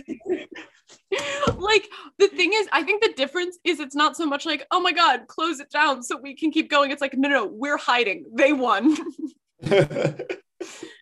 like 1.57 1.89
the 2.19 2.29
thing 2.29 2.51
is 2.55 2.69
i 2.73 2.83
think 2.83 3.03
the 3.03 3.13
difference 3.15 3.59
is 3.65 3.81
it's 3.81 3.95
not 3.95 4.15
so 4.17 4.27
much 4.27 4.45
like 4.45 4.67
oh 4.71 4.81
my 4.81 4.93
god 4.93 5.27
close 5.27 5.59
it 5.59 5.71
down 5.71 6.03
so 6.03 6.19
we 6.19 6.35
can 6.37 6.51
keep 6.51 6.69
going 6.71 6.91
it's 6.91 7.01
like 7.01 7.15
no 7.17 7.29
no 7.31 7.47
we're 7.47 7.79
hiding 7.79 8.25
they 8.35 8.53
won 8.53 8.95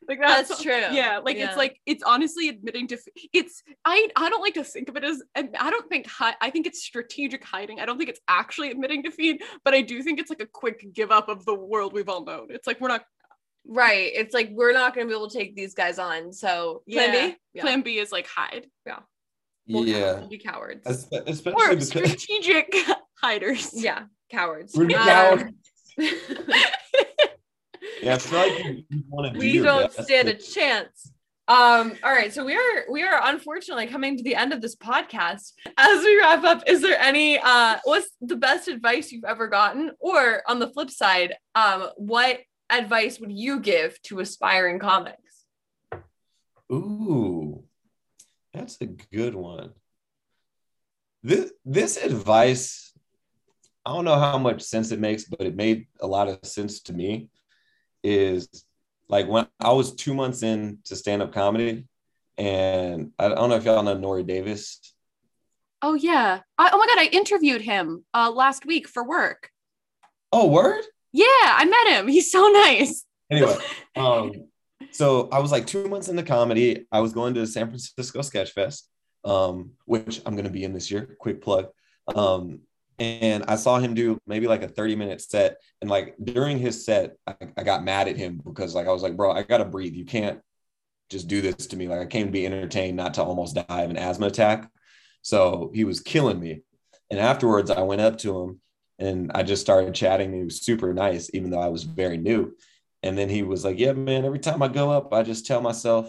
like 0.09 0.19
that's, 0.21 0.49
That's 0.49 0.63
true. 0.63 0.73
yeah 0.73 1.19
like 1.25 1.37
Yeah. 1.37 1.49
it's 1.49 1.57
like 1.57 1.81
it's 1.87 2.03
honestly 2.03 2.49
admitting 2.49 2.87
to 2.89 2.99
it's 3.33 3.63
i 3.85 4.09
i 4.17 4.29
don't 4.31 4.41
like 4.41 4.55
to 4.55 4.65
think 4.65 4.89
of 4.89 4.97
it 4.97 5.05
as 5.05 5.23
i 5.37 5.43
don't 5.71 5.89
think 5.89 6.07
hi- 6.09 6.37
i 6.41 6.51
think 6.51 6.67
it's 6.67 6.83
strategic 6.83 7.43
hiding 7.45 7.81
i 7.81 7.87
don't 7.87 7.99
think 7.99 8.11
it's 8.11 8.21
actually 8.29 8.71
admitting 8.71 9.03
defeat 9.03 9.43
but 9.65 9.75
i 9.75 9.81
do 9.83 10.03
think 10.03 10.21
it's 10.21 10.31
like 10.31 10.41
a 10.43 10.47
quick 10.47 10.87
give 10.93 11.11
up 11.11 11.29
of 11.29 11.45
the 11.45 11.55
world 11.55 11.93
we've 11.93 12.09
all 12.09 12.25
known 12.25 12.47
it's 12.51 12.67
like 12.67 12.81
we're 12.81 12.89
not 12.89 13.05
Right. 13.69 14.13
It's 14.15 14.33
like 14.33 14.51
we're 14.53 14.73
not 14.73 14.95
going 14.95 15.09
to 15.09 15.11
be 15.11 15.17
able 15.17 15.29
to 15.29 15.37
take 15.37 15.57
these 15.57 15.75
guys 15.75 15.99
on. 15.99 16.33
So 16.33 16.85
plan 16.89 17.31
B. 17.31 17.37
Yeah. 17.53 17.63
plan 17.63 17.83
b 17.83 17.99
is 17.99 18.13
like 18.13 18.29
hide 18.29 18.67
We'll, 19.67 19.85
yeah. 19.89 20.21
We'll 20.21 20.29
be 20.29 20.39
cowards. 20.39 20.85
Espe- 20.87 21.27
Especially 21.27 21.65
or 21.65 21.71
because 21.71 21.89
strategic 21.89 22.73
hiders 23.21 23.71
yeah. 23.75 24.05
Cowards. 24.31 24.73
we're 24.77 24.85
Um, 24.85 24.91
cowards. 24.93 25.53
Yeah, 28.03 28.15
I 28.15 28.19
feel 28.19 28.39
like 28.39 28.65
you, 28.65 28.85
you 28.89 29.03
want 29.09 29.33
to 29.33 29.39
we 29.39 29.59
don't 29.59 29.95
best, 29.95 30.05
stand 30.05 30.29
a 30.29 30.35
chance. 30.35 31.13
Um, 31.49 31.93
all 32.03 32.11
right, 32.11 32.33
so 32.33 32.45
we 32.45 32.57
are 32.57 32.85
we 32.91 33.05
are 33.05 33.21
unfortunately 33.25 33.87
coming 33.87 34.17
to 34.17 34.23
the 34.25 34.35
end 34.35 34.53
of 34.53 34.61
this 34.61 34.75
podcast. 34.75 35.53
As 35.77 36.03
we 36.03 36.19
wrap 36.19 36.43
up, 36.45 36.65
is 36.67 36.83
there 36.83 36.99
any 36.99 37.39
uh 37.39 37.77
what's 37.85 38.09
the 38.21 38.37
best 38.37 38.69
advice 38.69 39.13
you've 39.13 39.25
ever 39.25 39.47
gotten? 39.47 39.93
Or 40.01 40.43
on 40.49 40.59
the 40.59 40.69
flip 40.69 40.91
side, 40.91 41.35
um, 41.55 41.89
what 41.97 42.41
advice 42.69 43.21
would 43.21 43.33
you 43.33 43.61
give 43.61 44.01
to 44.03 44.19
aspiring 44.19 44.81
comics? 44.81 45.45
Ooh, 46.73 47.63
that's 48.53 48.81
a 48.81 48.87
good 48.87 49.37
one. 49.37 49.71
This 51.23 51.53
this 51.65 51.97
advice, 51.97 52.93
I 53.85 53.93
don't 53.93 54.05
know 54.05 54.19
how 54.19 54.39
much 54.39 54.63
sense 54.63 54.91
it 54.91 54.99
makes, 54.99 55.25
but 55.25 55.43
it 55.43 55.55
made 55.55 55.87
a 56.01 56.07
lot 56.07 56.29
of 56.29 56.41
sense 56.43 56.81
to 56.83 56.93
me. 56.93 57.31
Is 58.09 58.65
like 59.09 59.27
when 59.27 59.49
I 59.59 59.73
was 59.73 59.95
two 59.95 60.15
months 60.15 60.45
into 60.45 60.95
stand-up 60.95 61.33
comedy, 61.33 61.87
and 62.39 63.11
I 63.19 63.29
don't 63.29 63.51
know 63.51 63.57
if 63.57 63.65
y'all 63.65 63.83
know 63.83 63.97
Nore 63.97 64.23
Davis. 64.23 64.81
Oh 65.83 65.95
yeah. 65.95 66.41
I, 66.57 66.71
oh 66.73 66.79
my 66.79 66.87
god, 66.87 66.99
I 66.99 67.09
interviewed 67.13 67.63
him 67.63 68.05
uh 68.15 68.31
last 68.31 68.65
week 68.65 68.87
for 68.87 69.03
work. 69.03 69.51
Oh, 70.33 70.49
word. 70.49 70.85
Yeah, 71.13 71.25
I 71.43 71.65
met 71.65 71.99
him. 71.99 72.09
He's 72.09 72.31
so 72.31 72.47
nice. 72.49 73.05
Anyway, 73.31 73.57
um, 73.97 74.33
so 74.91 75.29
I 75.31 75.39
was 75.39 75.51
like 75.51 75.67
two 75.67 75.89
months 75.89 76.09
into 76.09 76.23
comedy. 76.23 76.87
I 76.93 77.01
was 77.01 77.13
going 77.13 77.35
to 77.35 77.47
San 77.47 77.69
Francisco 77.69 78.23
Sketch 78.23 78.53
Fest, 78.53 78.89
um, 79.25 79.71
which 79.87 80.21
I'm 80.27 80.35
going 80.35 80.45
to 80.45 80.51
be 80.51 80.65
in 80.65 80.73
this 80.73 80.91
year. 80.91 81.17
Quick 81.19 81.41
plug. 81.43 81.69
Um, 82.15 82.61
and 82.99 83.45
I 83.47 83.57
saw 83.57 83.79
him 83.79 83.95
do 83.95 84.19
maybe 84.27 84.47
like 84.47 84.63
a 84.63 84.69
30 84.69 84.97
minute 84.97 85.21
set. 85.21 85.61
And 85.81 85.91
like 85.91 86.15
during 86.23 86.59
his 86.59 86.85
set, 86.85 87.17
I, 87.27 87.35
I 87.57 87.63
got 87.63 87.85
mad 87.85 88.09
at 88.09 88.17
him 88.17 88.41
because 88.45 88.75
like 88.75 88.87
I 88.87 88.93
was 88.93 89.03
like, 89.03 89.17
bro, 89.17 89.33
I 89.33 89.43
got 89.43 89.59
to 89.59 89.65
breathe. 89.65 89.95
You 89.95 90.05
can't 90.05 90.41
just 91.11 91.29
do 91.29 91.41
this 91.41 91.67
to 91.69 91.77
me. 91.77 91.89
Like 91.89 92.01
I 92.01 92.07
came 92.07 92.27
to 92.27 92.33
be 92.33 92.47
entertained, 92.47 92.97
not 92.97 93.15
to 93.15 93.23
almost 93.23 93.55
die 93.55 93.83
of 93.83 93.91
an 93.91 93.97
asthma 93.97 94.27
attack. 94.27 94.71
So 95.23 95.71
he 95.75 95.85
was 95.85 96.01
killing 96.01 96.41
me. 96.41 96.63
And 97.11 97.21
afterwards, 97.21 97.71
I 97.71 97.83
went 97.83 98.01
up 98.01 98.19
to 98.19 98.41
him 98.43 98.61
and 98.99 99.31
I 99.35 99.43
just 99.43 99.63
started 99.63 99.95
chatting. 99.95 100.33
He 100.33 100.43
was 100.43 100.63
super 100.63 100.95
nice, 100.95 101.31
even 101.35 101.51
though 101.51 101.61
I 101.61 101.69
was 101.69 101.85
very 101.85 102.17
new. 102.17 102.57
And 103.03 103.17
then 103.17 103.29
he 103.29 103.43
was 103.43 103.65
like, 103.65 103.79
Yeah, 103.79 103.93
man, 103.93 104.25
every 104.25 104.39
time 104.39 104.63
I 104.63 104.69
go 104.69 104.91
up, 104.91 105.13
I 105.13 105.23
just 105.23 105.47
tell 105.47 105.61
myself, 105.61 106.09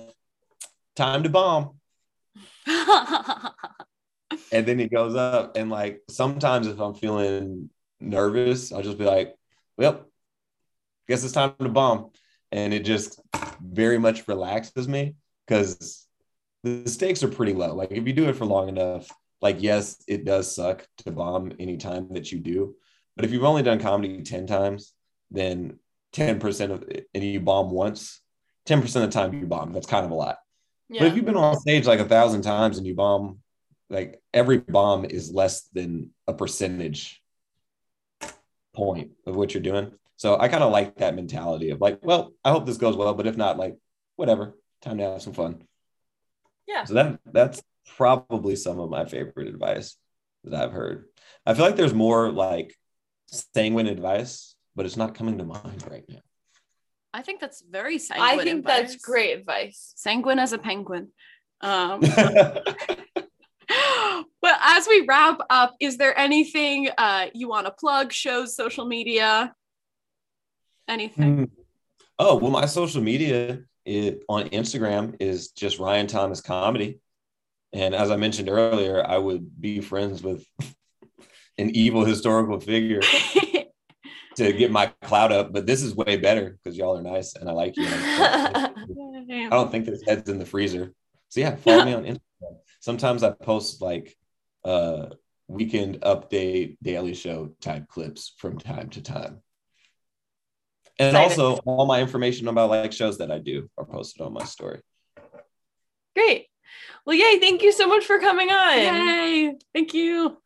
time 0.96 1.24
to 1.24 1.30
bomb. 1.30 1.80
And 4.52 4.66
then 4.66 4.80
he 4.80 4.88
goes 4.88 5.16
up. 5.16 5.58
And 5.58 5.70
like 5.70 6.02
sometimes 6.10 6.68
if 6.68 6.80
I'm 6.80 6.94
feeling 6.94 7.70
nervous, 8.00 8.72
I'll 8.72 8.82
just 8.82 8.98
be 8.98 9.06
like, 9.06 9.36
Well, 9.78 10.06
guess 11.08 11.24
it's 11.24 11.34
time 11.34 11.54
to 11.60 11.70
bomb. 11.70 12.12
And 12.52 12.74
it 12.74 12.86
just 12.86 13.20
very 13.62 13.98
much 13.98 14.28
relaxes 14.28 14.88
me 14.88 15.16
because 15.46 16.08
the 16.64 16.90
stakes 16.90 17.24
are 17.24 17.30
pretty 17.30 17.54
low. 17.54 17.76
Like 17.76 17.92
if 17.92 18.08
you 18.08 18.14
do 18.14 18.30
it 18.30 18.36
for 18.36 18.46
long 18.46 18.70
enough, 18.70 19.10
like 19.42 19.62
yes, 19.62 20.04
it 20.08 20.26
does 20.26 20.54
suck 20.56 20.86
to 21.00 21.12
bomb 21.12 21.54
anytime 21.60 22.10
that 22.14 22.32
you 22.32 22.40
do. 22.40 22.76
But 23.16 23.26
if 23.26 23.32
you've 23.32 23.44
only 23.44 23.64
done 23.64 23.80
comedy 23.80 24.22
10 24.22 24.48
times, 24.48 24.94
then 25.32 25.80
10% 26.14 26.72
of 26.72 26.84
it, 26.84 27.08
and 27.14 27.24
you 27.24 27.40
bomb 27.40 27.72
once, 27.72 28.22
10% 28.68 28.84
of 28.84 29.02
the 29.02 29.08
time 29.08 29.34
you 29.34 29.46
bomb. 29.46 29.74
That's 29.74 29.88
kind 29.88 30.06
of 30.06 30.12
a 30.12 30.16
lot. 30.16 30.38
But 31.02 31.08
if 31.10 31.16
you've 31.16 31.26
been 31.26 31.36
on 31.36 31.60
stage 31.60 31.86
like 31.86 32.00
a 32.00 32.06
thousand 32.06 32.44
times 32.44 32.78
and 32.78 32.88
you 32.88 32.96
bomb, 32.96 33.40
like 33.90 34.22
every 34.34 34.58
bomb 34.60 35.06
is 35.06 35.32
less 35.32 35.62
than 35.74 36.12
a 36.28 36.34
percentage 36.34 37.22
point 38.74 39.12
of 39.26 39.36
what 39.36 39.54
you're 39.54 39.64
doing. 39.64 39.92
So 40.18 40.38
I 40.40 40.48
kind 40.48 40.64
of 40.64 40.72
like 40.72 40.98
that 40.98 41.16
mentality 41.16 41.70
of 41.70 41.80
like, 41.80 42.00
well, 42.02 42.34
I 42.44 42.52
hope 42.52 42.66
this 42.66 42.78
goes 42.78 42.96
well, 42.96 43.14
but 43.14 43.28
if 43.28 43.38
not, 43.38 43.58
like, 43.58 43.78
whatever, 44.16 44.58
time 44.82 44.98
to 44.98 45.04
have 45.04 45.22
some 45.22 45.34
fun. 45.34 45.64
Yeah. 46.68 46.84
So 46.86 46.96
that 46.96 47.20
that's 47.26 47.62
probably 47.96 48.56
some 48.56 48.80
of 48.80 48.90
my 48.90 49.06
favorite 49.06 49.48
advice 49.48 49.96
that 50.44 50.62
I've 50.62 50.74
heard. 50.74 51.06
I 51.46 51.54
feel 51.54 51.66
like 51.66 51.76
there's 51.76 51.94
more 51.94 52.32
like 52.32 52.76
sanguine 53.28 53.88
advice, 53.88 54.56
but 54.76 54.86
it's 54.86 54.98
not 54.98 55.16
coming 55.16 55.38
to 55.38 55.44
mind 55.44 55.86
right 55.90 56.04
now. 56.10 56.20
I 57.14 57.22
think 57.22 57.40
that's 57.40 57.62
very 57.62 57.98
sanguine. 57.98 58.40
I 58.40 58.44
think 58.44 58.66
that's 58.66 58.98
great 58.98 59.38
advice. 59.38 59.94
Sanguine 59.96 60.40
as 60.40 60.54
a 60.54 60.58
penguin. 60.58 61.10
Um, 61.62 62.02
but 62.02 62.68
as 64.68 64.86
we 64.88 65.06
wrap 65.08 65.40
up, 65.50 65.76
is 65.80 65.98
there 65.98 66.18
anything 66.20 66.90
uh, 66.98 67.28
you 67.34 67.48
want 67.48 67.66
to 67.66 67.72
plug? 67.72 68.12
Shows, 68.12 68.56
social 68.56 68.86
media, 68.86 69.56
anything? 70.88 71.38
Hmm. 71.38 71.44
Oh, 72.20 72.36
well, 72.36 72.52
my 72.52 72.66
social 72.66 73.02
media 73.02 73.62
it, 73.86 74.24
on 74.28 74.50
Instagram 74.50 75.16
is 75.20 75.52
just 75.52 75.80
Ryan 75.80 76.08
Thomas 76.08 76.42
Comedy. 76.42 77.00
And 77.74 77.96
as 77.96 78.12
I 78.12 78.18
mentioned 78.18 78.50
earlier, 78.50 79.06
I 79.06 79.18
would 79.18 79.60
be 79.60 79.80
friends 79.80 80.22
with 80.22 80.46
an 81.58 81.70
evil 81.72 82.04
historical 82.04 82.60
figure 82.60 83.02
to 84.36 84.54
get 84.54 84.72
my 84.72 84.88
clout 85.02 85.32
up. 85.32 85.54
But 85.54 85.66
this 85.66 85.82
is 85.82 85.96
way 85.96 86.18
better 86.18 86.58
because 86.62 86.78
y'all 86.78 86.98
are 86.98 87.02
nice 87.02 87.36
and 87.36 87.50
I 87.50 87.54
like 87.54 87.78
you. 87.78 87.88
I 87.90 89.50
don't 89.50 89.72
think 89.72 89.86
there's 89.86 90.06
heads 90.06 90.30
in 90.30 90.40
the 90.40 90.46
freezer. 90.46 90.94
So 91.30 91.40
yeah, 91.40 91.56
follow 91.56 91.86
me 91.86 91.94
on 91.94 92.04
Instagram. 92.04 92.58
Sometimes 92.80 93.24
I 93.24 93.32
post 93.32 93.82
like 93.82 94.18
uh 94.64 95.08
weekend 95.48 96.02
update 96.02 96.78
daily 96.84 97.14
show 97.14 97.52
type 97.62 97.88
clips 97.88 98.34
from 98.38 98.58
time 98.58 98.90
to 98.90 99.02
time. 99.02 99.42
And 101.00 101.16
Excited. 101.16 101.40
also 101.40 101.62
all 101.66 101.86
my 101.86 102.02
information 102.02 102.48
about 102.48 102.70
like 102.70 102.92
shows 102.92 103.20
that 103.20 103.32
I 103.32 103.40
do 103.40 103.70
are 103.78 103.86
posted 103.86 104.22
on 104.22 104.34
my 104.34 104.44
story. 104.44 104.82
Great. 106.16 106.48
Well, 107.06 107.16
yay, 107.16 107.40
thank 107.40 107.62
you 107.62 107.72
so 107.72 107.88
much 107.88 108.06
for 108.06 108.20
coming 108.20 108.50
on. 108.50 108.78
Yay! 108.78 109.56
Thank 109.74 109.94
you. 109.94 110.38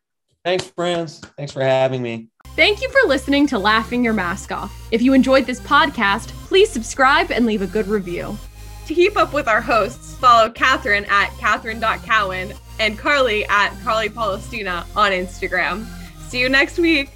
Thanks, 0.44 0.66
friends. 0.66 1.20
Thanks 1.36 1.52
for 1.52 1.62
having 1.62 2.02
me. 2.02 2.28
Thank 2.54 2.82
you 2.82 2.90
for 2.90 3.08
listening 3.08 3.46
to 3.48 3.58
Laughing 3.58 4.04
Your 4.04 4.12
Mask 4.12 4.52
Off. 4.52 4.88
If 4.90 5.00
you 5.00 5.14
enjoyed 5.14 5.46
this 5.46 5.60
podcast, 5.60 6.28
please 6.46 6.68
subscribe 6.68 7.30
and 7.30 7.46
leave 7.46 7.62
a 7.62 7.66
good 7.66 7.88
review. 7.88 8.36
To 8.86 8.94
keep 8.94 9.16
up 9.16 9.32
with 9.32 9.48
our 9.48 9.60
hosts, 9.60 10.14
follow 10.16 10.50
Catherine 10.50 11.06
at 11.08 11.30
Catherine.Cowan 11.38 12.52
and 12.78 12.98
Carly 12.98 13.44
at 13.46 13.70
Carly 13.82 14.08
Palestina 14.08 14.86
on 14.96 15.12
Instagram. 15.12 15.86
See 16.28 16.40
you 16.40 16.48
next 16.48 16.78
week. 16.78 17.10